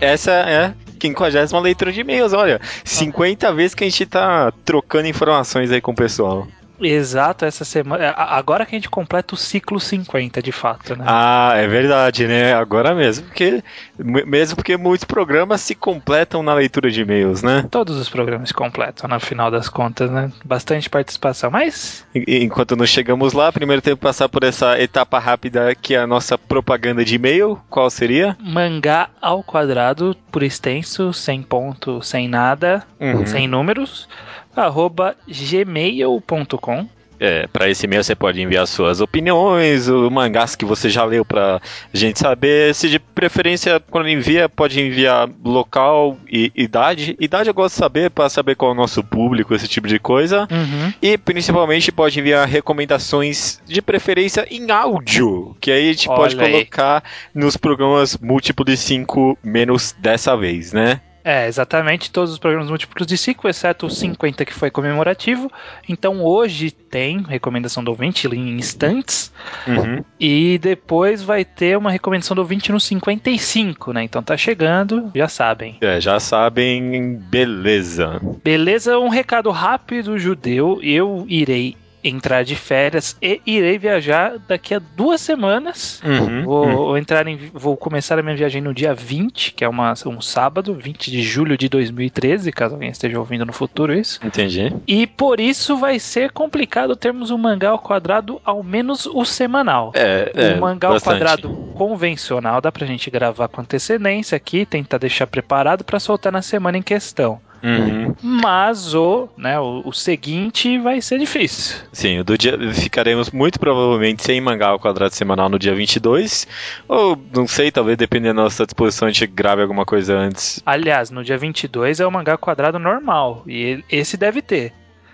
Essa 0.00 0.32
é 0.32 0.64
a 0.66 0.74
50 1.00 1.60
leitura 1.60 1.92
de 1.92 2.00
e-mails, 2.00 2.32
olha. 2.32 2.60
50 2.84 3.52
vezes 3.52 3.72
que 3.76 3.84
a 3.84 3.88
gente 3.88 4.04
tá 4.04 4.52
trocando 4.64 5.06
informações 5.06 5.70
aí 5.70 5.80
com 5.80 5.92
o 5.92 5.94
pessoal. 5.94 6.48
Exato, 6.88 7.44
essa 7.44 7.64
semana. 7.64 8.04
É, 8.04 8.14
agora 8.16 8.66
que 8.66 8.74
a 8.74 8.78
gente 8.78 8.90
completa 8.90 9.34
o 9.34 9.38
ciclo 9.38 9.78
50, 9.78 10.42
de 10.42 10.52
fato, 10.52 10.96
né? 10.96 11.04
Ah, 11.06 11.52
é 11.56 11.66
verdade, 11.66 12.26
né? 12.26 12.54
Agora 12.54 12.94
mesmo, 12.94 13.26
porque 13.26 13.62
mesmo 13.98 14.56
porque 14.56 14.76
muitos 14.76 15.04
programas 15.04 15.60
se 15.60 15.74
completam 15.74 16.42
na 16.42 16.54
leitura 16.54 16.90
de 16.90 17.02
e-mails, 17.02 17.42
né? 17.42 17.64
Todos 17.70 17.96
os 17.96 18.08
programas 18.08 18.48
se 18.48 18.54
completam, 18.54 19.08
no 19.08 19.20
final 19.20 19.50
das 19.50 19.68
contas, 19.68 20.10
né? 20.10 20.30
Bastante 20.44 20.88
participação, 20.88 21.50
mas. 21.50 22.04
Enquanto 22.14 22.76
não 22.76 22.86
chegamos 22.86 23.32
lá, 23.32 23.52
primeiro 23.52 23.82
tempo 23.82 24.02
passar 24.02 24.28
por 24.28 24.42
essa 24.42 24.80
etapa 24.80 25.18
rápida 25.18 25.74
que 25.74 25.94
é 25.94 25.98
a 25.98 26.06
nossa 26.06 26.36
propaganda 26.36 27.04
de 27.04 27.14
e-mail. 27.14 27.58
Qual 27.68 27.88
seria? 27.90 28.36
Mangá 28.40 29.08
ao 29.20 29.42
quadrado, 29.42 30.16
por 30.30 30.42
extenso, 30.42 31.12
sem 31.12 31.42
ponto, 31.42 32.02
sem 32.02 32.28
nada, 32.28 32.82
uhum. 33.00 33.26
sem 33.26 33.46
números 33.46 34.08
arroba 34.56 35.16
gmail.com. 35.26 36.88
É, 37.24 37.46
para 37.46 37.70
esse 37.70 37.86
e-mail 37.86 38.02
você 38.02 38.16
pode 38.16 38.42
enviar 38.42 38.66
suas 38.66 39.00
opiniões, 39.00 39.88
o 39.88 40.10
mangás 40.10 40.56
que 40.56 40.64
você 40.64 40.90
já 40.90 41.04
leu 41.04 41.24
pra 41.24 41.60
gente 41.94 42.18
saber. 42.18 42.74
Se 42.74 42.88
de 42.88 42.98
preferência, 42.98 43.80
quando 43.92 44.08
envia, 44.08 44.48
pode 44.48 44.80
enviar 44.80 45.30
local 45.44 46.18
e 46.28 46.50
idade. 46.56 47.16
Idade 47.20 47.48
eu 47.48 47.54
gosto 47.54 47.74
de 47.74 47.78
saber, 47.78 48.10
para 48.10 48.28
saber 48.28 48.56
qual 48.56 48.72
é 48.72 48.74
o 48.74 48.76
nosso 48.76 49.04
público, 49.04 49.54
esse 49.54 49.68
tipo 49.68 49.86
de 49.86 50.00
coisa. 50.00 50.48
Uhum. 50.50 50.92
E 51.00 51.16
principalmente 51.16 51.92
pode 51.92 52.18
enviar 52.18 52.44
recomendações, 52.48 53.60
de 53.68 53.80
preferência 53.80 54.44
em 54.50 54.72
áudio, 54.72 55.56
que 55.60 55.70
aí 55.70 55.90
a 55.90 55.92
gente 55.92 56.08
Olha 56.08 56.16
pode 56.16 56.34
colocar 56.34 57.04
aí. 57.04 57.40
nos 57.40 57.56
programas 57.56 58.18
múltiplo 58.18 58.64
de 58.64 58.76
5 58.76 59.38
menos 59.44 59.94
dessa 60.00 60.36
vez, 60.36 60.72
né? 60.72 61.00
É, 61.24 61.46
exatamente, 61.46 62.10
todos 62.10 62.32
os 62.32 62.38
programas 62.38 62.68
múltiplos 62.68 63.06
de 63.06 63.16
5, 63.16 63.48
exceto 63.48 63.86
o 63.86 63.90
50 63.90 64.44
que 64.44 64.52
foi 64.52 64.70
comemorativo. 64.70 65.50
Então 65.88 66.22
hoje 66.22 66.70
tem 66.70 67.22
recomendação 67.22 67.82
do 67.82 67.90
ouvinte 67.90 68.26
em 68.26 68.56
instantes. 68.56 69.32
Uhum. 69.66 70.04
E 70.18 70.58
depois 70.58 71.22
vai 71.22 71.44
ter 71.44 71.76
uma 71.76 71.90
recomendação 71.90 72.34
do 72.34 72.40
ouvinte 72.40 72.72
no 72.72 72.80
55, 72.80 73.92
né? 73.92 74.04
Então 74.04 74.22
tá 74.22 74.36
chegando, 74.36 75.10
já 75.14 75.28
sabem. 75.28 75.76
É, 75.80 76.00
já 76.00 76.18
sabem, 76.18 77.16
beleza. 77.16 78.20
Beleza, 78.42 78.98
um 78.98 79.08
recado 79.08 79.50
rápido, 79.50 80.18
judeu. 80.18 80.80
Eu 80.82 81.24
irei 81.28 81.76
entrar 82.02 82.44
de 82.44 82.56
férias 82.56 83.16
e 83.20 83.40
irei 83.46 83.78
viajar 83.78 84.38
daqui 84.48 84.74
a 84.74 84.80
duas 84.96 85.20
semanas. 85.20 86.00
Uhum, 86.04 86.44
vou, 86.44 86.66
uhum. 86.66 86.76
vou, 86.76 86.98
entrar 86.98 87.26
em, 87.26 87.38
vou 87.52 87.76
começar 87.76 88.18
a 88.18 88.22
minha 88.22 88.36
viagem 88.36 88.60
no 88.60 88.74
dia 88.74 88.94
20, 88.94 89.52
que 89.52 89.64
é 89.64 89.68
uma, 89.68 89.94
um 90.06 90.20
sábado, 90.20 90.74
20 90.74 91.10
de 91.10 91.22
julho 91.22 91.56
de 91.56 91.68
2013, 91.68 92.50
caso 92.52 92.74
alguém 92.74 92.90
esteja 92.90 93.18
ouvindo 93.18 93.46
no 93.46 93.52
futuro 93.52 93.94
isso. 93.94 94.20
Entendi. 94.24 94.74
E 94.86 95.06
por 95.06 95.40
isso 95.40 95.76
vai 95.76 95.98
ser 95.98 96.32
complicado 96.32 96.96
termos 96.96 97.30
um 97.30 97.38
mangá 97.38 97.70
ao 97.70 97.78
quadrado, 97.78 98.40
ao 98.44 98.62
menos 98.62 99.06
o 99.06 99.24
semanal. 99.24 99.92
É, 99.94 100.32
é 100.34 100.54
o 100.54 100.60
mangá 100.60 100.88
bastante. 100.88 101.12
ao 101.12 101.18
quadrado 101.18 101.48
convencional 101.74 102.60
dá 102.60 102.70
pra 102.72 102.86
gente 102.86 103.10
gravar 103.10 103.48
com 103.48 103.60
antecedência 103.60 104.36
aqui, 104.36 104.66
tentar 104.66 104.98
deixar 104.98 105.26
preparado 105.26 105.84
para 105.84 106.00
soltar 106.00 106.32
na 106.32 106.42
semana 106.42 106.78
em 106.78 106.82
questão. 106.82 107.40
Uhum. 107.62 108.14
Mas 108.20 108.94
o, 108.94 109.28
né, 109.36 109.58
o, 109.58 109.82
o 109.84 109.92
seguinte 109.92 110.78
vai 110.78 111.00
ser 111.00 111.18
difícil. 111.18 111.76
Sim, 111.92 112.18
o 112.18 112.24
do 112.24 112.36
dia, 112.36 112.58
ficaremos 112.74 113.30
muito 113.30 113.58
provavelmente 113.58 114.22
sem 114.24 114.40
mangá 114.40 114.68
ao 114.68 114.78
quadrado 114.78 115.14
semanal 115.14 115.48
no 115.48 115.58
dia 115.58 115.74
22. 115.74 116.46
Ou, 116.88 117.16
não 117.34 117.46
sei, 117.46 117.70
talvez 117.70 117.96
dependendo 117.96 118.36
da 118.36 118.42
nossa 118.44 118.66
disposição, 118.66 119.08
a 119.08 119.10
gente 119.10 119.26
grave 119.26 119.62
alguma 119.62 119.84
coisa 119.84 120.16
antes. 120.16 120.60
Aliás, 120.66 121.10
no 121.10 121.22
dia 121.22 121.38
22 121.38 122.00
é 122.00 122.06
o 122.06 122.10
mangá 122.10 122.36
quadrado 122.36 122.78
normal. 122.78 123.44
E 123.46 123.82
esse 123.90 124.16
deve 124.16 124.42
ter. 124.42 124.72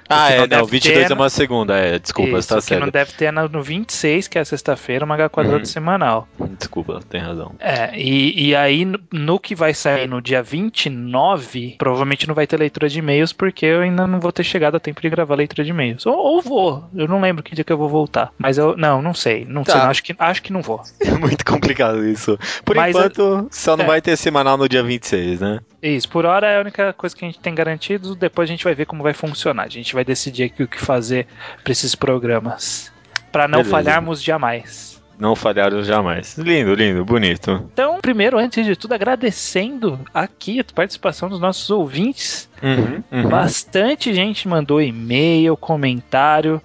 Ah, 0.08 0.26
que 0.28 0.32
é, 0.32 0.36
não 0.36 0.40
não, 0.42 0.48
deve 0.48 0.70
22 0.70 1.06
ter 1.06 1.12
é 1.12 1.14
uma 1.14 1.30
segunda, 1.30 1.76
é, 1.76 1.98
desculpa, 1.98 2.38
Isso, 2.38 2.42
você 2.42 2.48
tá 2.48 2.54
que 2.62 2.74
não 2.74 2.78
certo. 2.82 2.92
deve 2.92 3.12
ter 3.12 3.32
no 3.32 3.48
no 3.48 3.62
26, 3.62 4.28
que 4.28 4.38
é 4.38 4.40
a 4.40 4.44
sexta-feira, 4.44 5.04
mangá 5.06 5.28
quadrado 5.28 5.58
Uhum. 5.60 5.64
semanal. 5.64 6.28
Desculpa, 6.58 7.00
tem 7.08 7.20
razão. 7.20 7.54
É, 7.58 7.96
e, 7.98 8.48
e 8.48 8.56
aí 8.56 8.84
no, 8.84 8.98
no 9.12 9.38
que 9.38 9.54
vai 9.54 9.74
sair 9.74 10.08
no 10.08 10.20
dia 10.22 10.42
29, 10.42 11.76
provavelmente 11.78 12.26
não 12.26 12.34
vai 12.34 12.46
ter 12.46 12.58
leitura 12.58 12.88
de 12.88 12.98
e-mails, 12.98 13.32
porque 13.32 13.66
eu 13.66 13.80
ainda 13.82 14.06
não 14.06 14.20
vou 14.20 14.32
ter 14.32 14.44
chegado 14.44 14.76
a 14.76 14.80
tempo 14.80 15.00
de 15.00 15.08
gravar 15.10 15.34
leitura 15.34 15.64
de 15.64 15.70
e-mails. 15.70 16.06
Ou, 16.06 16.16
ou 16.16 16.42
vou, 16.42 16.84
eu 16.94 17.06
não 17.08 17.20
lembro 17.20 17.42
que 17.42 17.54
dia 17.54 17.64
que 17.64 17.72
eu 17.72 17.78
vou 17.78 17.88
voltar. 17.88 18.32
Mas 18.38 18.58
eu, 18.58 18.76
não, 18.76 19.00
não 19.02 19.14
sei, 19.14 19.44
não 19.44 19.64
Tá. 19.64 19.72
sei, 19.72 19.80
não, 19.82 19.90
acho, 19.90 20.02
que, 20.02 20.14
acho 20.18 20.42
que 20.42 20.52
não 20.52 20.62
vou. 20.62 20.82
É 21.08 21.10
muito 21.18 21.44
complicado 21.44 22.04
isso. 22.06 22.38
Por 22.64 22.76
Mas, 22.76 22.94
enquanto, 22.94 23.48
só 23.50 23.76
não 23.76 23.84
é. 23.84 23.88
vai 23.88 24.00
ter 24.02 24.16
semanal 24.16 24.56
no 24.56 24.68
dia 24.68 24.82
26, 24.82 25.40
né? 25.40 25.60
Isso, 25.82 26.08
por 26.08 26.24
hora 26.26 26.46
é 26.46 26.56
a 26.58 26.60
única 26.60 26.92
coisa 26.92 27.14
que 27.16 27.24
a 27.24 27.28
gente 27.28 27.38
tem 27.40 27.54
garantido, 27.54 28.14
depois 28.14 28.48
a 28.48 28.52
gente 28.52 28.64
vai 28.64 28.74
ver 28.74 28.84
como 28.86 29.02
vai 29.02 29.14
funcionar. 29.14 29.64
A 29.64 29.68
gente 29.68 29.94
vai 29.98 30.04
decidir 30.04 30.44
aqui 30.44 30.62
o 30.62 30.68
que 30.68 30.80
fazer 30.80 31.26
pra 31.64 31.72
esses 31.72 31.94
programas. 31.94 32.92
Pra 33.32 33.48
não 33.48 33.58
Beleza. 33.58 33.70
falharmos 33.70 34.22
jamais. 34.22 35.02
Não 35.18 35.34
falharam 35.34 35.82
jamais. 35.82 36.38
Lindo, 36.38 36.72
lindo, 36.74 37.04
bonito. 37.04 37.68
Então, 37.72 37.98
primeiro, 38.00 38.38
antes 38.38 38.64
de 38.64 38.76
tudo, 38.76 38.94
agradecendo 38.94 39.98
aqui 40.14 40.60
a 40.60 40.64
participação 40.72 41.28
dos 41.28 41.40
nossos 41.40 41.68
ouvintes. 41.70 42.48
Uhum, 42.62 43.02
uhum. 43.10 43.28
Bastante 43.28 44.14
gente 44.14 44.46
mandou 44.46 44.80
e-mail, 44.80 45.56
comentário. 45.56 46.62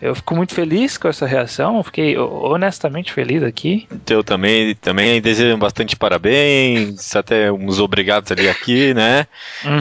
Eu 0.00 0.14
fico 0.14 0.36
muito 0.36 0.54
feliz 0.54 0.98
com 0.98 1.08
essa 1.08 1.24
reação. 1.26 1.82
Fiquei 1.82 2.18
honestamente 2.18 3.12
feliz 3.12 3.42
aqui. 3.42 3.88
Eu 4.10 4.22
também, 4.22 4.74
também 4.74 5.20
desejo 5.22 5.56
bastante 5.56 5.96
parabéns, 5.96 7.14
até 7.16 7.50
uns 7.50 7.78
obrigados 7.80 8.30
ali 8.30 8.48
aqui, 8.48 8.92
né? 8.92 9.26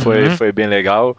Foi, 0.01 0.24
Uhum. 0.30 0.38
foi 0.38 0.51
bem 0.51 0.68
legal. 0.68 1.18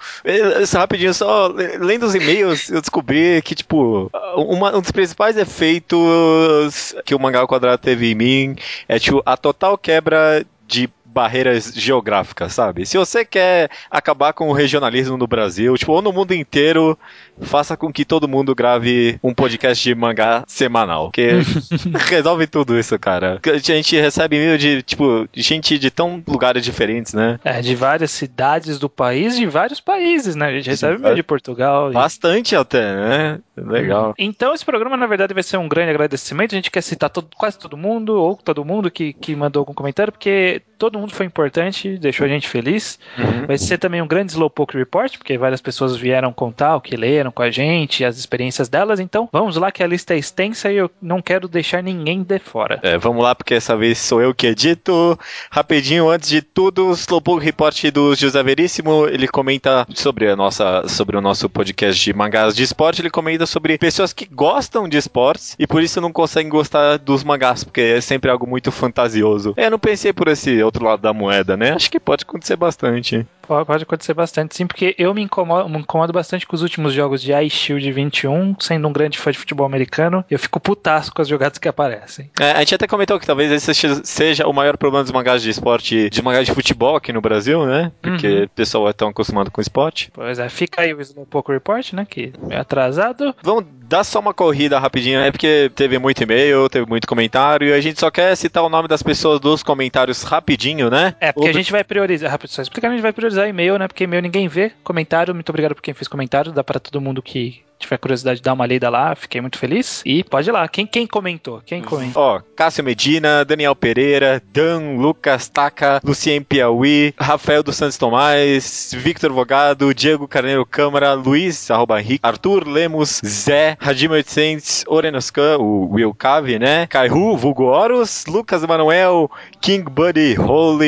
Só 0.66 0.78
rapidinho, 0.78 1.12
só 1.12 1.48
le- 1.48 1.76
lendo 1.78 2.04
os 2.06 2.14
e-mails, 2.14 2.70
eu 2.70 2.80
descobri 2.80 3.42
que, 3.42 3.54
tipo, 3.54 4.10
uma- 4.34 4.74
um 4.76 4.80
dos 4.80 4.90
principais 4.90 5.36
efeitos 5.36 6.94
que 7.04 7.14
o 7.14 7.18
Mangá 7.20 7.40
ao 7.40 7.48
Quadrado 7.48 7.78
teve 7.78 8.10
em 8.12 8.14
mim 8.14 8.56
é, 8.88 8.98
tipo, 8.98 9.22
a 9.24 9.36
total 9.36 9.76
quebra 9.78 10.44
de 10.66 10.88
barreiras 11.16 11.72
geográficas, 11.74 12.52
sabe? 12.52 12.84
Se 12.84 12.98
você 12.98 13.24
quer 13.24 13.70
acabar 13.90 14.34
com 14.34 14.50
o 14.50 14.52
regionalismo 14.52 15.16
no 15.16 15.26
Brasil, 15.26 15.74
tipo, 15.78 15.92
ou 15.92 16.02
no 16.02 16.12
mundo 16.12 16.34
inteiro, 16.34 16.98
faça 17.40 17.74
com 17.74 17.90
que 17.90 18.04
todo 18.04 18.28
mundo 18.28 18.54
grave 18.54 19.18
um 19.24 19.32
podcast 19.32 19.82
de 19.82 19.94
mangá 19.94 20.44
semanal, 20.46 21.10
que 21.10 21.28
resolve 22.10 22.46
tudo 22.46 22.78
isso, 22.78 22.98
cara. 22.98 23.40
A 23.46 23.56
gente 23.58 23.96
recebe 23.98 24.36
e-mail 24.36 24.58
de, 24.58 24.82
tipo, 24.82 25.26
gente 25.32 25.78
de 25.78 25.90
tão 25.90 26.22
lugares 26.28 26.62
diferentes, 26.62 27.14
né? 27.14 27.40
É, 27.42 27.62
de 27.62 27.74
várias 27.74 28.10
cidades 28.10 28.78
do 28.78 28.88
país, 28.90 29.36
de 29.36 29.46
vários 29.46 29.80
países, 29.80 30.36
né? 30.36 30.48
A 30.48 30.52
gente 30.52 30.68
recebe 30.68 30.96
e-mail 30.96 31.14
de 31.16 31.22
Portugal. 31.22 31.90
e- 31.90 31.94
Bastante 31.94 32.54
até, 32.54 32.94
né? 32.94 33.38
Legal. 33.56 34.14
Então, 34.18 34.52
esse 34.54 34.64
programa, 34.64 34.98
na 34.98 35.06
verdade, 35.06 35.32
vai 35.32 35.42
ser 35.42 35.56
um 35.56 35.66
grande 35.68 35.90
agradecimento. 35.90 36.52
A 36.52 36.56
gente 36.56 36.70
quer 36.70 36.82
citar 36.82 37.08
todo- 37.08 37.28
quase 37.36 37.58
todo 37.58 37.74
mundo, 37.76 38.14
ou 38.20 38.36
todo 38.36 38.64
mundo 38.66 38.90
que, 38.90 39.14
que 39.14 39.34
mandou 39.34 39.60
algum 39.60 39.72
comentário, 39.72 40.12
porque 40.12 40.60
todo 40.78 40.98
mundo 40.98 41.12
foi 41.12 41.26
importante, 41.26 41.98
deixou 41.98 42.26
a 42.26 42.28
gente 42.28 42.48
feliz. 42.48 42.98
Uhum. 43.18 43.46
Vai 43.46 43.58
ser 43.58 43.78
também 43.78 44.02
um 44.02 44.06
grande 44.06 44.32
Slowpoke 44.32 44.76
Report, 44.76 45.16
porque 45.16 45.38
várias 45.38 45.60
pessoas 45.60 45.96
vieram 45.96 46.32
contar 46.32 46.76
o 46.76 46.80
que 46.80 46.96
leram 46.96 47.30
com 47.30 47.42
a 47.42 47.50
gente, 47.50 48.04
as 48.04 48.18
experiências 48.18 48.68
delas. 48.68 49.00
Então, 49.00 49.28
vamos 49.32 49.56
lá, 49.56 49.72
que 49.72 49.82
a 49.82 49.86
lista 49.86 50.14
é 50.14 50.18
extensa 50.18 50.70
e 50.70 50.76
eu 50.76 50.90
não 51.00 51.22
quero 51.22 51.48
deixar 51.48 51.82
ninguém 51.82 52.22
de 52.22 52.38
fora. 52.38 52.78
É, 52.82 52.98
vamos 52.98 53.22
lá, 53.22 53.34
porque 53.34 53.54
essa 53.54 53.76
vez 53.76 53.98
sou 53.98 54.20
eu 54.20 54.34
que 54.34 54.46
edito. 54.46 55.18
Rapidinho, 55.50 56.08
antes 56.08 56.28
de 56.28 56.42
tudo, 56.42 56.88
o 56.88 56.92
Slowpoke 56.92 57.44
Report 57.44 57.90
do 57.90 58.14
José 58.14 58.42
Veríssimo, 58.42 59.06
ele 59.06 59.28
comenta 59.28 59.86
sobre, 59.94 60.28
a 60.28 60.36
nossa, 60.36 60.86
sobre 60.88 61.16
o 61.16 61.20
nosso 61.20 61.48
podcast 61.48 62.02
de 62.02 62.12
mangás 62.12 62.54
de 62.54 62.62
esporte, 62.62 63.00
ele 63.00 63.10
comenta 63.10 63.46
sobre 63.46 63.78
pessoas 63.78 64.12
que 64.12 64.26
gostam 64.26 64.88
de 64.88 64.96
esportes 64.96 65.56
e 65.58 65.66
por 65.66 65.82
isso 65.82 66.00
não 66.00 66.12
conseguem 66.12 66.50
gostar 66.50 66.98
dos 66.98 67.24
mangás, 67.24 67.64
porque 67.64 67.80
é 67.80 68.00
sempre 68.00 68.30
algo 68.30 68.46
muito 68.46 68.70
fantasioso. 68.70 69.54
Eu 69.56 69.70
não 69.70 69.78
pensei 69.78 70.12
por 70.12 70.28
esse 70.28 70.62
outro 70.66 70.84
lado 70.84 71.00
da 71.00 71.12
moeda, 71.12 71.56
né? 71.56 71.72
Acho 71.72 71.90
que 71.90 71.98
pode 72.00 72.24
acontecer 72.24 72.56
bastante. 72.56 73.26
Pode 73.46 73.64
pode 73.66 73.82
acontecer 73.84 74.12
bastante, 74.12 74.56
sim, 74.56 74.66
porque 74.66 74.94
eu 74.98 75.14
me 75.14 75.22
incomodo, 75.22 75.68
me 75.68 75.78
incomodo 75.78 76.12
bastante 76.12 76.44
com 76.46 76.56
os 76.56 76.62
últimos 76.62 76.92
jogos 76.92 77.22
de 77.22 77.32
Ice 77.32 77.54
Shield 77.56 77.92
21, 77.92 78.56
sendo 78.58 78.88
um 78.88 78.92
grande 78.92 79.18
fã 79.18 79.30
de 79.30 79.38
futebol 79.38 79.64
americano, 79.64 80.24
eu 80.28 80.38
fico 80.38 80.58
putaço 80.58 81.12
com 81.14 81.22
as 81.22 81.28
jogadas 81.28 81.56
que 81.58 81.68
aparecem. 81.68 82.28
É, 82.40 82.50
a 82.50 82.58
gente 82.58 82.74
até 82.74 82.88
comentou 82.88 83.20
que 83.20 83.26
talvez 83.26 83.50
esse 83.52 83.72
seja- 83.72 84.00
seja 84.04 84.46
o 84.48 84.52
maior 84.52 84.76
problema 84.76 85.04
dos 85.04 85.12
mangás 85.12 85.42
de 85.42 85.50
esporte, 85.50 86.10
de 86.10 86.22
mangás 86.22 86.44
de 86.44 86.52
futebol 86.52 86.96
aqui 86.96 87.12
no 87.12 87.20
Brasil, 87.20 87.64
né? 87.66 87.92
Porque 88.02 88.26
Uhum. 88.26 88.44
o 88.44 88.48
pessoal 88.48 88.88
é 88.88 88.92
tão 88.92 89.08
acostumado 89.08 89.48
com 89.50 89.60
esporte. 89.60 90.10
Pois 90.12 90.40
é, 90.40 90.48
fica 90.48 90.82
aí 90.82 90.92
o 90.92 91.00
Slowpoke 91.00 91.52
Report, 91.52 91.92
né, 91.92 92.04
que 92.04 92.32
é 92.50 92.56
atrasado. 92.58 93.32
Vamos 93.44 93.64
dar 93.88 94.04
só 94.04 94.20
uma 94.20 94.34
corrida 94.34 94.78
rapidinho, 94.78 95.20
é 95.20 95.30
porque 95.30 95.70
teve 95.74 95.98
muito 95.98 96.22
e-mail, 96.22 96.68
teve 96.68 96.86
muito 96.86 97.06
comentário, 97.06 97.68
e 97.68 97.72
a 97.72 97.80
gente 97.80 98.00
só 98.00 98.10
quer 98.10 98.36
citar 98.36 98.62
o 98.64 98.68
nome 98.68 98.88
das 98.88 99.02
pessoas 99.02 99.40
dos 99.40 99.62
comentários 99.62 100.22
rapidinho, 100.22 100.90
né? 100.90 101.14
É, 101.20 101.32
porque 101.32 101.48
a 101.48 101.52
gente 101.52 101.72
vai 101.72 101.84
priorizar, 101.84 102.30
rápido, 102.30 102.50
só 102.50 102.62
explicando, 102.62 102.92
a 102.92 102.96
gente 102.96 103.02
vai 103.02 103.12
priorizar 103.12 103.48
e-mail, 103.48 103.78
né, 103.78 103.86
porque 103.86 104.04
e-mail 104.04 104.22
ninguém 104.22 104.48
vê, 104.48 104.72
comentário, 104.82 105.34
muito 105.34 105.48
obrigado 105.50 105.74
por 105.74 105.82
quem 105.82 105.94
fez 105.94 106.08
comentário, 106.08 106.52
dá 106.52 106.64
pra 106.64 106.80
todo 106.80 107.00
mundo 107.00 107.22
que 107.22 107.65
tiver 107.78 107.98
curiosidade 107.98 108.38
de 108.38 108.42
dar 108.42 108.52
uma 108.52 108.66
lida 108.66 108.88
lá, 108.88 109.14
fiquei 109.14 109.40
muito 109.40 109.58
feliz. 109.58 110.02
E 110.04 110.24
pode 110.24 110.48
ir 110.48 110.52
lá, 110.52 110.66
quem, 110.68 110.86
quem 110.86 111.06
comentou? 111.06 111.62
Quem 111.64 111.82
comentou? 111.82 112.22
Ó, 112.22 112.40
Cássio 112.54 112.84
Medina, 112.84 113.44
Daniel 113.44 113.74
Pereira, 113.74 114.42
Dan, 114.52 114.96
Lucas 114.98 115.48
Taca, 115.48 116.00
Lucien 116.04 116.42
Piauí, 116.42 117.14
Rafael 117.18 117.62
dos 117.62 117.76
Santos 117.76 117.98
Tomás, 117.98 118.94
Victor 118.96 119.32
Vogado, 119.32 119.94
Diego 119.94 120.26
Carneiro 120.26 120.64
Câmara, 120.64 121.14
Luiz, 121.14 121.70
arroba 121.70 122.00
Henrique, 122.00 122.20
Arthur 122.22 122.66
Lemos, 122.66 123.20
Zé, 123.24 123.76
Radim 123.80 124.08
800, 124.08 124.84
Orenoscan, 124.86 125.58
o 125.58 125.92
Will 125.92 126.14
Cave, 126.14 126.58
né? 126.58 126.86
Kaihu, 126.86 127.36
Vulgo 127.36 127.64
Horus, 127.64 128.26
Lucas 128.26 128.62
Emanuel, 128.62 129.30
King 129.60 129.90
Buddy, 129.90 130.38
Holy, 130.38 130.86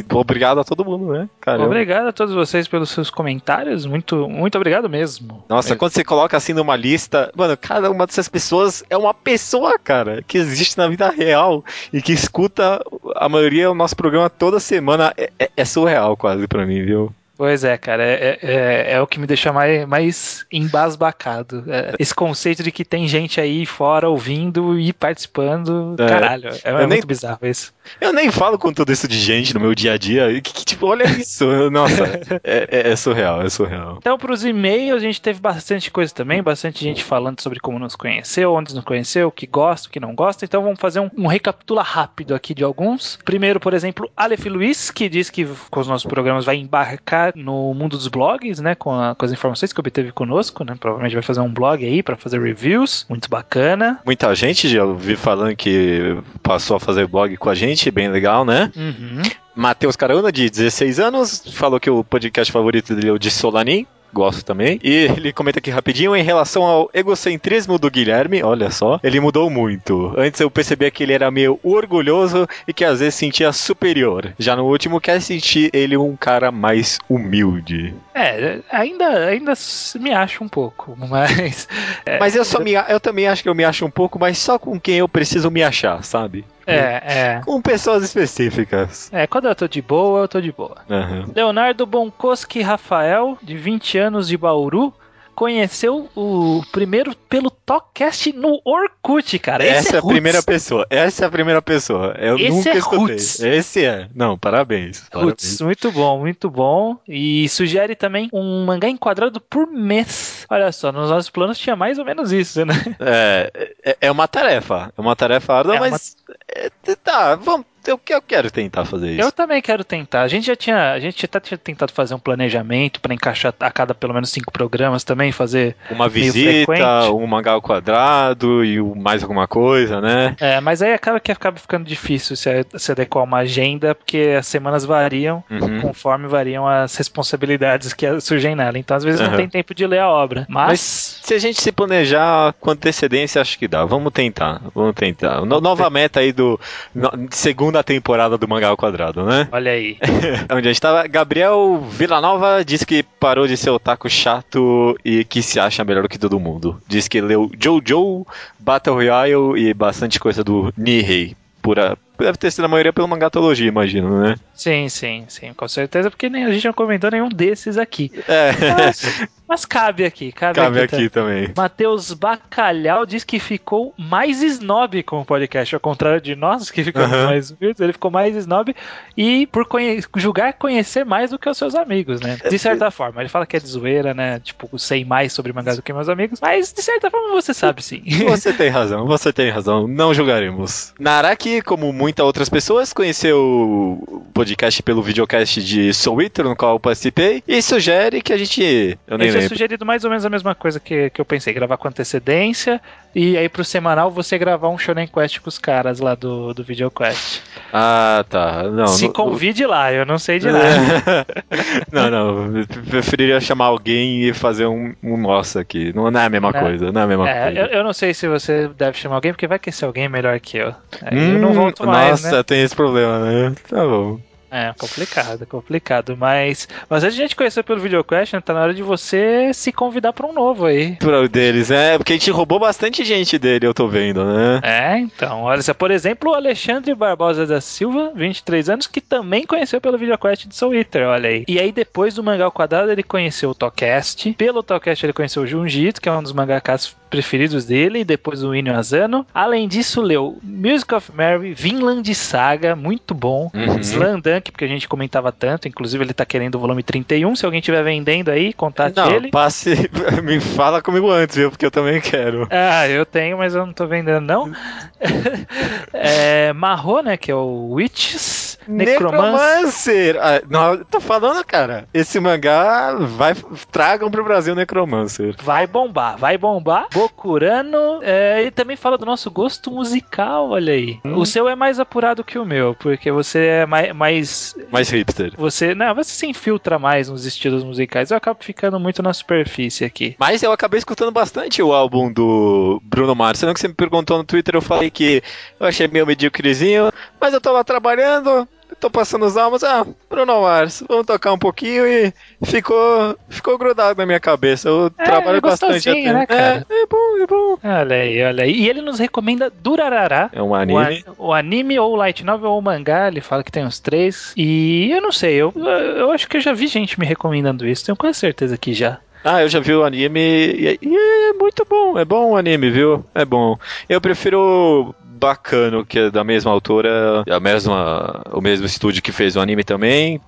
e 0.00 0.04
obrigado 0.12 0.60
a 0.60 0.64
todo 0.64 0.84
mundo, 0.84 1.12
né? 1.12 1.28
Caramba. 1.40 1.66
Obrigado 1.66 2.08
a 2.08 2.12
todos 2.12 2.34
vocês 2.34 2.66
pelos 2.68 2.90
seus 2.90 3.10
comentários, 3.10 3.86
muito, 3.86 4.28
muito 4.28 4.56
obrigado 4.56 4.88
mesmo. 4.88 5.44
Nossa, 5.48 5.76
quando 5.76 5.92
você 5.92 6.04
coloca 6.04 6.29
assim 6.36 6.52
numa 6.52 6.76
lista, 6.76 7.30
mano, 7.36 7.56
cada 7.56 7.90
uma 7.90 8.06
dessas 8.06 8.28
pessoas 8.28 8.82
é 8.90 8.96
uma 8.96 9.12
pessoa, 9.14 9.78
cara, 9.78 10.22
que 10.26 10.38
existe 10.38 10.76
na 10.78 10.88
vida 10.88 11.08
real 11.10 11.64
e 11.92 12.00
que 12.02 12.12
escuta 12.12 12.82
a 13.16 13.28
maioria 13.28 13.68
do 13.68 13.74
nosso 13.74 13.96
programa 13.96 14.28
toda 14.30 14.60
semana. 14.60 15.12
É, 15.16 15.30
é- 15.38 15.50
é 15.56 15.64
surreal 15.64 16.16
quase 16.16 16.46
pra 16.46 16.64
mim, 16.66 16.84
viu? 16.84 17.12
Pois 17.40 17.64
é, 17.64 17.78
cara, 17.78 18.02
é, 18.04 18.38
é, 18.42 18.92
é 18.92 19.00
o 19.00 19.06
que 19.06 19.18
me 19.18 19.26
deixa 19.26 19.50
mais, 19.50 19.86
mais 19.86 20.44
embasbacado. 20.52 21.64
É, 21.68 21.94
esse 21.98 22.14
conceito 22.14 22.62
de 22.62 22.70
que 22.70 22.84
tem 22.84 23.08
gente 23.08 23.40
aí 23.40 23.64
fora 23.64 24.10
ouvindo 24.10 24.78
e 24.78 24.92
participando, 24.92 25.96
É. 25.98 26.06
caralho, 26.06 26.50
é, 26.50 26.60
é 26.64 26.76
nem- 26.80 26.86
muito 26.88 27.06
bizarro 27.06 27.38
isso. 27.46 27.72
Eu 27.98 28.12
nem 28.12 28.30
falo 28.30 28.58
com 28.58 28.70
tudo 28.72 28.92
isso 28.92 29.08
de 29.08 29.18
gente 29.18 29.54
no 29.54 29.60
meu 29.60 29.74
dia 29.74 29.94
a 29.94 29.96
dia. 29.98 30.28
Que, 30.42 30.52
que, 30.52 30.64
tipo, 30.66 30.86
olha 30.86 31.04
isso. 31.04 31.70
Nossa, 31.70 32.04
é, 32.44 32.68
é- 32.70 32.90
é 32.92 32.96
surreal, 32.96 33.40
é 33.42 33.48
surreal. 33.48 33.96
Então, 33.98 34.18
para 34.18 34.32
os 34.32 34.44
e-mails, 34.44 34.96
a 34.98 35.00
gente 35.00 35.20
teve 35.20 35.40
bastante 35.40 35.90
coisa 35.90 36.12
também, 36.14 36.42
bastante 36.42 36.84
gente 36.84 37.02
falando 37.02 37.40
sobre 37.40 37.58
como 37.58 37.78
nos 37.78 37.96
conheceu, 37.96 38.52
onde 38.52 38.74
nos 38.74 38.84
conheceu, 38.84 39.28
o 39.28 39.32
que 39.32 39.46
gosta, 39.46 39.88
o 39.88 39.90
que 39.90 39.98
não 39.98 40.14
gosta. 40.14 40.44
Então, 40.44 40.62
vamos 40.62 40.78
fazer 40.78 41.00
um, 41.00 41.10
um 41.16 41.26
recapitula 41.26 41.82
rápido 41.82 42.34
aqui 42.34 42.52
de 42.54 42.62
alguns. 42.62 43.18
Primeiro, 43.24 43.58
por 43.58 43.72
exemplo, 43.72 44.10
Aleph 44.16 44.44
Luiz, 44.44 44.90
que 44.90 45.08
diz 45.08 45.30
que 45.30 45.48
com 45.70 45.80
os 45.80 45.88
nossos 45.88 46.06
programas 46.06 46.44
vai 46.44 46.56
embarcar 46.56 47.29
no 47.34 47.72
mundo 47.74 47.96
dos 47.96 48.08
blogs, 48.08 48.60
né, 48.60 48.74
com, 48.74 48.90
a- 48.92 49.14
com 49.14 49.24
as 49.24 49.32
informações 49.32 49.72
que 49.72 49.80
obteve 49.80 50.12
conosco, 50.12 50.64
né. 50.64 50.74
Provavelmente 50.78 51.14
vai 51.14 51.22
fazer 51.22 51.40
um 51.40 51.52
blog 51.52 51.84
aí 51.84 52.02
para 52.02 52.16
fazer 52.16 52.40
reviews, 52.40 53.06
muito 53.08 53.28
bacana. 53.28 53.98
Muita 54.04 54.34
gente 54.34 54.68
já 54.68 54.84
ouvi 54.84 55.16
falando 55.16 55.54
que 55.56 56.16
passou 56.42 56.76
a 56.76 56.80
fazer 56.80 57.06
blog 57.06 57.36
com 57.36 57.50
a 57.50 57.54
gente, 57.54 57.90
bem 57.90 58.08
legal, 58.08 58.44
né? 58.44 58.70
Uhum. 58.76 59.22
Matheus 59.54 59.96
Caruna, 59.96 60.30
de 60.32 60.48
16 60.48 60.98
anos, 61.00 61.42
falou 61.52 61.78
que 61.80 61.90
o 61.90 62.02
podcast 62.04 62.52
favorito 62.52 62.94
dele 62.94 63.08
é 63.08 63.12
o 63.12 63.18
de 63.18 63.30
Solanin. 63.30 63.86
Gosto 64.12 64.44
também. 64.44 64.78
E 64.82 64.90
ele 65.16 65.32
comenta 65.32 65.58
aqui 65.58 65.70
rapidinho 65.70 66.16
em 66.16 66.22
relação 66.22 66.62
ao 66.62 66.90
egocentrismo 66.92 67.78
do 67.78 67.90
Guilherme. 67.90 68.42
Olha 68.42 68.70
só, 68.70 68.98
ele 69.02 69.20
mudou 69.20 69.48
muito. 69.50 70.12
Antes 70.16 70.40
eu 70.40 70.50
percebia 70.50 70.90
que 70.90 71.02
ele 71.02 71.12
era 71.12 71.30
meio 71.30 71.58
orgulhoso 71.62 72.48
e 72.66 72.72
que 72.72 72.84
às 72.84 73.00
vezes 73.00 73.14
sentia 73.14 73.52
superior. 73.52 74.32
Já 74.38 74.56
no 74.56 74.66
último, 74.66 75.00
quer 75.00 75.20
sentir 75.20 75.70
ele 75.72 75.96
um 75.96 76.16
cara 76.16 76.50
mais 76.50 76.98
humilde. 77.08 77.94
É, 78.14 78.60
ainda, 78.70 79.26
ainda 79.26 79.52
me 79.98 80.12
acho 80.12 80.42
um 80.44 80.48
pouco, 80.48 80.96
mas. 81.08 81.68
é, 82.04 82.18
Mas 82.18 82.34
eu, 82.34 82.44
só 82.44 82.60
me, 82.60 82.72
eu 82.72 83.00
também 83.00 83.26
acho 83.28 83.42
que 83.42 83.48
eu 83.48 83.54
me 83.54 83.64
acho 83.64 83.84
um 83.84 83.90
pouco, 83.90 84.18
mas 84.18 84.38
só 84.38 84.58
com 84.58 84.78
quem 84.78 84.96
eu 84.96 85.08
preciso 85.08 85.50
me 85.50 85.62
achar, 85.62 86.02
sabe? 86.04 86.44
É, 86.70 87.02
é. 87.04 87.40
Com 87.44 87.60
pessoas 87.60 88.02
específicas. 88.02 89.10
É, 89.12 89.26
quando 89.26 89.48
eu 89.48 89.54
tô 89.54 89.66
de 89.66 89.82
boa, 89.82 90.20
eu 90.20 90.28
tô 90.28 90.40
de 90.40 90.52
boa. 90.52 90.76
Aham. 90.88 91.26
Leonardo 91.34 91.86
Bonkoski 91.86 92.60
Rafael, 92.62 93.38
de 93.42 93.56
20 93.56 93.98
anos 93.98 94.28
de 94.28 94.36
Bauru, 94.36 94.92
conheceu 95.40 96.06
o 96.14 96.62
primeiro 96.70 97.16
pelo 97.16 97.50
Talkcast 97.50 98.30
no 98.34 98.60
Orkut, 98.62 99.38
cara. 99.38 99.64
Esse 99.64 99.74
Essa 99.88 99.96
é 99.96 99.98
a 99.98 100.00
roots. 100.02 100.12
primeira 100.12 100.42
pessoa. 100.42 100.86
Essa 100.90 101.24
é 101.24 101.26
a 101.26 101.30
primeira 101.30 101.62
pessoa. 101.62 102.14
Eu 102.18 102.36
Esse 102.38 102.50
nunca 102.50 102.68
é 102.68 102.76
escutei. 102.76 102.98
roots. 102.98 103.40
Esse 103.40 103.84
é. 103.86 104.06
Não, 104.14 104.36
parabéns. 104.36 105.08
parabéns. 105.10 105.32
Putz, 105.32 105.60
muito 105.62 105.90
bom, 105.90 106.18
muito 106.20 106.50
bom. 106.50 106.98
E 107.08 107.48
sugere 107.48 107.96
também 107.96 108.28
um 108.34 108.66
mangá 108.66 108.86
enquadrado 108.90 109.40
por 109.40 109.66
mês. 109.66 110.44
Olha 110.50 110.70
só, 110.72 110.92
nos 110.92 111.08
nossos 111.08 111.30
planos 111.30 111.56
tinha 111.58 111.74
mais 111.74 111.98
ou 111.98 112.04
menos 112.04 112.32
isso, 112.32 112.62
né? 112.66 112.74
É, 113.00 113.72
é, 113.82 113.96
é 114.02 114.10
uma 114.10 114.28
tarefa. 114.28 114.92
É 114.96 115.00
uma 115.00 115.16
tarefa 115.16 115.54
árdua, 115.54 115.74
É 115.76 115.80
uma- 115.80 115.90
mas. 115.90 116.16
é, 116.54 116.70
tá, 117.02 117.34
vamos. 117.34 117.64
Eu, 117.86 117.98
eu 118.10 118.22
quero 118.22 118.50
tentar 118.50 118.84
fazer 118.84 119.12
isso. 119.12 119.20
Eu 119.20 119.32
também 119.32 119.60
quero 119.62 119.82
tentar. 119.84 120.22
A 120.22 120.28
gente 120.28 120.46
já 120.46 120.54
tinha, 120.56 120.92
a 120.92 120.98
gente 121.00 121.24
até 121.24 121.40
tinha 121.40 121.56
tentado 121.58 121.92
fazer 121.92 122.14
um 122.14 122.18
planejamento 122.18 123.00
para 123.00 123.14
encaixar 123.14 123.54
a 123.58 123.70
cada 123.70 123.94
pelo 123.94 124.12
menos 124.14 124.30
cinco 124.30 124.52
programas 124.52 125.02
também, 125.04 125.32
fazer. 125.32 125.74
Uma 125.90 126.08
visita, 126.08 127.10
um 127.12 127.26
mangá 127.26 127.52
ao 127.52 127.62
quadrado 127.62 128.64
e 128.64 128.80
mais 128.80 129.22
alguma 129.22 129.46
coisa, 129.48 130.00
né? 130.00 130.36
É, 130.40 130.60
mas 130.60 130.82
aí 130.82 130.92
acaba 130.92 131.18
que 131.20 131.32
acaba 131.32 131.58
ficando 131.58 131.84
difícil 131.84 132.36
se, 132.36 132.48
se 132.76 132.92
adequar 132.92 133.22
a 133.22 133.24
uma 133.24 133.38
agenda, 133.38 133.94
porque 133.94 134.34
as 134.38 134.46
semanas 134.46 134.84
variam 134.84 135.42
Uhum. 135.50 135.80
conforme 135.80 136.26
variam 136.28 136.66
as 136.68 136.94
responsabilidades 136.96 137.92
que 137.92 138.20
surgem 138.20 138.54
nela. 138.54 138.78
Então, 138.78 138.96
às 138.96 139.04
vezes, 139.04 139.20
não 139.20 139.28
Aham. 139.28 139.36
tem 139.36 139.48
tempo 139.48 139.74
de 139.74 139.86
ler 139.86 140.00
a 140.00 140.08
obra. 140.08 140.46
Mas, 140.48 140.68
Mas 140.68 140.80
se 141.22 141.34
a 141.34 141.38
gente 141.38 141.60
se 141.60 141.72
planejar 141.72 142.52
com 142.60 142.70
antecedência, 142.70 143.40
acho 143.40 143.58
que 143.58 143.66
dá. 143.68 143.84
Vamos 143.84 144.12
tentar. 144.12 144.60
Vamos 144.74 144.94
tentar. 144.94 145.44
No- 145.44 145.60
nova 145.60 145.88
meta 145.90 146.20
aí 146.20 146.32
do. 146.32 146.58
no- 146.94 147.10
segunda 147.30 147.79
temporada 147.82 148.36
do 148.36 148.48
Mangá 148.48 148.68
ao 148.68 148.76
Quadrado, 148.76 149.24
né? 149.24 149.48
olha 149.52 149.72
aí. 149.72 149.96
Onde 150.52 150.68
a 150.68 150.72
gente 150.72 150.80
tava. 150.80 151.06
Gabriel 151.06 151.84
Villanova 151.90 152.64
disse 152.64 152.86
que 152.86 153.02
parou 153.02 153.46
de 153.46 153.56
ser 153.56 153.70
otaku 153.70 154.08
chato 154.08 154.96
e 155.04 155.24
que 155.24 155.42
se 155.42 155.58
acha 155.58 155.84
melhor 155.84 156.08
que 156.08 156.18
todo 156.18 156.40
mundo. 156.40 156.80
Diz 156.86 157.08
que 157.08 157.20
leu 157.20 157.50
Jojo, 157.58 158.26
Battle 158.58 158.94
Royale 158.94 159.56
e 159.56 159.74
bastante 159.74 160.18
coisa 160.18 160.42
do 160.42 160.72
Nihei. 160.76 161.34
Pura. 161.62 161.96
Deve 162.20 162.38
ter 162.38 162.50
sido 162.50 162.64
a 162.64 162.68
maioria 162.68 162.92
pelo 162.92 163.08
mangatologia, 163.08 163.66
imagino, 163.68 164.22
né? 164.22 164.36
Sim, 164.54 164.88
sim, 164.88 165.24
sim, 165.28 165.52
com 165.54 165.66
certeza, 165.66 166.10
porque 166.10 166.28
nem, 166.28 166.44
a 166.44 166.52
gente 166.52 166.66
não 166.66 166.72
comentou 166.74 167.10
nenhum 167.10 167.28
desses 167.28 167.78
aqui. 167.78 168.12
É. 168.28 168.50
Mas, 168.76 169.26
mas 169.48 169.64
cabe 169.64 170.04
aqui, 170.04 170.30
cabe, 170.32 170.54
Cabe 170.56 170.80
aqui. 170.82 170.94
aqui 170.96 171.08
também. 171.08 171.48
Matheus 171.56 172.12
Bacalhau 172.12 173.06
diz 173.06 173.24
que 173.24 173.38
ficou 173.38 173.94
mais 173.98 174.42
snob 174.42 175.02
com 175.02 175.20
o 175.20 175.24
podcast, 175.24 175.74
ao 175.74 175.80
contrário 175.80 176.20
de 176.20 176.36
nós, 176.36 176.70
que 176.70 176.84
ficamos 176.84 177.10
mais 177.24 177.50
humildes, 177.50 177.80
ele 177.80 177.92
ficou 177.92 178.10
mais 178.10 178.36
snob 178.36 178.74
e 179.16 179.46
por 179.46 179.66
conhe- 179.66 180.00
julgar 180.16 180.52
conhecer 180.52 181.04
mais 181.04 181.30
do 181.30 181.38
que 181.38 181.48
os 181.48 181.56
seus 181.56 181.74
amigos, 181.74 182.20
né? 182.20 182.38
De 182.48 182.58
certa 182.58 182.90
forma, 182.90 183.20
ele 183.22 183.28
fala 183.28 183.46
que 183.46 183.56
é 183.56 183.60
de 183.60 183.66
zoeira, 183.66 184.12
né? 184.14 184.40
Tipo, 184.40 184.78
sei 184.78 185.04
mais 185.04 185.32
sobre 185.32 185.52
mangás 185.52 185.76
do 185.76 185.82
que 185.82 185.92
meus 185.92 186.08
amigos, 186.08 186.38
mas 186.40 186.72
de 186.72 186.82
certa 186.82 187.10
forma 187.10 187.30
você 187.32 187.54
sabe 187.54 187.82
sim. 187.82 188.02
Você 188.28 188.52
tem 188.52 188.68
razão, 188.68 189.06
você 189.06 189.32
tem 189.32 189.50
razão. 189.50 189.88
Não 189.88 190.12
julgaremos. 190.12 190.92
Naraki, 190.98 191.62
como 191.62 191.92
muitas 192.10 192.26
outras 192.26 192.48
pessoas, 192.48 192.92
conheceu 192.92 193.38
o 193.40 194.26
podcast 194.34 194.82
pelo 194.82 195.00
videocast 195.00 195.60
de 195.62 195.94
Soul 195.94 196.22
Eater, 196.22 196.44
no 196.44 196.56
qual 196.56 196.74
eu 196.74 196.80
participei, 196.80 197.40
e 197.46 197.62
sugere 197.62 198.20
que 198.20 198.32
a 198.32 198.36
gente. 198.36 198.98
Eu 199.06 199.16
nem 199.16 199.28
Eu 199.28 199.32
tinha 199.32 199.42
lembro. 199.42 199.48
sugerido 199.54 199.86
mais 199.86 200.02
ou 200.04 200.10
menos 200.10 200.24
a 200.26 200.30
mesma 200.30 200.52
coisa 200.54 200.80
que, 200.80 201.08
que 201.10 201.20
eu 201.20 201.24
pensei, 201.24 201.52
gravar 201.54 201.76
com 201.76 201.86
antecedência 201.86 202.80
e 203.14 203.36
aí 203.36 203.48
pro 203.48 203.64
semanal 203.64 204.10
você 204.10 204.36
gravar 204.38 204.68
um 204.68 204.78
Shonen 204.78 205.06
Quest 205.06 205.38
com 205.40 205.48
os 205.48 205.58
caras 205.58 206.00
lá 206.00 206.14
do, 206.16 206.52
do 206.52 206.64
VideoQuest. 206.64 207.42
Ah, 207.72 208.24
tá. 208.28 208.64
Não, 208.64 208.86
Se 208.88 209.04
não- 209.06 209.12
convide 209.12 209.64
lá, 209.66 209.92
eu 209.92 210.04
não 210.04 210.18
sei 210.18 210.38
de 210.40 210.46
nada. 210.50 211.26
não, 211.92 212.10
não. 212.10 212.58
eu 212.58 212.66
Preferiria 212.88 213.40
chamar 213.40 213.66
alguém 213.66 214.22
e 214.24 214.32
fazer 214.32 214.66
um, 214.66 214.94
um 215.02 215.16
nosso 215.16 215.58
aqui. 215.60 215.92
Não, 215.94 216.10
não 216.10 216.20
é 216.20 216.24
a 216.26 216.28
mesma 216.30 216.50
É. 216.52 216.60
coisa, 216.60 216.90
não 216.92 217.00
é 217.00 217.04
a 217.04 217.06
mesma 217.06 217.30
É, 217.30 217.42
coisa. 217.44 217.60
eu, 217.60 217.66
eu 217.78 217.84
não 217.84 217.92
sei 217.92 218.12
se 218.14 218.26
você 218.26 218.68
deve 218.76 218.96
chamar 218.98 219.16
alguém, 219.16 219.32
porque 219.32 219.46
vai 219.46 219.58
que 219.60 219.68
esse 219.70 219.84
alguém 219.84 220.04
é 220.04 220.08
melhor 220.08 220.38
que 220.40 220.56
eu. 220.58 220.74
Aí 221.02 221.16
eu 221.34 221.38
não 221.38 221.50
Hum, 221.50 221.54
volto 221.54 221.84
mais, 222.00 222.22
Nossa, 222.22 222.36
né? 222.38 222.42
tem 222.42 222.62
esse 222.62 222.74
problema, 222.74 223.18
né? 223.20 223.54
Tá 223.68 223.84
bom. 223.84 224.20
É, 224.50 224.74
complicado, 224.76 225.46
complicado. 225.46 226.16
Mas, 226.16 226.68
mas 226.88 227.04
a 227.04 227.10
gente 227.10 227.36
conheceu 227.36 227.62
pelo 227.62 227.80
VideoQuest, 227.80 228.34
né? 228.34 228.40
Tá 228.40 228.52
na 228.52 228.62
hora 228.62 228.74
de 228.74 228.82
você 228.82 229.52
se 229.54 229.70
convidar 229.70 230.12
pra 230.12 230.26
um 230.26 230.32
novo 230.32 230.66
aí. 230.66 230.96
Pro 230.96 231.28
deles, 231.28 231.70
é, 231.70 231.96
porque 231.96 232.14
a 232.14 232.16
gente 232.16 232.30
roubou 232.30 232.58
bastante 232.58 233.04
gente 233.04 233.38
dele, 233.38 233.66
eu 233.66 233.74
tô 233.74 233.86
vendo, 233.86 234.24
né? 234.24 234.60
É, 234.62 234.98
então, 234.98 235.42
olha 235.42 235.62
só, 235.62 235.72
por 235.72 235.90
exemplo, 235.90 236.32
o 236.32 236.34
Alexandre 236.34 236.94
Barbosa 236.94 237.46
da 237.46 237.60
Silva, 237.60 238.12
23 238.14 238.68
anos, 238.70 238.86
que 238.88 239.00
também 239.00 239.46
conheceu 239.46 239.80
pelo 239.80 239.96
VideoQuest 239.96 240.48
de 240.48 240.56
Soul 240.56 240.74
Eater, 240.74 241.06
olha 241.06 241.28
aí. 241.28 241.44
E 241.46 241.60
aí, 241.60 241.70
depois 241.70 242.14
do 242.14 242.24
Mangá 242.24 242.44
ao 242.44 242.52
Quadrado, 242.52 242.90
ele 242.90 243.02
conheceu 243.04 243.50
o 243.50 243.54
Tocast. 243.54 244.32
Pelo 244.32 244.62
Tocast, 244.62 245.06
ele 245.06 245.12
conheceu 245.12 245.42
o 245.42 245.46
Junjito, 245.46 246.00
que 246.00 246.08
é 246.08 246.12
um 246.12 246.22
dos 246.22 246.32
mangakas 246.32 246.96
preferidos 247.10 247.64
dele, 247.64 248.00
e 248.00 248.04
depois 248.04 248.42
o 248.42 248.54
Inyo 248.54 248.74
Asano. 248.74 249.26
Além 249.34 249.68
disso, 249.68 250.00
leu 250.00 250.38
Music 250.42 250.94
of 250.94 251.12
Mary, 251.12 251.52
Vinland 251.52 252.14
Saga, 252.14 252.76
muito 252.76 253.12
bom. 253.14 253.50
Uhum. 253.52 253.80
Slandunk, 253.80 254.52
porque 254.52 254.64
a 254.64 254.68
gente 254.68 254.88
comentava 254.88 255.32
tanto, 255.32 255.68
inclusive 255.68 256.02
ele 256.04 256.14
tá 256.14 256.24
querendo 256.24 256.54
o 256.54 256.58
volume 256.58 256.82
31. 256.82 257.34
Se 257.36 257.44
alguém 257.44 257.58
estiver 257.60 257.82
vendendo 257.82 258.30
aí, 258.30 258.52
contate 258.52 258.96
Não, 258.96 259.10
ele. 259.10 259.30
passe, 259.30 259.90
me 260.22 260.40
fala 260.40 260.80
comigo 260.80 261.10
antes, 261.10 261.36
viu? 261.36 261.50
Porque 261.50 261.66
eu 261.66 261.70
também 261.70 262.00
quero. 262.00 262.46
Ah, 262.50 262.88
eu 262.88 263.04
tenho, 263.04 263.36
mas 263.38 263.54
eu 263.54 263.66
não 263.66 263.72
tô 263.72 263.86
vendendo, 263.86 264.20
não. 264.20 264.52
é, 265.92 266.52
Marro, 266.52 267.02
né? 267.02 267.16
Que 267.16 267.30
é 267.30 267.34
o 267.34 267.72
Witches, 267.72 268.49
Necromancer. 268.70 270.14
Necromancer! 270.14 270.16
Ah, 270.20 270.42
não, 270.48 270.84
tô 270.84 271.00
falando, 271.00 271.44
cara. 271.44 271.86
Esse 271.92 272.18
mangá 272.20 272.94
vai. 272.94 273.34
Tragam 273.70 274.10
pro 274.10 274.24
Brasil 274.24 274.54
Necromancer. 274.54 275.34
Vai 275.42 275.66
bombar, 275.66 276.16
vai 276.16 276.38
bombar. 276.38 276.86
Bokurano. 276.92 278.00
É, 278.02 278.44
e 278.44 278.50
também 278.50 278.76
fala 278.76 278.96
do 278.96 279.04
nosso 279.04 279.30
gosto 279.30 279.70
musical, 279.70 280.50
olha 280.50 280.72
aí. 280.72 280.98
Hum. 281.04 281.16
O 281.16 281.26
seu 281.26 281.48
é 281.48 281.54
mais 281.54 281.78
apurado 281.78 282.24
que 282.24 282.38
o 282.38 282.44
meu, 282.44 282.74
porque 282.74 283.10
você 283.10 283.38
é 283.46 283.66
mais. 283.66 283.92
mais 283.94 284.56
Mais 284.70 284.88
hipster. 284.88 285.32
você, 285.36 285.74
não, 285.74 285.94
você 285.94 286.10
se 286.10 286.26
infiltra 286.26 286.78
mais 286.78 287.08
nos 287.08 287.24
estilos 287.24 287.62
musicais. 287.62 288.10
Eu 288.10 288.16
acabo 288.16 288.42
ficando 288.42 288.78
muito 288.80 289.02
na 289.02 289.12
superfície 289.12 289.84
aqui. 289.84 290.16
Mas 290.18 290.42
eu 290.42 290.52
acabei 290.52 290.78
escutando 290.78 291.10
bastante 291.10 291.62
o 291.62 291.72
álbum 291.72 292.12
do 292.12 292.80
Bruno 292.84 293.14
Mars. 293.14 293.38
Sendo 293.38 293.52
que 293.52 293.60
você 293.60 293.68
me 293.68 293.74
perguntou 293.74 294.16
no 294.18 294.24
Twitter, 294.24 294.54
eu 294.54 294.62
falei 294.62 294.90
que 294.90 295.22
eu 295.58 295.66
achei 295.66 295.88
meio 295.88 296.06
medíocrezinho. 296.06 296.90
Mas 297.20 297.34
eu 297.34 297.40
lá 297.52 297.64
trabalhando, 297.64 298.48
tô 298.78 298.90
passando 298.90 299.24
os 299.24 299.36
álbuns. 299.36 299.62
Ah, 299.64 299.86
Bruno 300.08 300.42
Mars, 300.42 300.82
vamos 300.88 301.06
tocar 301.06 301.32
um 301.32 301.38
pouquinho 301.38 301.86
e 301.86 302.12
ficou, 302.44 303.16
ficou 303.28 303.58
grudado 303.58 303.98
na 303.98 304.06
minha 304.06 304.20
cabeça. 304.20 304.68
Eu 304.68 304.90
É, 304.98 305.04
trabalho 305.04 305.38
é 305.38 305.40
bastante 305.40 305.88
até. 305.88 306.12
né, 306.12 306.26
cara? 306.26 306.66
É, 306.68 306.82
é 306.82 306.86
bom, 306.86 307.18
é 307.22 307.26
bom. 307.26 307.58
Olha 307.62 307.96
aí, 307.96 308.22
olha 308.22 308.44
aí. 308.44 308.52
E 308.52 308.68
ele 308.68 308.80
nos 308.80 308.98
recomenda 308.98 309.50
Durarará. 309.50 310.30
É 310.32 310.42
um 310.42 310.50
O, 310.50 310.54
anime. 310.54 311.04
a- 311.06 311.12
o 311.18 311.32
anime 311.32 311.78
ou 311.78 311.92
o 311.92 311.96
light 311.96 312.24
novel 312.24 312.50
ou 312.50 312.58
o 312.58 312.62
mangá, 312.62 313.08
ele 313.08 313.20
fala 313.20 313.42
que 313.44 313.52
tem 313.52 313.64
os 313.64 313.78
três. 313.78 314.32
E 314.36 314.90
eu 314.90 315.00
não 315.00 315.12
sei, 315.12 315.34
eu, 315.34 315.52
eu 315.56 316.10
acho 316.12 316.28
que 316.28 316.36
eu 316.36 316.40
já 316.40 316.52
vi 316.52 316.66
gente 316.66 316.98
me 316.98 317.06
recomendando 317.06 317.66
isso, 317.66 317.84
tenho 317.86 317.96
quase 317.96 318.18
certeza 318.18 318.56
que 318.56 318.72
já. 318.72 318.98
Ah, 319.22 319.42
eu 319.42 319.48
já 319.50 319.60
vi 319.60 319.74
o 319.74 319.84
anime 319.84 320.18
e, 320.18 320.78
e 320.80 320.96
é 321.28 321.32
muito 321.34 321.66
bom, 321.68 321.98
é 321.98 322.06
bom 322.06 322.30
o 322.30 322.36
anime, 322.38 322.70
viu? 322.70 323.04
É 323.14 323.22
bom. 323.22 323.58
Eu 323.86 324.00
prefiro 324.00 324.94
Bacano, 325.20 325.84
que 325.84 325.98
é 325.98 326.10
da 326.10 326.24
mesma 326.24 326.50
autora, 326.50 327.22
a 327.30 327.38
mesma, 327.38 328.22
o 328.32 328.40
mesmo 328.40 328.64
estúdio 328.64 329.02
que 329.02 329.12
fez 329.12 329.36
o 329.36 329.40
anime 329.40 329.62
também. 329.62 330.20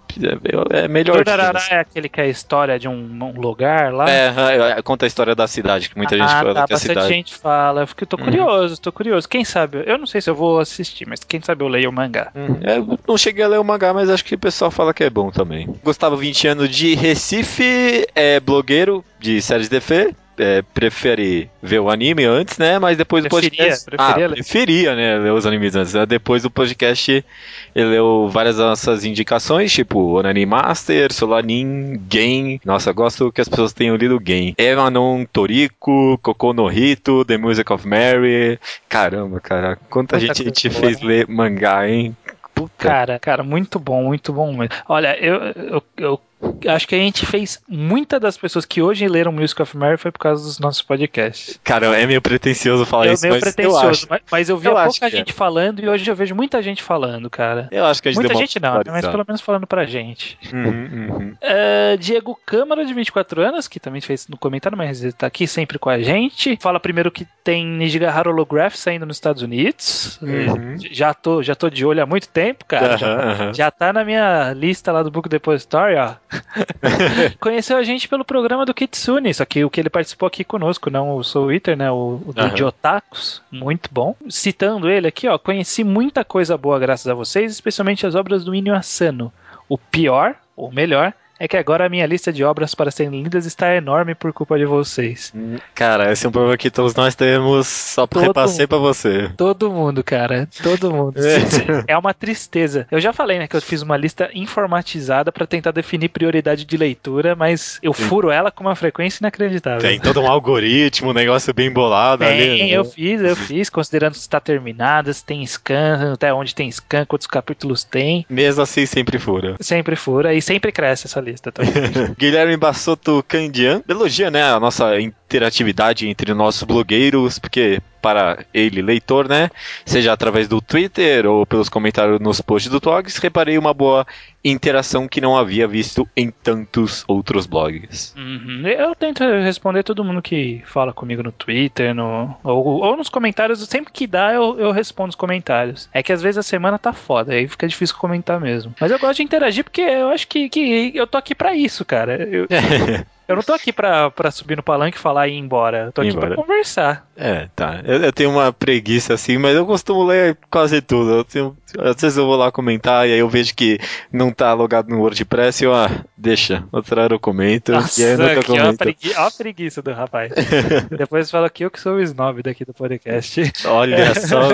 É, 0.71 0.85
é 0.85 0.89
melhor. 0.89 1.25
Durarará 1.25 1.61
é 1.71 1.79
aquele 1.79 2.09
que 2.09 2.21
é 2.21 2.25
a 2.25 2.29
história 2.29 2.79
de 2.79 2.87
um, 2.87 2.93
um 2.95 3.41
lugar 3.41 3.93
lá. 3.93 4.11
É, 4.11 4.33
é, 4.77 4.83
conta 4.83 5.07
a 5.07 5.09
história 5.09 5.35
da 5.35 5.47
cidade, 5.47 5.89
que 5.89 5.97
muita 5.97 6.17
gente 6.17 6.27
ah, 6.31 6.39
fala 6.41 6.55
tá, 6.55 6.67
que 6.67 6.73
é 6.73 6.75
a 6.75 6.77
bastante 6.77 6.81
cidade. 6.93 7.09
gente 7.09 7.35
fala. 7.35 7.81
Eu 7.83 7.87
fico, 7.87 8.05
tô 8.05 8.17
Uhum. 8.19 8.25
curioso, 8.25 8.81
tô 8.81 8.93
curioso. 8.93 9.27
Quem 9.29 9.45
sabe? 9.45 9.83
Eu 9.87 9.97
não 9.97 10.07
sei 10.07 10.21
se 10.21 10.29
eu 10.29 10.35
vou 10.35 10.61
assistir, 10.61 11.09
mas 11.09 11.25
quem 11.25 11.41
sabe 11.41 11.65
eu 11.65 11.69
leio 11.69 11.89
o 11.89 11.93
mangá. 11.93 12.31
Hum, 12.37 12.61
Eu 12.63 12.99
não 13.09 13.17
cheguei 13.17 13.43
a 13.45 13.49
ler 13.49 13.59
o 13.59 13.65
mangá, 13.65 13.95
mas 13.95 14.11
acho 14.11 14.25
que 14.25 14.35
o 14.35 14.39
pessoal 14.39 14.71
fala 14.71 14.93
que 14.93 15.03
é 15.03 15.09
bom 15.11 15.31
também. 15.31 15.67
Gustavo 15.83 16.17
20 16.17 16.49
anos 16.49 16.69
de 16.69 16.95
Recife, 16.95 18.07
é 18.15 18.39
blogueiro 18.39 19.03
de 19.19 19.41
séries 19.41 19.69
de 19.69 19.79
DF. 19.79 20.15
É, 20.43 20.61
prefere 20.61 21.49
ver 21.63 21.79
o 21.79 21.89
anime 21.89 22.25
antes, 22.25 22.59
né? 22.59 22.77
Mas 22.77 22.97
depois 22.97 23.23
do 23.23 23.31
podcast. 23.31 23.85
preferia 23.85 24.27
ah, 24.27 24.29
preferia, 24.29 24.97
né? 24.97 25.19
Ler 25.19 25.33
os 25.33 25.47
animes 25.47 25.77
antes. 25.77 25.95
né? 25.95 26.05
Depois 26.05 26.43
do 26.43 26.51
podcast, 26.51 27.25
ele 27.73 27.91
leu 27.91 28.29
várias 28.29 28.57
das 28.57 28.67
nossas 28.67 29.05
indicações, 29.05 29.73
tipo 29.73 30.19
Onani 30.19 30.45
Master, 30.45 31.13
Solanin, 31.13 31.97
Game. 32.09 32.61
Nossa, 32.65 32.91
eu 32.91 32.95
gosto 32.95 33.31
que 33.31 33.41
as 33.41 33.49
pessoas 33.49 33.73
tenham 33.73 33.95
lido 33.95 34.19
Game. 34.19 34.53
Emanon 34.59 35.25
Toriko, 35.33 36.19
Koko 36.19 36.53
no 36.53 36.69
Hito, 36.71 37.25
The 37.25 37.39
Music 37.39 37.73
of 37.73 37.87
Mary. 37.87 38.59
Caramba, 38.89 39.39
cara, 39.39 39.79
quanta 39.89 40.19
gente 40.19 40.69
boa, 40.69 40.81
fez 40.81 41.01
hein? 41.01 41.07
ler 41.07 41.29
mangá, 41.29 41.89
hein? 41.89 42.17
Puta. 42.53 42.89
Cara, 42.89 43.19
cara, 43.19 43.43
muito 43.45 43.79
bom, 43.79 44.03
muito 44.05 44.33
bom 44.33 44.53
mesmo. 44.53 44.69
Olha, 44.89 45.17
eu, 45.19 45.37
eu, 45.55 45.83
eu 45.97 46.21
acho 46.69 46.89
que 46.89 46.95
a 46.95 46.99
gente 46.99 47.25
fez. 47.27 47.63
Muitas 47.69 48.21
das 48.21 48.37
pessoas 48.37 48.65
que 48.65 48.83
hoje 48.83 49.07
leram 49.07 49.33
Music 49.33 49.61
of 49.61 49.77
Mary 49.77 49.97
foi 49.97 50.11
por 50.11 50.19
causa 50.19 50.45
dos 50.45 50.59
nossos 50.59 50.83
podcasts. 50.83 51.59
Cara, 51.63 51.99
é 51.99 52.07
meio 52.07 52.21
pretencioso 52.21 52.85
falar 52.85 53.07
é 53.07 53.13
isso, 53.13 53.23
meio 53.23 53.35
mas 53.35 53.43
pretencioso, 53.43 53.85
eu 53.85 53.91
acho. 53.91 54.07
mas, 54.09 54.21
mas 54.31 54.49
eu 54.49 54.59
vi 54.59 54.67
eu 54.67 54.75
pouca 54.75 55.07
é. 55.07 55.11
gente 55.11 55.33
falando 55.33 55.81
e 55.81 55.89
hoje 55.89 56.09
eu 56.11 56.15
vejo 56.15 56.35
muita 56.35 56.63
gente 56.63 56.83
falando, 56.83 57.29
cara. 57.31 57.69
Eu 57.71 57.85
acho 57.85 58.03
que 58.03 58.09
a 58.09 58.13
gente 58.13 58.21
Muita 58.21 58.35
gente 58.35 58.61
não, 58.61 58.75
né? 58.75 58.83
mas 58.87 59.07
pelo 59.07 59.25
menos 59.27 59.41
falando 59.41 59.67
pra 59.67 59.85
gente. 59.85 60.39
Uhum, 60.53 60.67
uhum. 60.67 61.37
É, 61.41 61.97
Diego 61.97 62.39
Câmara, 62.45 62.85
de 62.85 62.93
24 62.93 63.41
anos, 63.43 63.69
que 63.69 63.81
também 63.81 64.01
fez 64.01 64.29
no 64.29 64.37
comentário, 64.37 64.77
mas 64.77 65.03
ele 65.03 65.13
tá 65.13 65.27
aqui 65.27 65.47
sempre 65.47 65.79
com 65.79 65.91
a 65.91 66.01
gente. 66.01 66.59
Fala 66.61 66.81
primeiro 66.81 67.11
que 67.11 67.27
tem 67.45 67.67
Nijigahara 67.67 68.31
Holograph 68.31 68.75
saindo 68.75 69.07
nos 69.07 69.17
Estados 69.17 69.43
Unidos. 69.43 70.19
Uhum. 70.23 70.77
Já, 70.91 71.15
tô, 71.15 71.43
já 71.43 71.55
tô 71.55 71.69
de 71.69 71.85
olho 71.85 72.03
há 72.03 72.07
muito 72.07 72.29
tempo, 72.29 72.65
cara. 72.65 72.97
Já, 72.97 73.53
já 73.53 73.71
tá 73.71 73.93
na 73.93 74.05
minha 74.05 74.53
lista 74.53 74.93
lá 74.93 75.03
do 75.03 75.11
Book 75.11 75.29
Depository, 75.29 75.97
ó. 75.97 76.15
Conheceu 77.41 77.77
a 77.77 77.83
gente 77.83 78.09
pelo 78.09 78.25
programa 78.25 78.65
do 78.65 78.75
Kitsune, 78.75 79.33
só 79.33 79.45
que 79.45 79.65
o 79.65 79.71
que 79.71 79.81
ele 79.81 79.91
participou 79.91 80.27
aqui 80.27 80.45
conosco, 80.45 80.91
não 80.91 81.17
o 81.17 81.25
Soul 81.25 81.53
Eater, 81.53 81.77
né? 81.77 81.91
O, 81.91 82.21
o 82.27 82.33
do 82.33 82.67
Otakus. 82.67 83.43
Muito 83.51 83.89
bom. 83.93 84.15
Citando 84.29 84.91
ele 84.91 85.09
aqui, 85.09 85.29
ó. 85.29 85.39
Conheci 85.39 85.85
muita 85.85 86.25
coisa 86.25 86.57
boa 86.57 86.79
graças 86.79 87.09
a 87.09 87.15
vocês, 87.15 87.53
especialmente 87.53 88.07
as 88.07 88.15
obras 88.15 88.45
do 88.45 88.55
Inyo 88.55 88.75
Asano. 88.75 89.33
O 89.69 89.79
pior, 89.79 90.37
ou 90.57 90.73
melhor, 90.73 91.13
é 91.43 91.49
que 91.49 91.57
agora 91.57 91.87
a 91.87 91.89
minha 91.89 92.07
lista 92.07 92.33
de 92.33 92.45
obras 92.45 92.73
para 92.73 92.93
serem 92.93 93.21
lidas 93.21 93.47
está 93.47 93.75
enorme 93.75 94.15
por 94.15 94.33
culpa 94.33 94.57
de 94.57 94.65
vocês. 94.65 95.35
Cara, 95.75 96.13
esse 96.13 96.25
é 96.25 96.29
um 96.29 96.31
problema 96.31 96.57
que 96.57 96.71
todos 96.71 96.95
nós 96.95 97.17
temos, 97.17 97.67
só 97.67 98.07
Todo 98.07 98.23
repassei 98.23 98.65
pra 98.65 98.79
você. 98.79 99.29
Todo 99.37 99.69
mundo, 99.69 100.05
cara. 100.05 100.49
Todo 100.63 100.93
mundo. 100.93 101.19
É. 101.19 101.83
É 101.93 101.99
uma 101.99 102.15
tristeza. 102.15 102.87
Eu 102.91 103.01
já 103.01 103.13
falei, 103.13 103.39
né, 103.41 103.49
que 103.49 103.57
eu 103.57 103.61
fiz 103.61 103.83
uma 103.83 103.97
lista 103.97 104.31
informatizada 104.33 105.33
para 105.33 105.47
tentar 105.47 105.73
definir 105.73 106.11
prioridade 106.11 106.65
de 106.65 106.77
leitura, 106.77 107.35
mas 107.35 107.81
eu 107.83 107.93
Sim. 107.93 108.05
furo 108.05 108.31
ela 108.31 108.53
com 108.53 108.63
uma 108.63 108.77
frequência 108.77 109.21
inacreditável. 109.21 109.81
Tem 109.81 109.99
todo 109.99 110.21
um 110.21 110.29
algoritmo, 110.29 111.11
um 111.11 111.13
negócio 111.13 111.53
bem 111.53 111.73
bolado 111.73 112.25
ali. 112.25 112.39
Tem, 112.39 112.71
né? 112.71 112.77
eu 112.77 112.85
fiz, 112.85 113.21
eu 113.21 113.35
fiz, 113.35 113.69
considerando 113.69 114.15
se 114.15 114.21
está 114.21 114.39
terminada, 114.39 115.13
se 115.13 115.25
tem 115.25 115.45
scan, 115.45 116.13
até 116.13 116.33
onde 116.33 116.55
tem 116.55 116.71
scan, 116.71 117.05
quantos 117.05 117.27
capítulos 117.27 117.83
tem. 117.83 118.25
Mesmo 118.31 118.63
assim, 118.63 118.87
sempre 118.87 119.19
fura. 119.19 119.57
Sempre 119.61 119.97
fura 119.97 120.33
e 120.33 120.41
sempre 120.41 120.71
cresce 120.71 121.07
essa 121.09 121.21
lista 121.21 121.32
também. 121.41 121.71
Guilherme 122.19 122.57
Bassotto 122.57 123.25
Candian 123.27 123.83
elogia 123.89 124.31
né, 124.31 124.43
a 124.43 124.61
nossa 124.61 125.01
interatividade 125.33 126.07
entre 126.07 126.35
nossos 126.35 126.63
blogueiros, 126.63 127.39
porque 127.39 127.81
para 128.03 128.45
ele, 128.53 128.83
leitor, 128.83 129.29
né, 129.29 129.49
seja 129.87 130.13
através 130.13 130.49
do 130.49 130.61
Twitter 130.61 131.25
ou 131.25 131.47
pelos 131.47 131.69
comentários 131.69 132.19
nos 132.19 132.41
posts 132.41 132.71
do 132.71 132.81
Togs, 132.81 133.19
reparei 133.19 133.57
uma 133.57 133.73
boa 133.73 134.05
interação 134.45 135.07
que 135.07 135.21
não 135.21 135.37
havia 135.37 135.69
visto 135.69 136.07
em 136.17 136.29
tantos 136.29 137.05
outros 137.07 137.47
blogs. 137.47 138.13
Uhum. 138.17 138.67
Eu 138.67 138.93
tento 138.97 139.23
responder 139.23 139.85
todo 139.85 140.05
mundo 140.05 140.21
que 140.21 140.63
fala 140.67 140.93
comigo 140.93 141.23
no 141.23 141.31
Twitter, 141.31 141.95
no, 141.95 142.37
ou, 142.43 142.83
ou 142.83 142.97
nos 142.97 143.09
comentários. 143.09 143.61
Sempre 143.69 143.93
que 143.93 144.05
dá, 144.05 144.33
eu, 144.35 144.59
eu 144.59 144.73
respondo 144.73 145.11
os 145.11 145.15
comentários. 145.15 145.89
É 145.93 146.03
que 146.03 146.13
às 146.13 146.21
vezes 146.21 146.39
a 146.39 146.43
semana 146.43 146.77
tá 146.79 146.93
foda, 146.93 147.33
aí 147.33 147.47
fica 147.47 147.69
difícil 147.69 147.97
comentar 147.97 148.41
mesmo. 148.41 148.75
Mas 148.81 148.91
eu 148.91 148.99
gosto 148.99 149.19
de 149.19 149.23
interagir 149.23 149.63
porque 149.63 149.81
eu 149.81 150.09
acho 150.09 150.27
que, 150.27 150.49
que 150.49 150.91
eu 150.93 151.07
tô 151.07 151.17
aqui 151.17 151.37
pra 151.37 151.55
isso, 151.55 151.85
cara. 151.85 152.17
Eu, 152.29 152.49
eu 153.29 153.37
não 153.37 153.43
tô 153.43 153.53
aqui 153.53 153.73
pra, 153.73 154.11
pra 154.11 154.31
subir 154.31 154.57
no 154.57 154.63
palanque 154.63 154.97
e 154.97 155.01
falar 155.01 155.29
e 155.29 155.33
ir 155.35 155.39
embora. 155.39 155.87
Eu 155.87 155.93
tô 155.93 156.01
aqui 156.03 156.11
pra 156.13 156.27
embora. 156.29 156.35
conversar. 156.37 157.07
É, 157.17 157.49
tá. 157.55 157.81
Eu, 157.85 158.03
eu 158.03 158.13
tenho 158.13 158.31
uma 158.31 158.53
preguiça 158.53 159.15
assim, 159.15 159.39
mas 159.39 159.55
eu 159.55 159.65
costumo 159.67 160.05
ler 160.05 160.37
quase 160.51 160.81
tudo. 160.81 161.11
Eu 161.19 161.25
tenho- 161.25 161.57
às 161.79 162.01
vezes 162.01 162.19
eu 162.19 162.27
vou 162.27 162.37
lá 162.37 162.51
comentar 162.53 163.09
e 163.09 163.13
aí 163.13 163.19
eu 163.19 163.29
vejo 163.29 163.55
que 163.55 163.79
não 164.13 164.31
tá 164.31 164.53
logado 164.53 164.89
no 164.89 164.99
WordPress 165.01 165.63
e 165.63 165.67
eu, 165.67 165.75
ah, 165.75 165.91
deixa, 166.17 166.65
outra 166.73 167.03
hora 167.05 167.15
eu 167.15 167.21
comento. 167.21 167.73
e 167.73 168.05
aí 168.05 168.11
eu 168.13 168.19
nunca 168.19 168.43
que 168.43 168.53
ó 168.53 168.55
a, 168.55 168.59
comento. 168.59 168.79
pregui- 168.79 169.15
ó 169.17 169.27
a 169.27 169.31
preguiça 169.31 169.81
do 169.83 169.93
rapaz. 169.93 170.33
Depois 170.97 171.31
fala 171.31 171.49
que 171.49 171.65
eu 171.65 171.71
que 171.71 171.81
sou 171.81 171.95
o 171.95 172.01
snob 172.03 172.43
daqui 172.43 172.65
do 172.65 172.75
podcast. 172.75 173.41
Olha 173.67 174.15
só. 174.21 174.49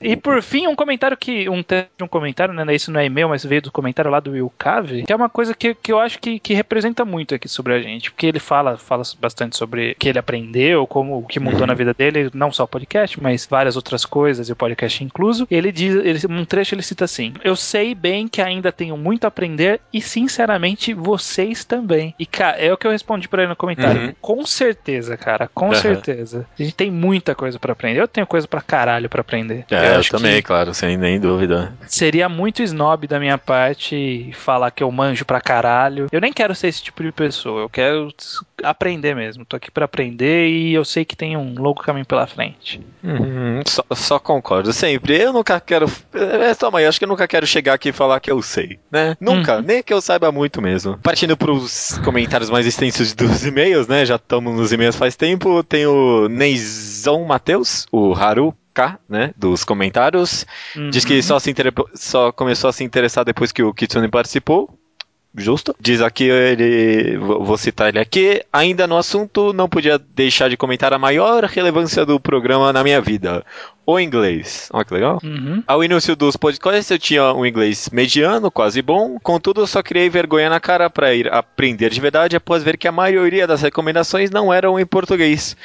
e 0.00 0.16
por 0.16 0.42
fim, 0.42 0.66
um 0.66 0.74
comentário 0.74 1.16
que. 1.16 1.48
Um, 1.48 1.62
um 2.02 2.08
comentário, 2.08 2.52
né? 2.54 2.74
Isso 2.74 2.90
não 2.90 3.00
é 3.00 3.06
e-mail, 3.06 3.28
mas 3.28 3.44
veio 3.44 3.62
do 3.62 3.72
comentário 3.72 4.10
lá 4.10 4.20
do 4.20 4.32
Will 4.32 4.52
Cave, 4.58 5.02
que 5.04 5.12
é 5.12 5.16
uma 5.16 5.28
coisa 5.28 5.54
que, 5.54 5.74
que 5.74 5.92
eu 5.92 5.98
acho 5.98 6.18
que, 6.18 6.38
que 6.48 6.54
representa 6.54 7.04
muito 7.04 7.34
aqui 7.34 7.46
sobre 7.48 7.74
a 7.74 7.80
gente. 7.82 8.10
Porque 8.10 8.26
ele 8.26 8.38
fala, 8.38 8.78
fala 8.78 9.02
bastante 9.20 9.54
sobre 9.56 9.92
o 9.92 9.94
que 9.96 10.08
ele 10.08 10.18
aprendeu, 10.18 10.86
como 10.86 11.18
o 11.18 11.26
que 11.26 11.38
mudou 11.38 11.60
Uhum. 11.60 11.66
na 11.66 11.74
vida 11.74 11.92
dele, 11.92 12.30
não 12.32 12.50
só 12.50 12.64
o 12.64 12.68
podcast, 12.68 13.20
mas 13.22 13.46
várias 13.46 13.76
outras 13.76 14.04
coisas, 14.06 14.48
e 14.48 14.52
o 14.52 14.56
podcast 14.56 15.04
incluso. 15.04 15.46
E 15.50 15.54
ele 15.54 15.70
diz, 15.70 15.94
ele, 15.96 16.18
um 16.30 16.44
trecho 16.44 16.74
ele 16.74 16.82
cita 16.82 17.04
assim: 17.04 17.34
Eu 17.44 17.54
sei 17.54 17.94
bem 17.94 18.26
que 18.28 18.40
ainda 18.40 18.72
tenho 18.72 18.96
muito 18.96 19.24
a 19.24 19.28
aprender, 19.28 19.80
e 19.92 20.00
sinceramente, 20.00 20.94
vocês 20.94 21.64
também. 21.64 22.14
E, 22.18 22.24
cara, 22.24 22.56
é 22.56 22.72
o 22.72 22.76
que 22.76 22.86
eu 22.86 22.90
respondi 22.90 23.28
pra 23.28 23.42
ele 23.42 23.50
no 23.50 23.56
comentário. 23.56 24.00
Uhum. 24.06 24.14
Com 24.20 24.46
certeza, 24.46 25.16
cara, 25.16 25.50
com 25.54 25.66
Aham. 25.66 25.74
certeza. 25.74 26.46
A 26.58 26.62
gente 26.62 26.74
tem 26.74 26.90
muita 26.90 27.34
coisa 27.34 27.58
pra 27.58 27.72
aprender. 27.72 28.00
Eu 28.00 28.08
tenho 28.08 28.26
coisa 28.26 28.48
pra 28.48 28.60
caralho 28.62 29.08
pra 29.08 29.20
aprender. 29.20 29.66
É, 29.70 29.94
eu, 29.94 29.98
acho 29.98 30.10
também, 30.10 30.36
que 30.36 30.42
claro, 30.42 30.72
sem 30.72 30.96
nem 30.96 31.20
dúvida. 31.20 31.72
Seria 31.86 32.28
muito 32.28 32.62
snob 32.62 33.06
da 33.06 33.18
minha 33.20 33.36
parte 33.36 34.30
falar 34.34 34.70
que 34.70 34.82
eu 34.82 34.90
manjo 34.90 35.24
pra 35.24 35.40
caralho. 35.40 36.06
Eu 36.12 36.20
nem 36.20 36.32
quero 36.38 36.54
ser 36.54 36.68
esse 36.68 36.82
tipo 36.82 37.02
de 37.02 37.10
pessoa. 37.10 37.62
Eu 37.62 37.68
quero 37.68 38.08
aprender 38.62 39.14
mesmo. 39.14 39.44
Tô 39.44 39.56
aqui 39.56 39.70
pra 39.70 39.84
aprender 39.86 40.48
e 40.48 40.72
eu 40.72 40.84
sei 40.84 41.04
que 41.04 41.16
tem 41.16 41.36
um 41.36 41.52
longo 41.60 41.82
caminho 41.82 42.06
pela 42.06 42.26
frente. 42.28 42.80
Uhum, 43.02 43.60
só, 43.66 43.82
só 43.92 44.18
concordo, 44.20 44.72
sempre. 44.72 45.20
Eu 45.20 45.32
nunca 45.32 45.58
quero. 45.60 45.90
É, 46.14 46.54
toma 46.54 46.78
aí, 46.78 46.86
acho 46.86 46.98
que 46.98 47.04
eu 47.04 47.08
nunca 47.08 47.26
quero 47.26 47.46
chegar 47.46 47.74
aqui 47.74 47.88
e 47.88 47.92
falar 47.92 48.20
que 48.20 48.30
eu 48.30 48.40
sei, 48.40 48.78
né? 48.90 49.16
Nunca, 49.20 49.56
Uhum. 49.56 49.62
nem 49.62 49.82
que 49.82 49.92
eu 49.92 50.00
saiba 50.00 50.30
muito 50.30 50.62
mesmo. 50.62 50.96
Partindo 50.98 51.36
pros 51.36 51.98
comentários 52.04 52.50
mais 52.50 52.66
extensos 52.66 53.12
dos 53.14 53.44
e-mails, 53.44 53.88
né? 53.88 54.06
Já 54.06 54.14
estamos 54.16 54.54
nos 54.54 54.72
e-mails 54.72 54.94
faz 54.96 55.16
tempo. 55.16 55.62
Tem 55.64 55.86
o 55.86 56.28
Neizão 56.28 57.24
Matheus, 57.24 57.86
o 57.92 58.14
Haru. 58.14 58.54
Né, 59.08 59.34
dos 59.36 59.64
comentários, 59.64 60.46
diz 60.92 61.04
que 61.04 61.16
Uhum. 61.16 61.22
só, 61.22 61.40
se 61.40 61.50
inter... 61.50 61.72
só 61.96 62.30
começou 62.30 62.70
a 62.70 62.72
se 62.72 62.84
interessar 62.84 63.24
depois 63.24 63.50
que 63.50 63.60
o 63.60 63.74
Kitsune 63.74 64.06
participou. 64.06 64.70
Justo. 65.34 65.74
Diz 65.78 66.00
aqui, 66.00 66.24
ele, 66.24 67.18
vou 67.18 67.56
citar 67.56 67.88
ele 67.88 67.98
aqui. 67.98 68.42
Ainda 68.52 68.86
no 68.86 68.96
assunto, 68.96 69.52
não 69.52 69.68
podia 69.68 69.98
deixar 69.98 70.48
de 70.48 70.56
comentar 70.56 70.92
a 70.92 70.98
maior 70.98 71.44
relevância 71.44 72.04
do 72.04 72.18
programa 72.18 72.72
na 72.72 72.82
minha 72.82 73.00
vida: 73.00 73.44
o 73.86 74.00
inglês. 74.00 74.68
Olha 74.72 74.84
que 74.84 74.94
legal. 74.94 75.18
Uhum. 75.22 75.62
Ao 75.66 75.84
início 75.84 76.16
dos 76.16 76.36
podcasts 76.36 76.90
eu 76.90 76.98
tinha 76.98 77.32
um 77.32 77.44
inglês 77.44 77.90
mediano, 77.92 78.50
quase 78.50 78.82
bom, 78.82 79.18
contudo 79.22 79.60
eu 79.60 79.66
só 79.66 79.82
criei 79.82 80.08
vergonha 80.08 80.50
na 80.50 80.60
cara 80.60 80.90
para 80.90 81.14
ir 81.14 81.32
aprender 81.32 81.90
de 81.90 82.00
verdade 82.00 82.36
após 82.36 82.62
ver 82.62 82.76
que 82.76 82.88
a 82.88 82.92
maioria 82.92 83.46
das 83.46 83.62
recomendações 83.62 84.30
não 84.30 84.52
eram 84.52 84.78
em 84.78 84.86
português. 84.86 85.56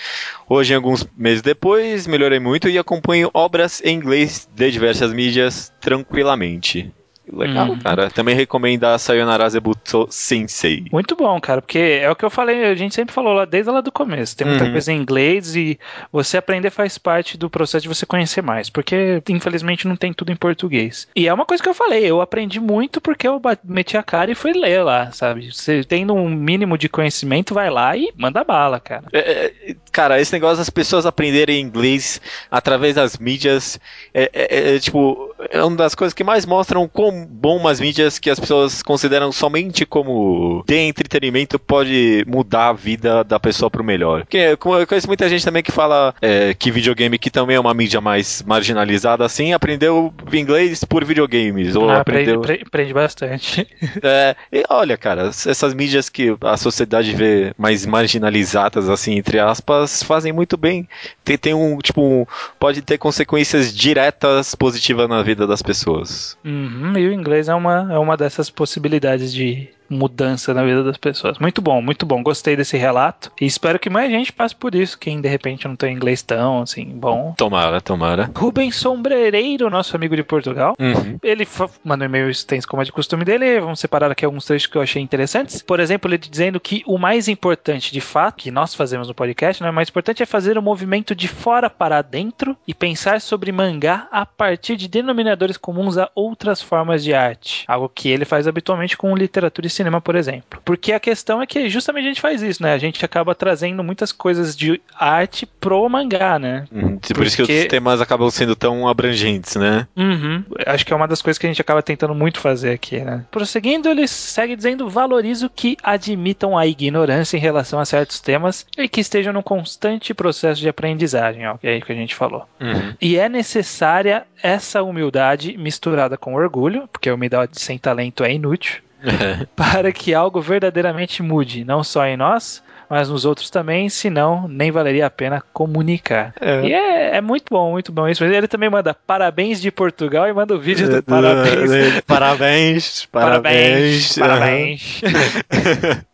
Hoje, 0.47 0.75
alguns 0.75 1.07
meses 1.17 1.41
depois, 1.41 2.05
melhorei 2.05 2.39
muito 2.39 2.69
e 2.69 2.77
acompanho 2.77 3.31
obras 3.33 3.81
em 3.83 3.95
inglês 3.95 4.47
de 4.53 4.71
diversas 4.71 5.13
mídias 5.13 5.71
tranquilamente. 5.79 6.91
Legal, 7.31 7.69
Uhum. 7.69 7.79
cara. 7.79 8.09
Também 8.09 8.35
recomendo 8.35 8.83
a 8.83 8.97
Sayonara 8.97 9.49
Zebutsu 9.49 10.07
Sensei. 10.09 10.85
Muito 10.91 11.15
bom, 11.15 11.39
cara, 11.39 11.61
porque 11.61 11.77
é 12.01 12.09
o 12.11 12.15
que 12.15 12.25
eu 12.25 12.29
falei, 12.29 12.65
a 12.65 12.75
gente 12.75 12.93
sempre 12.93 13.13
falou 13.13 13.33
lá 13.33 13.45
desde 13.45 13.71
lá 13.71 13.79
do 13.81 13.91
começo. 13.91 14.35
Tem 14.35 14.45
muita 14.45 14.65
Uhum. 14.65 14.71
coisa 14.71 14.91
em 14.91 14.97
inglês 14.97 15.55
e 15.55 15.79
você 16.11 16.37
aprender 16.37 16.69
faz 16.69 16.97
parte 16.97 17.37
do 17.37 17.49
processo 17.49 17.83
de 17.83 17.87
você 17.87 18.05
conhecer 18.05 18.41
mais, 18.41 18.69
porque 18.69 19.21
infelizmente 19.29 19.87
não 19.87 19.95
tem 19.95 20.11
tudo 20.13 20.31
em 20.31 20.35
português. 20.35 21.07
E 21.15 21.27
é 21.27 21.33
uma 21.33 21.45
coisa 21.45 21.63
que 21.63 21.69
eu 21.69 21.73
falei, 21.73 22.03
eu 22.05 22.19
aprendi 22.21 22.59
muito 22.59 22.99
porque 22.99 23.27
eu 23.27 23.41
meti 23.63 23.95
a 23.97 24.03
cara 24.03 24.29
e 24.31 24.35
fui 24.35 24.51
ler 24.53 24.83
lá, 24.83 25.11
sabe? 25.11 25.51
Você 25.51 25.83
tendo 25.83 26.13
um 26.13 26.29
mínimo 26.29 26.77
de 26.77 26.89
conhecimento, 26.89 27.53
vai 27.53 27.69
lá 27.69 27.95
e 27.95 28.11
manda 28.17 28.43
bala, 28.43 28.79
cara. 28.79 29.05
É, 29.13 29.45
é, 29.69 29.75
cara, 29.91 30.19
esse 30.19 30.33
negócio 30.33 30.57
das 30.57 30.69
pessoas 30.69 31.05
aprenderem 31.05 31.61
inglês 31.61 32.19
através 32.51 32.95
das 32.95 33.17
mídias 33.17 33.79
é, 34.13 34.29
é- 34.33 34.75
é, 34.75 34.79
tipo 34.79 35.33
é 35.49 35.63
uma 35.63 35.75
das 35.77 35.95
coisas 35.95 36.13
que 36.13 36.23
mais 36.23 36.45
mostram 36.45 36.87
quão 37.13 37.27
bom 37.29 37.57
umas 37.57 37.79
mídias 37.79 38.17
que 38.19 38.29
as 38.29 38.39
pessoas 38.39 38.81
consideram 38.81 39.31
somente 39.31 39.85
como 39.85 40.63
de 40.67 40.75
entretenimento 40.77 41.59
pode 41.59 42.23
mudar 42.27 42.69
a 42.69 42.73
vida 42.73 43.23
da 43.23 43.39
pessoa 43.39 43.69
pro 43.69 43.83
melhor. 43.83 44.21
Porque 44.21 44.37
eu 44.37 44.57
conheço 44.87 45.07
muita 45.07 45.27
gente 45.29 45.43
também 45.45 45.61
que 45.63 45.71
fala 45.71 46.13
é, 46.21 46.53
que 46.53 46.71
videogame 46.71 47.17
que 47.17 47.29
também 47.29 47.55
é 47.55 47.59
uma 47.59 47.73
mídia 47.73 48.01
mais 48.01 48.41
marginalizada 48.45 49.25
assim 49.25 49.53
aprendeu 49.53 50.13
inglês 50.33 50.83
por 50.83 51.03
videogames 51.05 51.75
ou 51.75 51.89
Ah, 51.89 51.97
aprendeu 51.97 52.39
aprende, 52.39 52.57
pre- 52.59 52.67
aprende 52.67 52.93
bastante. 52.93 53.67
é, 54.01 54.35
e 54.51 54.63
olha, 54.69 54.97
cara, 54.97 55.27
essas 55.27 55.73
mídias 55.73 56.09
que 56.09 56.35
a 56.41 56.57
sociedade 56.57 57.13
vê 57.15 57.53
mais 57.57 57.85
marginalizadas, 57.85 58.89
assim, 58.89 59.15
entre 59.17 59.39
aspas, 59.39 60.01
fazem 60.03 60.31
muito 60.31 60.57
bem. 60.57 60.87
Tem, 61.23 61.37
tem 61.37 61.53
um, 61.53 61.77
tipo, 61.79 62.01
um- 62.01 62.25
pode 62.59 62.81
ter 62.81 62.97
consequências 62.97 63.73
diretas 63.75 64.55
positivas 64.55 65.07
na 65.09 65.21
vida 65.21 65.45
das 65.45 65.61
pessoas. 65.61 66.37
Uhum, 66.43 66.93
e 67.03 67.07
o 67.09 67.13
inglês 67.13 67.49
é 67.49 67.53
uma, 67.55 67.93
é 67.93 67.97
uma 67.97 68.17
dessas 68.17 68.49
possibilidades 68.49 69.33
de 69.33 69.69
mudança 69.93 70.53
na 70.53 70.63
vida 70.63 70.83
das 70.83 70.97
pessoas. 70.97 71.37
Muito 71.39 71.61
bom, 71.61 71.81
muito 71.81 72.05
bom. 72.05 72.21
Gostei 72.23 72.55
desse 72.55 72.77
relato 72.77 73.31
e 73.39 73.45
espero 73.45 73.79
que 73.79 73.89
mais 73.89 74.09
gente 74.11 74.31
passe 74.33 74.55
por 74.55 74.75
isso, 74.75 74.97
quem 74.97 75.21
de 75.21 75.27
repente 75.29 75.67
não 75.67 75.75
tem 75.75 75.93
inglês 75.93 76.21
tão 76.21 76.61
assim 76.61 76.85
bom. 76.85 77.33
Tomara, 77.37 77.79
tomara. 77.81 78.29
Rubens 78.35 78.75
Sombrereiro, 78.75 79.69
nosso 79.69 79.95
amigo 79.95 80.15
de 80.15 80.23
Portugal, 80.23 80.75
Uhum. 80.79 81.17
ele 81.23 81.47
mandou 81.83 82.05
um 82.05 82.09
e-mail 82.09 82.29
extenso 82.29 82.67
como 82.67 82.81
é 82.81 82.85
de 82.85 82.91
costume 82.91 83.23
dele. 83.25 83.59
Vamos 83.59 83.79
separar 83.79 84.11
aqui 84.11 84.25
alguns 84.25 84.45
trechos 84.45 84.67
que 84.67 84.77
eu 84.77 84.81
achei 84.81 85.01
interessantes. 85.01 85.61
Por 85.61 85.79
exemplo, 85.79 86.09
ele 86.09 86.17
dizendo 86.17 86.59
que 86.59 86.83
o 86.85 86.97
mais 86.97 87.27
importante, 87.27 87.91
de 87.91 88.01
fato, 88.01 88.35
que 88.37 88.51
nós 88.51 88.73
fazemos 88.73 89.07
no 89.07 89.13
podcast, 89.13 89.61
né, 89.61 89.69
o 89.69 89.73
mais 89.73 89.89
importante 89.89 90.23
é 90.23 90.25
fazer 90.25 90.57
o 90.57 90.61
movimento 90.61 91.13
de 91.15 91.27
fora 91.27 91.69
para 91.69 92.01
dentro 92.01 92.55
e 92.67 92.73
pensar 92.73 93.21
sobre 93.21 93.51
mangá 93.51 94.07
a 94.11 94.25
partir 94.25 94.75
de 94.75 94.87
denominadores 94.87 95.57
comuns 95.57 95.97
a 95.97 96.09
outras 96.15 96.61
formas 96.61 97.03
de 97.03 97.13
arte. 97.13 97.65
Algo 97.67 97.89
que 97.93 98.09
ele 98.09 98.25
faz 98.25 98.47
habitualmente 98.47 98.97
com 98.97 99.15
literatura 99.15 99.67
e 99.67 99.69
cinema, 99.69 99.82
por 100.01 100.15
exemplo. 100.15 100.61
Porque 100.63 100.91
a 100.93 100.99
questão 100.99 101.41
é 101.41 101.45
que 101.45 101.69
justamente 101.69 102.05
a 102.05 102.07
gente 102.09 102.21
faz 102.21 102.41
isso, 102.41 102.61
né? 102.61 102.73
A 102.73 102.77
gente 102.77 103.03
acaba 103.03 103.33
trazendo 103.35 103.83
muitas 103.83 104.11
coisas 104.11 104.55
de 104.55 104.81
arte 104.97 105.45
pro 105.45 105.87
mangá, 105.89 106.37
né? 106.39 106.65
Uhum. 106.71 106.97
Por 106.97 107.25
isso 107.25 107.35
que 107.37 107.43
Porque- 107.43 107.59
os 107.61 107.65
temas 107.65 108.01
acabam 108.01 108.29
sendo 108.29 108.55
tão 108.55 108.87
abrangentes, 108.87 109.55
né? 109.55 109.87
Uhum. 109.95 110.43
Acho 110.65 110.85
que 110.85 110.93
é 110.93 110.95
uma 110.95 111.07
das 111.07 111.21
coisas 111.21 111.37
que 111.37 111.45
a 111.45 111.49
gente 111.49 111.61
acaba 111.61 111.81
tentando 111.81 112.13
muito 112.15 112.39
fazer 112.39 112.71
aqui, 112.71 112.99
né? 112.99 113.25
Prosseguindo, 113.31 113.89
ele 113.89 114.07
segue 114.07 114.55
dizendo: 114.55 114.89
valorizo 114.89 115.49
que 115.49 115.77
admitam 115.83 116.57
a 116.57 116.65
ignorância 116.67 117.37
em 117.37 117.39
relação 117.39 117.79
a 117.79 117.85
certos 117.85 118.19
temas 118.19 118.65
e 118.77 118.87
que 118.87 119.01
estejam 119.01 119.33
num 119.33 119.41
constante 119.41 120.13
processo 120.13 120.61
de 120.61 120.69
aprendizagem, 120.69 121.47
ó, 121.47 121.57
que 121.57 121.67
é 121.67 121.71
aí 121.73 121.81
que 121.81 121.91
a 121.91 121.95
gente 121.95 122.15
falou. 122.15 122.45
Uhum. 122.59 122.93
E 123.01 123.17
é 123.17 123.27
necessária 123.29 124.23
essa 124.41 124.81
humildade 124.83 125.57
misturada 125.57 126.17
com 126.17 126.35
orgulho, 126.35 126.87
porque 126.91 127.09
a 127.09 127.13
humildade 127.15 127.59
sem 127.61 127.77
talento 127.77 128.23
é 128.23 128.33
inútil, 128.33 128.81
para 129.55 129.91
que 129.91 130.13
algo 130.13 130.41
verdadeiramente 130.41 131.21
mude, 131.21 131.63
não 131.63 131.83
só 131.83 132.05
em 132.05 132.17
nós, 132.17 132.63
mas 132.89 133.09
nos 133.09 133.25
outros 133.25 133.49
também, 133.49 133.89
senão 133.89 134.47
nem 134.47 134.71
valeria 134.71 135.05
a 135.05 135.09
pena 135.09 135.41
comunicar. 135.53 136.33
É. 136.39 136.65
E 136.65 136.73
é, 136.73 137.17
é 137.17 137.21
muito 137.21 137.45
bom, 137.49 137.71
muito 137.71 137.91
bom 137.91 138.07
isso. 138.07 138.23
Ele 138.23 138.47
também 138.47 138.69
manda 138.69 138.93
parabéns 138.93 139.61
de 139.61 139.71
Portugal 139.71 140.27
e 140.27 140.33
manda 140.33 140.53
o 140.53 140.59
vídeo 140.59 140.89
do 140.89 141.01
parabéns. 141.03 142.01
Parabéns, 142.05 143.05
Parabéns, 143.07 144.17
parabéns. 144.17 145.01
parabéns. 145.01 146.05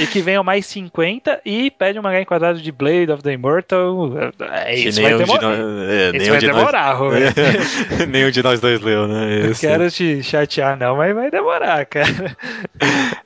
e 0.00 0.06
que 0.06 0.20
venham 0.20 0.44
mais 0.44 0.66
50 0.66 1.40
e 1.44 1.70
pede 1.70 1.98
um 1.98 2.02
mangá 2.02 2.20
enquadrado 2.20 2.60
de 2.60 2.70
Blade 2.72 3.10
of 3.10 3.22
the 3.22 3.32
Immortal. 3.32 4.10
É, 4.52 4.74
isso 4.74 5.00
vai 5.02 5.16
demorar. 5.16 5.42
nós, 5.42 5.58
é, 5.88 6.16
Isso 6.16 6.30
vai 6.30 6.38
de 6.38 6.46
nós- 6.46 6.56
demorar, 6.56 6.92
Rubens. 6.92 7.34
nenhum 8.08 8.30
de 8.30 8.42
nós 8.42 8.60
dois 8.60 8.80
leu, 8.80 9.06
né? 9.08 9.40
Não 9.44 9.50
Isso. 9.50 9.60
quero 9.60 9.90
te 9.90 10.22
chatear, 10.22 10.76
não, 10.78 10.96
mas 10.96 11.14
vai 11.14 11.30
demorar, 11.30 11.84
cara. 11.86 12.36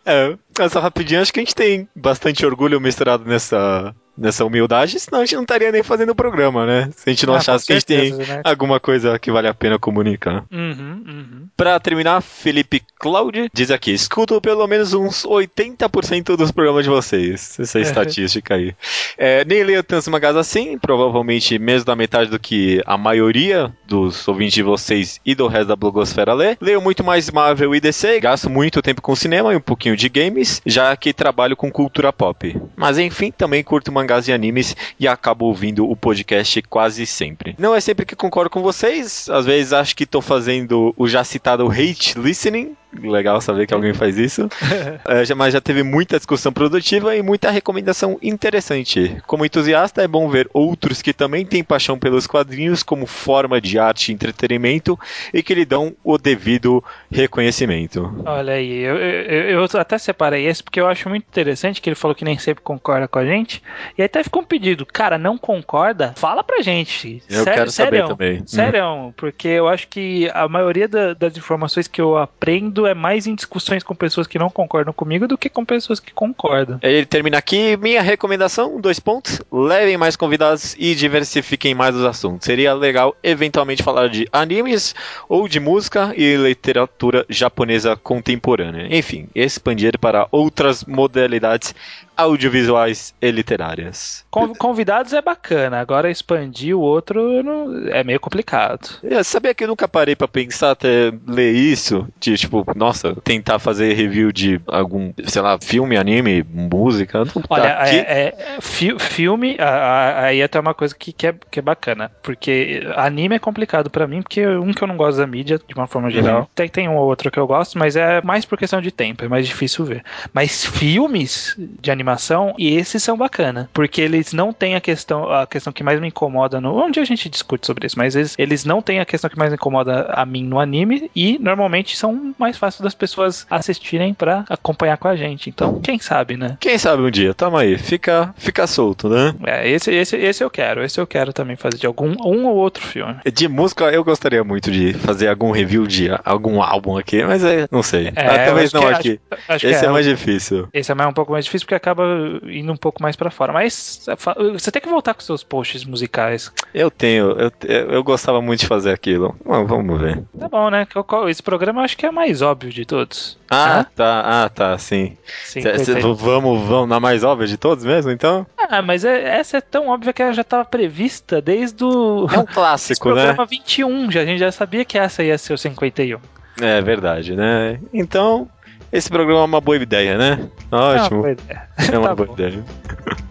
É, 0.07 0.35
essa 0.59 0.81
rapidinho, 0.81 1.21
acho 1.21 1.33
que 1.33 1.41
a 1.41 1.43
gente 1.43 1.55
tem 1.55 1.89
bastante 1.95 2.45
orgulho 2.45 2.81
misturado 2.81 3.25
nessa, 3.25 3.95
nessa 4.21 4.45
humildade, 4.45 5.01
senão 5.01 5.21
a 5.21 5.25
gente 5.25 5.35
não 5.35 5.43
estaria 5.43 5.73
nem 5.73 5.83
fazendo 5.83 6.11
o 6.11 6.15
programa, 6.15 6.67
né? 6.67 6.91
Se 6.95 7.09
a 7.09 7.13
gente 7.13 7.27
não 7.27 7.35
Ah, 7.35 7.39
achasse 7.39 7.67
que 7.67 7.73
a 7.73 7.77
gente 7.77 7.87
tem 7.87 8.13
né? 8.13 8.41
alguma 8.45 8.79
coisa 8.79 9.19
que 9.19 9.31
vale 9.31 9.49
a 9.49 9.55
pena 9.55 9.79
comunicar. 9.79 10.45
Uhum, 10.53 11.03
uhum. 11.07 11.47
Pra 11.57 11.81
terminar, 11.81 12.21
Felipe 12.21 12.83
Cláudio 12.99 13.49
diz 13.53 13.71
aqui: 13.71 13.93
escuto 13.93 14.41
pelo 14.41 14.67
menos 14.67 14.93
uns 14.93 15.25
80% 15.25 16.37
dos 16.37 16.51
programas 16.51 16.85
de 16.85 16.91
vocês. 16.91 17.59
Essa 17.59 17.79
é 17.79 17.83
estatística 17.83 18.55
aí. 18.55 18.75
É, 19.17 19.45
nem 19.45 19.63
leio 19.65 19.83
tantos 19.83 20.09
mangás 20.09 20.37
assim, 20.37 20.79
provavelmente 20.79 21.59
menos 21.59 21.85
da 21.85 21.97
metade 21.97 22.31
do 22.31 22.39
que 22.39 22.83
a 22.85 22.99
maioria 22.99 23.73
dos 23.87 24.27
ouvintes 24.29 24.55
de 24.55 24.63
vocês 24.63 25.19
e 25.25 25.35
do 25.35 25.47
resto 25.47 25.69
da 25.69 25.77
blogosfera 25.77 26.35
lê. 26.35 26.57
Leio 26.61 26.81
muito 26.81 27.03
mais 27.03 27.31
Marvel 27.31 27.75
e 27.75 27.81
DC, 27.81 28.21
gasto 28.21 28.51
muito 28.51 28.83
tempo 28.83 29.01
com 29.01 29.17
cinema 29.17 29.53
e 29.53 29.57
um 29.57 29.61
pouquinho 29.61 29.97
de 29.97 30.09
games, 30.09 30.61
já 30.67 30.95
que 30.97 31.13
trabalho 31.13 31.57
com 31.57 31.71
cultura 31.71 32.13
pop. 32.13 32.61
Mas 32.77 32.99
enfim, 32.99 33.31
também 33.31 33.63
curto 33.63 33.91
mangás 33.93 34.10
e 34.29 34.33
animes 34.33 34.77
e 34.99 35.07
acabo 35.07 35.47
ouvindo 35.47 35.89
o 35.89 35.97
podcast 35.97 36.63
quase 36.63 37.07
sempre. 37.07 37.55
Não 37.59 37.75
é 37.75 37.81
sempre 37.81 38.05
que 38.05 38.17
concordo 38.17 38.51
com 38.51 38.63
vocês, 38.63 39.29
às 39.31 39.47
vezes 39.47 39.73
acho 39.73 39.95
que 39.95 40.07
tô 40.07 40.21
fazendo 40.21 40.95
o 40.97 41.09
já 41.09 41.25
citado 41.25 41.71
hate 41.71 42.19
listening. 42.19 42.77
Legal 42.93 43.41
saber 43.41 43.67
que 43.67 43.75
alguém 43.75 43.95
faz 43.95 44.19
isso. 44.19 44.49
É, 45.07 45.25
já- 45.25 45.35
mas 45.35 45.53
já 45.53 45.61
teve 45.61 45.83
muita 45.83 46.17
discussão 46.17 46.53
produtiva 46.53 47.15
e 47.17 47.23
muita 47.23 47.51
recomendação 47.51 48.19
interessante. 48.23 49.17
Como 49.27 49.45
entusiasta, 49.45 50.03
é 50.03 50.09
bom 50.09 50.29
ver 50.29 50.49
outros 50.53 51.01
que 51.03 51.13
também 51.13 51.45
têm 51.47 51.63
paixão 51.65 51.99
pelos 51.99 52.27
quadrinhos 52.27 52.83
como 52.83 53.07
forma 53.07 53.61
de 53.61 53.79
arte 53.79 54.09
e 54.11 54.15
entretenimento 54.15 54.99
e 55.33 55.43
que 55.43 55.55
lhe 55.55 55.65
dão 55.65 55.95
o 56.05 56.19
devido 56.19 56.83
reconhecimento. 57.11 58.13
Olha 58.27 58.55
aí, 58.55 58.79
eu, 58.81 58.97
eu, 58.97 59.61
eu 59.61 59.69
até 59.81 59.97
separei 59.99 60.47
esse 60.47 60.63
porque 60.63 60.81
eu 60.81 60.87
acho 60.89 61.09
muito 61.09 61.25
interessante 61.25 61.81
que 61.81 61.89
ele 61.89 61.95
falou 61.97 62.15
que 62.15 62.25
nem 62.25 62.39
sempre 62.39 62.63
concorda 62.63 63.07
com 63.09 63.19
a 63.19 63.25
gente. 63.25 63.63
E 63.97 64.03
aí 64.03 64.07
até 64.07 64.23
ficou 64.25 64.43
um 64.43 64.47
pedido, 64.47 64.85
cara, 64.85 65.17
não 65.19 65.39
concorda? 65.39 66.15
Fala 66.17 66.43
pra 66.43 66.61
gente. 66.63 67.23
Eu 67.29 67.45
quero 67.45 67.71
saber 67.71 68.05
também. 68.07 68.43
Sério, 68.47 69.13
porque 69.17 69.49
eu 69.49 69.69
acho 69.69 69.89
que 69.89 70.29
a 70.35 70.49
maioria 70.49 70.89
da- 70.89 71.15
das 71.15 71.37
informações 71.37 71.87
que 71.87 72.01
eu 72.01 72.17
aprendo 72.19 72.80
é 72.87 72.95
mais 72.95 73.27
em 73.27 73.35
discussões 73.35 73.83
com 73.83 73.95
pessoas 73.95 74.27
que 74.27 74.39
não 74.39 74.51
concordam 74.51 74.93
comigo 74.93 75.27
do 75.27 75.39
que 75.39 75.49
com 75.49 75.65
pessoas 75.65 76.01
que 76.01 76.13
concordam. 76.13 76.79
Ele 76.83 77.07
termina 77.07 77.39
aqui. 77.39 77.77
Minha 77.77 78.03
recomendação: 78.03 78.81
dois 78.81 79.01
pontos. 79.01 79.41
Levem 79.51 79.97
mais 79.97 80.17
convidados 80.17 80.75
e 80.79 80.95
diversifiquem 80.95 81.75
mais 81.75 81.95
os 81.95 82.05
assuntos. 82.05 82.47
Seria 82.47 82.75
legal 82.75 83.17
eventualmente 83.23 83.83
falar 83.83 84.09
de 84.09 84.29
animes 84.33 84.95
ou 85.29 85.49
de 85.49 85.61
música 85.61 86.13
e 86.17 86.37
literatura 86.37 87.25
japonesa 87.29 87.97
contemporânea. 87.97 88.89
Enfim, 88.91 89.29
expandir 89.35 89.99
para 89.99 90.27
outras 90.31 90.85
modalidades 90.85 91.75
audiovisuais 92.21 93.15
e 93.21 93.31
literárias. 93.31 94.25
Con- 94.31 94.55
Convidados 94.55 95.13
é 95.13 95.21
bacana, 95.23 95.81
agora 95.81 96.11
expandir 96.11 96.77
o 96.77 96.81
outro 96.81 97.43
não- 97.43 97.89
é 97.89 98.03
meio 98.05 98.21
complicado. 98.21 98.89
Eu 99.03 99.23
sabia 99.25 99.55
que 99.55 99.65
eu 99.65 99.69
nunca 99.69 99.89
parei 99.89 100.15
pra 100.17 100.29
pensar 100.29 100.73
até 100.73 101.13
ler 101.27 101.53
isso, 101.53 102.07
de 102.21 102.37
tipo, 102.37 102.65
nossa, 102.77 103.15
tentar 103.25 103.59
fazer 103.59 103.93
review 103.95 104.33
de 104.33 104.61
algum, 104.67 105.13
sei 105.27 105.43
lá, 105.43 105.59
filme, 105.61 105.97
anime, 105.97 106.43
música. 106.49 107.25
Não, 107.25 107.43
Olha, 107.49 107.75
aqui- 107.75 107.97
é, 107.97 108.35
é- 108.57 108.59
fi- 108.61 108.99
filme, 108.99 109.57
aí 109.59 110.43
até 110.43 110.59
uma 110.59 110.75
coisa 110.75 110.95
que, 110.95 111.13
que, 111.13 111.27
é, 111.27 111.35
que 111.51 111.59
é 111.59 111.63
bacana, 111.63 112.11
porque 112.23 112.83
anime 112.97 113.37
é 113.37 113.39
complicado 113.39 113.91
pra 113.91 114.07
mim, 114.07 114.23
porque 114.23 114.47
um 114.47 114.73
que 114.73 114.83
eu 114.83 114.89
não 114.89 114.97
gosto 114.97 115.19
da 115.19 115.27
mídia, 115.27 115.59
de 115.67 115.75
uma 115.75 115.87
forma 115.87 116.11
geral, 116.11 116.49
tem, 116.55 116.69
tem 116.69 116.89
um 116.89 116.97
ou 116.97 117.07
outro 117.09 117.31
que 117.31 117.39
eu 117.39 117.47
gosto, 117.47 117.79
mas 117.79 117.97
é 117.97 118.21
mais 118.23 118.45
por 118.45 118.59
questão 118.59 118.81
de 118.81 118.91
tempo, 118.91 119.25
é 119.25 119.29
mais 119.29 119.47
difícil 119.47 119.85
ver. 119.85 120.03
Mas 120.33 120.65
filmes 120.65 121.55
de 121.81 121.91
animação, 121.91 122.10
e 122.59 122.77
esses 122.77 123.03
são 123.03 123.17
bacana, 123.17 123.69
porque 123.73 124.01
eles 124.01 124.33
não 124.33 124.53
têm 124.53 124.75
a 124.75 124.81
questão, 124.81 125.31
a 125.31 125.47
questão 125.47 125.73
que 125.73 125.83
mais 125.83 126.01
me 126.01 126.09
incomoda 126.09 126.61
no, 126.61 126.85
um 126.85 126.91
dia 126.91 127.03
a 127.03 127.07
gente 127.07 127.29
discute 127.29 127.67
sobre 127.67 127.87
isso, 127.87 127.99
mas 127.99 128.17
eles, 128.17 128.35
eles 128.39 128.65
não 128.65 128.81
têm 128.83 129.01
a 129.01 129.05
questão 129.05 129.29
que 129.31 129.39
mais 129.39 129.53
incomoda 129.53 130.07
a 130.13 130.25
mim 130.25 130.45
no 130.45 130.59
anime, 130.59 131.11
e 131.15 131.39
normalmente 131.39 131.97
são 131.97 132.35
mais 132.39 132.57
fáceis 132.57 132.81
das 132.83 132.95
pessoas 132.95 133.47
assistirem 133.51 134.15
pra 134.15 134.45
acompanhar 134.49 134.97
com 134.97 135.09
a 135.09 135.17
gente, 135.17 135.49
então 135.51 135.79
quem 135.83 135.99
sabe, 135.99 136.37
né? 136.37 136.57
Quem 136.61 136.79
sabe 136.79 137.03
um 137.03 137.11
dia, 137.11 137.35
tamo 137.35 137.57
aí, 137.57 137.77
fica, 137.79 138.35
fica 138.37 138.67
solto, 138.67 139.09
né? 139.09 139.35
É, 139.47 139.69
esse, 139.69 139.93
esse, 139.93 140.17
esse 140.17 140.43
eu 140.45 140.51
quero. 140.51 140.83
Esse 140.85 141.01
eu 141.01 141.07
quero 141.07 141.33
também 141.33 141.57
fazer 141.57 141.79
de 141.79 141.87
algum 141.87 142.11
um 142.25 142.47
ou 142.47 142.57
outro 142.57 142.85
filme. 142.85 143.17
De 143.33 143.49
música, 143.49 143.85
eu 143.91 144.03
gostaria 144.05 144.43
muito 144.45 144.71
de 144.71 144.93
fazer 144.95 145.29
algum 145.29 145.51
review 145.51 145.87
de 145.87 146.09
algum 146.25 146.63
álbum 146.63 146.97
aqui, 146.97 147.23
mas 147.25 147.45
é, 147.45 147.67
não 147.71 147.83
sei. 147.83 148.09
É, 148.15 148.27
Ah, 148.27 148.45
talvez 148.47 148.73
não 148.73 148.83
que- 148.83 148.87
aqui. 148.89 149.21
Acho, 149.31 149.43
acho 149.53 149.67
Esse 149.67 149.85
é, 149.85 149.89
é, 149.89 149.91
mais 149.91 150.07
difícil. 150.07 150.69
Esse 150.73 150.93
é 150.93 150.95
mais 150.95 151.09
um 151.09 151.13
pouco 151.13 151.33
mais 151.33 151.45
difícil 151.45 151.67
porque 151.67 151.75
acaba 151.75 152.00
indo 152.45 152.73
um 152.73 152.77
pouco 152.77 153.03
mais 153.03 153.17
pra 153.17 153.31
fora. 153.31 153.53
Mas 153.53 154.07
fa- 154.17 154.37
você 154.53 154.71
tem 154.71 154.81
que 154.83 154.89
voltar 154.89 155.15
com 155.15 155.21
seus 155.21 155.43
posts 155.43 155.85
musicais. 155.85 156.53
Eu 156.75 156.91
tenho, 156.91 157.31
eu, 157.39 157.53
eu, 157.91 158.05
gostava 158.05 158.41
muito 158.41 158.61
de 158.61 158.67
fazer 158.67 158.93
aquilo. 158.93 159.37
Vamos 159.45 160.01
ver. 160.01 160.23
Tá 160.39 160.49
bom, 160.49 160.71
né? 160.71 160.87
Esse 161.29 161.43
programa 161.43 161.81
eu 161.81 161.85
acho 161.85 161.97
que 161.97 162.07
é 162.07 162.11
mais 162.11 162.43
óbvio 162.43 162.71
de 162.73 162.85
todos. 162.85 163.39
Ah, 163.51 163.85
tá, 163.97 164.45
ah, 164.45 164.49
tá, 164.49 164.79
sim. 164.79 165.17
Sim, 165.45 165.61
Cê- 165.63 165.79
cê- 165.85 166.01
vamos, 166.01 166.63
vamos 166.69 166.89
na 166.89 167.01
mais 167.01 167.25
óbvia 167.25 167.47
de 167.47 167.57
todos 167.57 167.85
mesmo, 167.85 168.11
então? 168.11 168.47
Ah, 168.57 168.81
mas 168.81 169.05
é- 169.05 169.39
essa 169.39 169.57
é 169.57 169.61
tão 169.61 169.89
óbvia 169.89 170.13
que 170.13 170.23
ela 170.23 170.33
já 170.33 170.43
estava 170.43 170.65
prevista 170.65 171.41
desde 171.43 171.83
o 171.85 172.27
É 172.33 172.39
um 172.39 172.47
clássico, 172.47 173.09
né? 173.15 173.15
programa 173.25 173.47
21. 173.47 174.11
Já, 174.11 174.21
a 174.21 174.25
gente 174.25 174.39
já 174.39 174.53
sabia 174.53 174.85
que 174.85 174.97
essa 174.97 175.23
ia 175.25 175.37
ser 175.37 175.53
o 175.55 175.59
51. 175.59 176.19
É 176.61 176.81
verdade, 176.83 177.35
né? 177.35 177.81
Então, 177.93 178.49
esse 178.93 179.09
programa 179.09 179.41
é 179.41 179.45
uma 179.45 179.61
boa 179.61 179.77
ideia, 179.77 180.17
né? 180.19 180.49
É 180.71 180.75
uma 180.77 181.03
Ótimo. 181.05 181.21
boa 181.23 181.33
ideia. 181.33 181.63
É 181.93 181.99
uma 181.99 182.09
Tá 182.09 182.15
boa 182.15 182.27
bom. 182.29 182.35
ideia. 182.35 182.65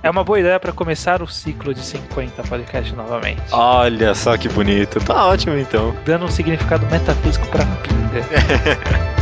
É 0.02 0.10
uma 0.10 0.24
boa 0.24 0.40
ideia 0.40 0.60
pra 0.60 0.72
começar 0.72 1.22
o 1.22 1.28
ciclo 1.28 1.74
de 1.74 1.82
50 1.82 2.44
podcast 2.44 2.96
novamente. 2.96 3.42
Olha 3.52 4.16
só 4.16 4.38
que 4.38 4.48
bonito. 4.50 5.00
Tá 5.04 5.26
ótimo, 5.28 5.58
então. 5.58 5.94
Dando 6.06 6.26
um 6.26 6.30
significado 6.30 6.86
metafísico 6.88 7.46
pra 7.48 7.66
pinga. 7.66 8.26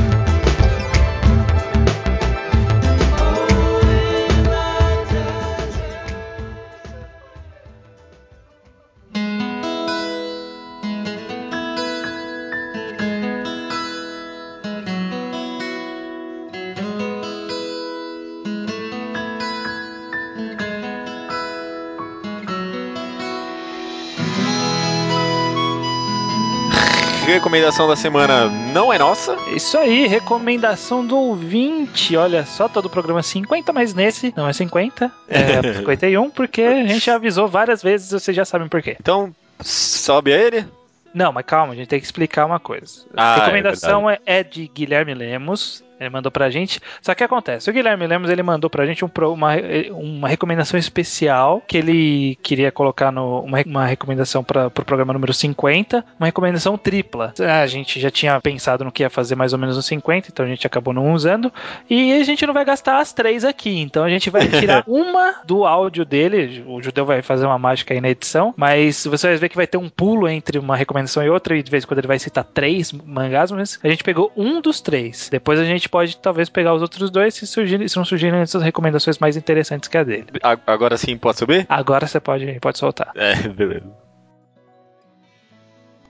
recomendação 27.37 27.87
da 27.87 27.95
semana 27.95 28.49
não 28.73 28.91
é 28.91 28.97
nossa. 28.97 29.37
Isso 29.55 29.77
aí, 29.77 30.07
recomendação 30.07 31.05
do 31.05 31.15
ouvinte. 31.15 32.17
Olha 32.17 32.43
só, 32.45 32.67
todo 32.67 32.85
o 32.85 32.89
programa 32.89 33.19
é 33.19 33.23
50, 33.23 33.71
mas 33.71 33.93
nesse 33.93 34.33
não 34.35 34.47
é 34.47 34.53
50, 34.53 35.11
é 35.27 35.61
51, 35.77 36.31
porque 36.31 36.63
a 36.63 36.87
gente 36.87 37.05
já 37.05 37.15
avisou 37.15 37.47
várias 37.47 37.83
vezes, 37.83 38.09
vocês 38.09 38.35
já 38.35 38.43
sabem 38.43 38.67
por 38.67 38.81
quê. 38.81 38.97
Então, 38.99 39.31
sobe 39.61 40.33
a 40.33 40.37
ele. 40.37 40.65
Não, 41.13 41.31
mas 41.31 41.45
calma, 41.45 41.73
a 41.73 41.75
gente 41.75 41.87
tem 41.87 41.99
que 41.99 42.05
explicar 42.05 42.45
uma 42.45 42.59
coisa. 42.59 43.05
Ah, 43.15 43.35
a 43.35 43.37
é 43.37 43.39
recomendação 43.41 44.09
é, 44.09 44.19
é 44.25 44.43
de 44.43 44.67
Guilherme 44.67 45.13
Lemos. 45.13 45.83
Ele 45.99 46.09
mandou 46.09 46.31
pra 46.31 46.49
gente. 46.49 46.79
Só 47.01 47.13
que 47.15 47.23
acontece, 47.23 47.69
o 47.69 47.73
Guilherme 47.73 48.07
Lemos 48.07 48.29
ele 48.29 48.43
mandou 48.43 48.69
pra 48.69 48.85
gente 48.85 49.03
um 49.03 49.09
uma, 49.33 49.53
uma 49.91 50.27
recomendação 50.27 50.79
especial 50.79 51.61
que 51.67 51.77
ele 51.77 52.37
queria 52.43 52.71
colocar 52.71 53.11
no 53.11 53.41
uma, 53.41 53.61
uma 53.65 53.85
recomendação 53.85 54.43
para 54.43 54.69
pro 54.69 54.85
programa 54.85 55.13
número 55.13 55.33
50, 55.33 56.05
uma 56.19 56.27
recomendação 56.27 56.77
tripla. 56.77 57.33
A 57.39 57.65
gente 57.65 57.99
já 57.99 58.11
tinha 58.11 58.39
pensado 58.39 58.83
no 58.83 58.91
que 58.91 59.03
ia 59.03 59.09
fazer 59.09 59.35
mais 59.35 59.53
ou 59.53 59.59
menos 59.59 59.75
no 59.75 59.81
50, 59.81 60.29
então 60.31 60.45
a 60.45 60.49
gente 60.49 60.67
acabou 60.67 60.93
não 60.93 61.13
usando. 61.13 61.51
E 61.89 62.13
a 62.13 62.23
gente 62.23 62.45
não 62.45 62.53
vai 62.53 62.63
gastar 62.63 62.99
as 62.99 63.11
três 63.13 63.43
aqui, 63.43 63.79
então 63.79 64.03
a 64.03 64.09
gente 64.09 64.29
vai 64.29 64.47
tirar 64.47 64.83
uma 64.87 65.41
do 65.45 65.65
áudio 65.65 66.05
dele. 66.05 66.63
O 66.67 66.81
judeu 66.81 67.05
vai 67.05 67.21
fazer 67.21 67.45
uma 67.45 67.57
mágica 67.57 67.93
aí 67.93 68.01
na 68.01 68.09
edição, 68.09 68.53
mas 68.55 69.05
você 69.05 69.27
vai 69.27 69.37
ver 69.37 69.49
que 69.49 69.55
vai 69.55 69.67
ter 69.67 69.77
um 69.77 69.89
pulo 69.89 70.27
entre 70.27 70.59
uma 70.59 70.75
recomendação 70.75 71.23
e 71.23 71.29
outra, 71.29 71.57
e 71.57 71.63
de 71.63 71.71
vez 71.71 71.83
em 71.83 71.87
quando 71.87 71.99
ele 71.99 72.07
vai 72.07 72.19
citar 72.19 72.43
três 72.43 72.91
mangás, 72.91 73.51
mas 73.51 73.79
a 73.83 73.89
gente 73.89 74.03
pegou 74.03 74.31
um 74.35 74.61
dos 74.61 74.81
três. 74.81 75.29
Depois 75.29 75.59
a 75.59 75.65
gente 75.65 75.86
pode 75.87 76.17
talvez 76.17 76.49
pegar 76.49 76.73
os 76.73 76.81
outros 76.81 77.09
dois 77.09 77.33
se, 77.33 77.47
surgirem, 77.47 77.87
se 77.87 77.97
não 77.97 78.05
surgirem 78.05 78.39
essas 78.39 78.61
recomendações 78.61 79.17
mais 79.19 79.37
interessantes 79.37 79.87
que 79.87 79.97
a 79.97 80.03
dele. 80.03 80.27
Agora 80.65 80.97
sim, 80.97 81.17
pode 81.17 81.37
subir? 81.37 81.65
Agora 81.69 82.07
você 82.07 82.19
pode, 82.19 82.59
pode 82.59 82.77
soltar. 82.77 83.11
É, 83.15 83.35
beleza. 83.49 83.85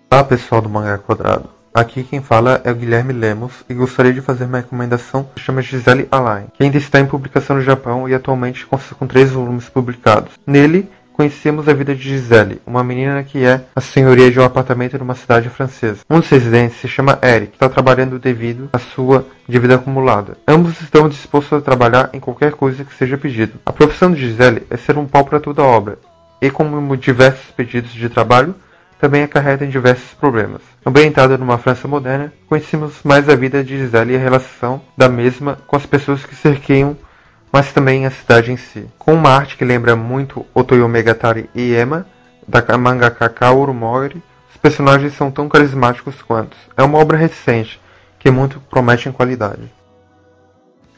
Olá 0.09 0.23
pessoal 0.23 0.61
do 0.61 0.69
Mangá 0.69 0.97
Quadrado. 0.97 1.49
Aqui 1.73 2.03
quem 2.03 2.21
fala 2.21 2.59
é 2.63 2.71
o 2.71 2.75
Guilherme 2.75 3.13
Lemos 3.13 3.63
e 3.69 3.73
gostaria 3.75 4.11
de 4.11 4.19
fazer 4.19 4.45
uma 4.45 4.57
recomendação 4.57 5.23
que 5.23 5.39
chama 5.39 5.61
Gisele 5.61 6.07
Alain, 6.09 6.47
que 6.53 6.63
ainda 6.63 6.77
está 6.77 6.99
em 6.99 7.05
publicação 7.05 7.57
no 7.57 7.61
Japão 7.61 8.09
e 8.09 8.15
atualmente 8.15 8.65
consta 8.65 8.95
com 8.95 9.05
três 9.05 9.29
volumes 9.29 9.69
publicados. 9.69 10.31
Nele, 10.47 10.89
conhecemos 11.17 11.67
a 11.67 11.73
vida 11.73 11.95
de 11.95 12.03
Gisele, 12.03 12.61
uma 12.63 12.83
menina 12.83 13.23
que 13.23 13.43
é 13.43 13.61
a 13.75 13.81
senhoria 13.81 14.29
de 14.29 14.39
um 14.39 14.43
apartamento 14.43 14.99
numa 14.99 15.15
cidade 15.15 15.49
francesa. 15.49 16.01
Um 16.07 16.19
dos 16.19 16.29
residentes 16.29 16.77
se 16.77 16.87
chama 16.87 17.17
Eric, 17.23 17.53
está 17.53 17.67
trabalhando 17.67 18.19
devido 18.19 18.69
à 18.71 18.77
sua 18.77 19.25
dívida 19.49 19.75
acumulada. 19.75 20.37
Ambos 20.47 20.79
estão 20.79 21.09
dispostos 21.09 21.57
a 21.57 21.61
trabalhar 21.61 22.11
em 22.13 22.19
qualquer 22.19 22.51
coisa 22.51 22.85
que 22.85 22.93
seja 22.93 23.17
pedido. 23.17 23.53
A 23.65 23.73
profissão 23.73 24.11
de 24.11 24.19
Gisele 24.19 24.67
é 24.69 24.77
ser 24.77 24.95
um 24.95 25.07
pau 25.07 25.25
para 25.25 25.39
toda 25.39 25.63
a 25.63 25.65
obra, 25.65 25.97
e 26.39 26.51
como 26.51 26.95
diversos 26.95 27.49
pedidos 27.49 27.91
de 27.91 28.09
trabalho, 28.09 28.53
também 29.01 29.23
acarreta 29.23 29.65
em 29.65 29.69
diversos 29.69 30.13
problemas. 30.13 30.61
Ambientada 30.85 31.35
numa 31.35 31.57
França 31.57 31.87
moderna, 31.87 32.31
conhecemos 32.47 32.93
mais 33.03 33.27
a 33.27 33.35
vida 33.35 33.63
de 33.63 33.75
Gisele 33.75 34.13
e 34.13 34.15
a 34.15 34.19
relação 34.19 34.81
da 34.95 35.09
mesma 35.09 35.57
com 35.65 35.75
as 35.75 35.85
pessoas 35.85 36.23
que 36.23 36.35
cerqueiam, 36.35 36.95
mas 37.51 37.71
também 37.71 38.05
a 38.05 38.11
cidade 38.11 38.51
em 38.51 38.57
si. 38.57 38.85
Com 38.97 39.13
uma 39.13 39.29
arte 39.31 39.55
que 39.57 39.65
lembra 39.65 39.95
muito 39.95 40.45
Otoyo 40.53 40.87
Megatari 40.87 41.49
e 41.55 41.73
Ema, 41.73 42.05
da 42.47 42.77
mangaka 42.77 43.27
Kaoru 43.29 43.73
Mori, 43.73 44.21
os 44.49 44.57
personagens 44.57 45.13
são 45.13 45.29
tão 45.31 45.47
carismáticos 45.49 46.21
quanto. 46.21 46.55
É 46.75 46.83
uma 46.83 46.97
obra 46.97 47.17
recente, 47.17 47.79
que 48.19 48.29
muito 48.31 48.59
promete 48.69 49.09
em 49.09 49.11
qualidade. 49.11 49.61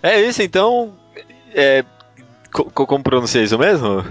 É 0.02 0.20
isso, 0.22 0.42
então. 0.42 0.94
É, 1.54 1.84
co- 2.52 2.66
co- 2.66 2.88
como 2.88 3.04
pronuncia 3.04 3.42
isso 3.42 3.58
mesmo? 3.58 4.04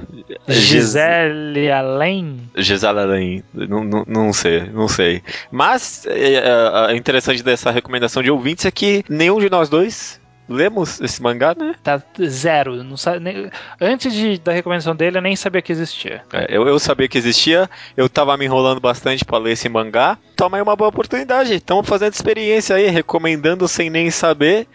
Gisele 0.46 1.70
Além. 1.70 2.40
Gisele 2.56 2.98
Alain. 3.00 3.42
Não, 3.54 3.84
não, 3.84 4.04
não 4.06 4.32
sei, 4.32 4.64
não 4.64 4.88
sei. 4.88 5.22
Mas 5.50 6.04
é, 6.06 6.34
é, 6.34 6.92
é 6.92 6.96
interessante 6.96 7.42
dessa 7.42 7.70
recomendação 7.70 8.22
de 8.22 8.30
ouvintes 8.30 8.66
é 8.66 8.70
que 8.70 9.04
nenhum 9.08 9.38
de 9.38 9.48
nós 9.48 9.68
dois 9.68 10.20
lemos 10.48 11.00
esse 11.00 11.22
mangá, 11.22 11.54
né? 11.56 11.74
Tá 11.82 12.02
zero. 12.26 12.82
Não 12.82 12.96
sabe, 12.96 13.20
nem- 13.20 13.50
antes 13.80 14.12
de, 14.12 14.38
da 14.38 14.52
recomendação 14.52 14.94
dele, 14.96 15.18
eu 15.18 15.22
nem 15.22 15.36
sabia 15.36 15.62
que 15.62 15.72
existia. 15.72 16.22
É, 16.32 16.46
eu, 16.48 16.66
eu 16.66 16.78
sabia 16.78 17.08
que 17.08 17.18
existia, 17.18 17.68
eu 17.96 18.08
tava 18.08 18.36
me 18.36 18.44
enrolando 18.44 18.80
bastante 18.80 19.24
pra 19.24 19.38
ler 19.38 19.52
esse 19.52 19.68
mangá. 19.68 20.16
Toma 20.36 20.56
aí 20.56 20.62
uma 20.62 20.76
boa 20.76 20.88
oportunidade. 20.88 21.54
Estamos 21.54 21.86
fazendo 21.88 22.14
experiência 22.14 22.76
aí, 22.76 22.86
recomendando 22.88 23.68
sem 23.68 23.90
nem 23.90 24.10
saber. 24.10 24.66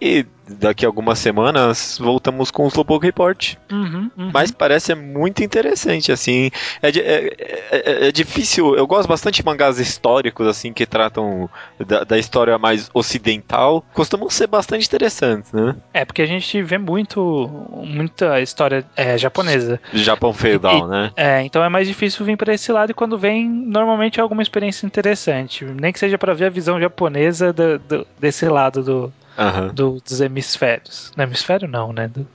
E 0.00 0.24
daqui 0.48 0.84
a 0.86 0.88
algumas 0.88 1.18
semanas 1.18 1.98
voltamos 2.00 2.50
com 2.50 2.64
o 2.64 2.68
Slowpoke 2.68 3.04
Report. 3.04 3.54
Uhum, 3.70 4.10
uhum. 4.16 4.30
Mas 4.32 4.50
parece 4.50 4.94
muito 4.94 5.42
interessante, 5.42 6.10
assim. 6.12 6.50
É, 6.80 6.90
di- 6.90 7.00
é- 7.00 7.34
é- 7.70 8.08
é 8.08 8.12
difícil. 8.12 8.74
Eu 8.76 8.86
gosto 8.86 9.08
bastante 9.08 9.36
de 9.36 9.44
mangás 9.44 9.78
históricos, 9.78 10.46
assim, 10.46 10.72
que 10.72 10.86
tratam 10.86 11.50
da, 11.84 12.04
da 12.04 12.18
história 12.18 12.56
mais 12.58 12.88
ocidental. 12.94 13.84
Costumam 13.92 14.30
ser 14.30 14.46
bastante 14.46 14.86
interessantes, 14.86 15.52
né? 15.52 15.74
É, 15.92 16.04
porque 16.04 16.22
a 16.22 16.26
gente 16.26 16.62
vê 16.62 16.78
muito 16.78 17.50
muita 17.84 18.40
história 18.40 18.84
é, 18.96 19.18
japonesa. 19.18 19.80
Japão 19.92 20.32
feudal, 20.32 20.86
né? 20.88 21.12
É, 21.16 21.42
então 21.42 21.62
é 21.62 21.68
mais 21.68 21.86
difícil 21.88 22.24
vir 22.24 22.36
pra 22.36 22.54
esse 22.54 22.70
lado 22.72 22.90
e 22.90 22.94
quando 22.94 23.18
vem, 23.18 23.48
normalmente 23.48 24.18
é 24.18 24.22
alguma 24.22 24.42
experiência 24.42 24.86
interessante. 24.86 25.64
Nem 25.64 25.92
que 25.92 25.98
seja 25.98 26.16
pra 26.16 26.32
ver 26.34 26.46
a 26.46 26.50
visão 26.50 26.80
japonesa 26.80 27.52
do- 27.52 27.78
do- 27.80 28.06
desse 28.18 28.46
lado 28.48 28.82
do, 28.82 29.12
Aham. 29.38 29.68
do- 29.68 30.00
dos 30.00 30.20
hemisférios. 30.20 31.12
Não, 31.16 31.24
hemisfério 31.24 31.68
não, 31.68 31.92
né? 31.92 32.08
Do, 32.08 32.26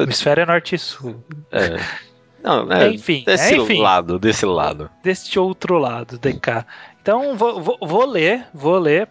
hemisfério 0.00 0.42
é 0.42 0.46
norte 0.46 0.74
e 0.76 0.78
sul. 0.78 1.22
É. 1.50 1.76
Não, 2.42 2.72
é, 2.72 2.88
Enfim, 2.90 3.22
desse 3.26 3.54
é, 3.54 3.56
enfim. 3.56 3.80
lado, 3.80 4.18
desse 4.18 4.46
lado. 4.46 4.90
deste 5.02 5.38
outro 5.38 5.78
lado, 5.78 6.18
DK. 6.18 6.64
Então 7.00 7.36
vou, 7.36 7.60
vou, 7.60 7.78
vou 7.80 8.04
ler, 8.06 8.46
vou 8.54 8.78
ler, 8.78 9.08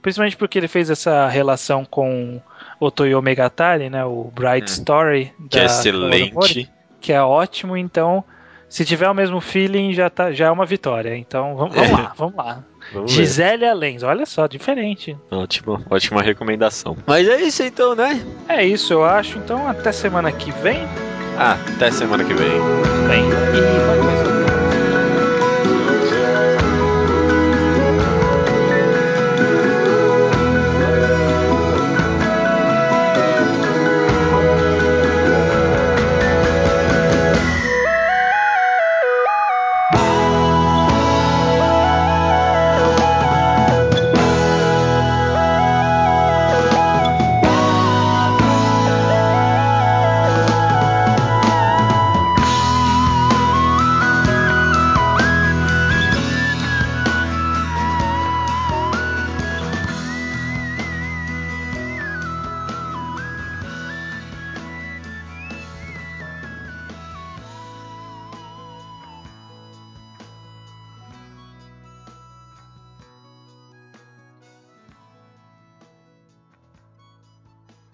principalmente 0.00 0.36
porque 0.36 0.58
ele 0.58 0.68
fez 0.68 0.88
essa 0.90 1.26
relação 1.28 1.84
com 1.84 2.40
o 2.78 2.90
Toyo 2.90 3.20
Megatari, 3.20 3.90
né, 3.90 4.04
o 4.04 4.30
Bright 4.34 4.62
Hum. 4.70 4.74
Story, 4.74 5.32
Que 5.50 5.58
é 5.58 5.64
excelente. 5.66 6.70
que 7.00 7.12
é 7.12 7.22
ótimo. 7.22 7.76
Então, 7.76 8.24
se 8.68 8.84
tiver 8.84 9.08
o 9.10 9.14
mesmo 9.14 9.40
feeling, 9.40 9.92
já, 9.92 10.08
tá, 10.08 10.32
já 10.32 10.46
é 10.46 10.50
uma 10.50 10.64
vitória. 10.64 11.14
Então 11.16 11.56
vamos, 11.56 11.74
vamos 11.74 11.90
lá, 11.92 12.12
vamos 12.16 12.34
lá. 12.36 12.64
Vamos 12.92 13.40
Alens, 13.40 14.02
olha 14.02 14.26
só, 14.26 14.46
diferente. 14.46 15.16
Ótimo, 15.30 15.82
ótima 15.88 16.22
recomendação. 16.22 16.96
Mas 17.06 17.28
é 17.28 17.40
isso 17.40 17.62
então, 17.62 17.94
né? 17.94 18.20
É 18.48 18.64
isso, 18.64 18.92
eu 18.92 19.04
acho. 19.04 19.38
Então 19.38 19.68
até 19.68 19.92
semana 19.92 20.32
que 20.32 20.50
vem. 20.52 20.80
Ah, 21.38 21.56
até 21.76 21.90
semana 21.90 22.24
que 22.24 22.34
vem. 22.34 22.50
Bem, 23.08 23.24
e 23.28 23.86
qualquer 23.86 24.24
coisa. 24.24 24.39